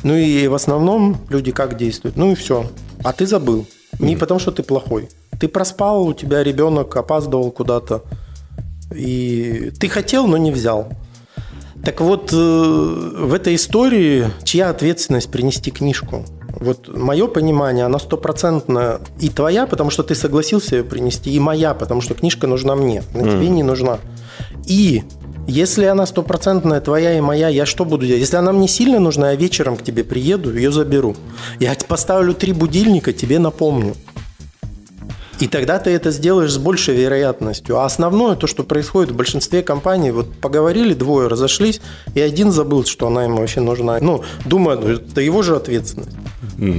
Ну 0.03 0.14
и 0.14 0.47
в 0.49 0.55
основном 0.55 1.18
люди 1.29 1.53
как 1.53 1.77
действуют? 1.77 2.16
Ну 2.16 2.33
и 2.33 2.35
все. 2.35 2.66
А 3.05 3.12
ты 3.12 3.27
забыл. 3.27 3.66
Не 3.99 4.16
потому, 4.16 4.41
что 4.41 4.51
ты 4.51 4.62
плохой. 4.62 5.09
Ты 5.39 5.49
проспал, 5.49 6.07
у 6.07 6.14
тебя 6.14 6.43
ребенок 6.43 6.97
опаздывал 6.97 7.51
куда-то. 7.51 8.03
И 8.95 9.72
ты 9.79 9.89
хотел, 9.89 10.27
но 10.27 10.37
не 10.37 10.53
взял. 10.53 10.89
Так 11.85 12.01
вот, 12.01 12.33
э, 12.33 12.37
в 12.37 13.35
этой 13.35 13.55
истории 13.55 14.31
чья 14.45 14.70
ответственность 14.70 15.31
принести 15.31 15.70
книжку? 15.70 16.24
Вот 16.59 16.88
мое 16.88 17.26
понимание, 17.26 17.84
она 17.84 17.98
стопроцентно 17.98 19.00
и 19.20 19.28
твоя, 19.28 19.66
потому 19.66 19.90
что 19.90 20.02
ты 20.02 20.14
согласился 20.14 20.76
ее 20.76 20.84
принести, 20.84 21.30
и 21.30 21.38
моя, 21.38 21.74
потому 21.74 22.00
что 22.00 22.14
книжка 22.14 22.46
нужна 22.46 22.74
мне, 22.74 23.02
она 23.14 23.24
тебе 23.24 23.48
не 23.48 23.62
нужна. 23.62 23.98
И 24.66 25.04
если 25.46 25.84
она 25.84 26.07
стопроцентная 26.07 26.80
твоя 26.80 27.16
и 27.16 27.20
моя, 27.20 27.48
я 27.48 27.66
что 27.66 27.84
буду 27.84 28.07
делать? 28.07 28.20
Если 28.20 28.36
она 28.36 28.52
мне 28.52 28.68
сильно 28.68 28.98
нужна, 28.98 29.30
я 29.30 29.36
вечером 29.36 29.76
к 29.76 29.82
тебе 29.82 30.02
приеду, 30.02 30.52
ее 30.52 30.72
заберу. 30.72 31.14
Я 31.61 31.76
поставлю 31.86 32.34
три 32.34 32.52
будильника, 32.52 33.12
тебе 33.12 33.38
напомню. 33.38 33.94
И 35.38 35.48
тогда 35.48 35.78
ты 35.78 35.90
это 35.90 36.11
сделаешь 36.11 36.52
с 36.52 36.59
большей 36.59 36.96
вероятностью. 36.96 37.78
А 37.78 37.84
основное, 37.84 38.36
то, 38.36 38.46
что 38.46 38.64
происходит 38.64 39.12
в 39.12 39.16
большинстве 39.16 39.62
компаний, 39.62 40.11
вот 40.11 40.32
поговорили 40.32 40.94
двое, 40.94 41.28
разошлись, 41.28 41.80
и 42.14 42.20
один 42.20 42.50
забыл, 42.50 42.84
что 42.86 43.07
она 43.07 43.24
ему 43.24 43.36
вообще 43.36 43.61
нужна. 43.61 43.98
Ну, 44.00 44.24
думаю, 44.46 44.80
ну, 44.80 44.88
это 44.88 45.20
его 45.20 45.42
же 45.42 45.54
ответственность. 45.54 46.16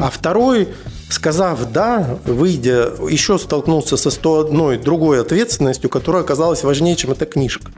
А 0.02 0.10
второй, 0.10 0.70
сказав 1.10 1.72
«да», 1.72 2.18
выйдя, 2.26 2.92
еще 3.10 3.38
столкнулся 3.40 3.98
со 3.98 4.12
101 4.12 4.82
другой 4.84 5.22
ответственностью, 5.22 5.90
которая 5.90 6.24
оказалась 6.24 6.64
важнее, 6.64 6.96
чем 6.96 7.12
эта 7.12 7.26
книжка. 7.26 7.72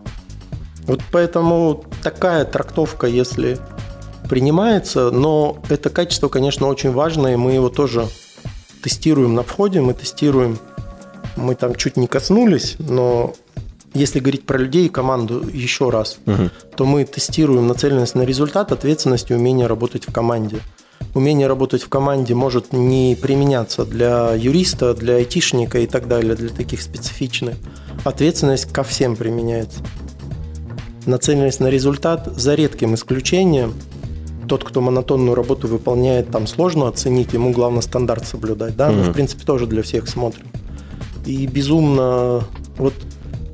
Вот 0.88 1.02
поэтому 1.12 1.86
такая 2.04 2.46
трактовка, 2.46 3.08
если 3.08 3.60
принимается, 4.30 5.12
но 5.12 5.62
это 5.70 5.90
качество, 5.90 6.30
конечно, 6.30 6.68
очень 6.68 6.92
важно, 6.92 7.28
и 7.28 7.36
мы 7.36 7.54
его 7.54 7.70
тоже 7.70 8.08
тестируем 8.84 9.36
на 9.36 9.44
входе, 9.44 9.82
мы 9.82 9.94
тестируем, 9.94 10.60
мы 11.36 11.56
там 11.56 11.76
чуть 11.76 11.98
не 11.98 12.08
коснулись, 12.08 12.76
но 12.80 13.34
если 13.94 14.20
говорить 14.20 14.46
про 14.46 14.58
людей 14.58 14.86
и 14.86 14.90
команду 14.90 15.44
еще 15.52 15.90
раз, 15.90 16.20
то 16.76 16.86
мы 16.86 17.06
тестируем 17.06 17.68
нацеленность 17.68 18.16
на 18.16 18.24
результат, 18.24 18.72
ответственность 18.72 19.32
и 19.32 19.34
умение 19.34 19.68
работать 19.68 20.08
в 20.08 20.14
команде. 20.14 20.60
Умение 21.14 21.48
работать 21.48 21.82
в 21.82 21.90
команде 21.90 22.36
может 22.36 22.72
не 22.72 23.18
применяться 23.20 23.86
для 23.86 24.34
юриста, 24.34 24.94
для 24.94 25.16
айтишника 25.16 25.80
и 25.80 25.88
так 25.88 26.08
далее, 26.08 26.36
для 26.36 26.50
таких 26.50 26.82
специфичных. 26.82 27.56
Ответственность 28.04 28.72
ко 28.72 28.84
всем 28.84 29.16
применяется. 29.16 29.80
Нацеленность 31.06 31.60
на 31.60 31.68
результат 31.68 32.28
за 32.36 32.56
редким 32.56 32.94
исключением 32.96 33.74
тот, 34.48 34.64
кто 34.64 34.82
монотонную 34.82 35.36
работу 35.36 35.68
выполняет, 35.68 36.32
там 36.32 36.48
сложно 36.48 36.88
оценить, 36.88 37.34
ему 37.34 37.52
главное 37.52 37.82
стандарт 37.82 38.26
соблюдать, 38.28 38.76
да, 38.76 38.90
мы, 38.90 39.04
в 39.04 39.14
принципе, 39.14 39.46
тоже 39.46 39.68
для 39.68 39.84
всех 39.84 40.08
смотрим. 40.10 40.48
И 41.26 41.46
безумно, 41.46 42.44
вот 42.78 42.94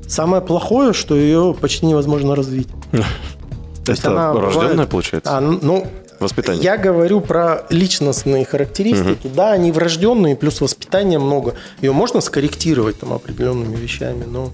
Самое 0.08 0.42
плохое, 0.42 0.94
что 0.94 1.16
ее 1.16 1.56
почти 1.60 1.86
невозможно 1.86 2.36
развить. 2.36 2.68
есть 3.88 4.00
Это 4.00 4.12
она 4.12 4.34
рожденная, 4.34 4.72
бывает- 4.72 4.90
получается? 4.90 5.38
А, 5.38 5.42
ну, 5.42 5.88
Воспитание. 6.20 6.64
я 6.64 6.78
говорю 6.78 7.22
про 7.22 7.66
личностные 7.70 8.46
характеристики. 8.46 9.28
Да, 9.34 9.52
они 9.52 9.72
врожденные, 9.72 10.36
плюс 10.36 10.62
воспитания 10.62 11.20
много. 11.20 11.56
Ее 11.82 11.92
можно 11.92 12.22
скорректировать 12.22 13.00
там 13.00 13.14
определенными 13.14 13.76
вещами, 13.76 14.24
но, 14.26 14.52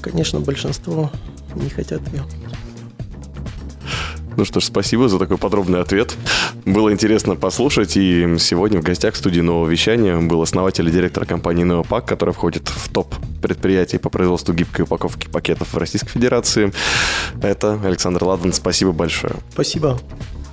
конечно, 0.00 0.40
большинство 0.40 1.10
не 1.54 1.70
хотят 1.70 2.00
ее. 2.12 2.24
Ну 4.38 4.44
что 4.44 4.60
ж, 4.60 4.66
спасибо 4.66 5.08
за 5.08 5.18
такой 5.18 5.36
подробный 5.36 5.80
ответ. 5.80 6.14
Было 6.64 6.92
интересно 6.92 7.34
послушать. 7.34 7.96
И 7.96 8.36
сегодня 8.38 8.80
в 8.80 8.84
гостях 8.84 9.14
в 9.14 9.16
студии 9.16 9.40
нового 9.40 9.68
вещания 9.68 10.16
был 10.16 10.40
основатель 10.40 10.86
и 10.86 10.92
директор 10.92 11.26
компании 11.26 11.66
Neopak, 11.66 12.06
которая 12.06 12.32
входит 12.32 12.68
в 12.68 12.88
топ 12.88 13.12
предприятий 13.42 13.98
по 13.98 14.10
производству 14.10 14.54
гибкой 14.54 14.84
упаковки 14.84 15.26
пакетов 15.26 15.74
в 15.74 15.76
Российской 15.76 16.10
Федерации. 16.10 16.72
Это 17.42 17.80
Александр 17.84 18.22
Ладан. 18.22 18.52
Спасибо 18.52 18.92
большое. 18.92 19.34
Спасибо. 19.52 19.98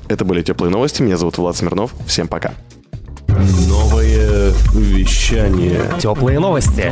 Это 0.08 0.26
были 0.26 0.42
теплые 0.42 0.72
новости. 0.72 1.04
Меня 1.04 1.18
зовут 1.18 1.38
Влад 1.38 1.56
Смирнов. 1.56 1.94
Всем 2.08 2.28
пока. 2.28 2.56
Новое 3.68 4.52
вещание. 4.74 5.92
Теплые 6.00 6.40
новости. 6.40 6.92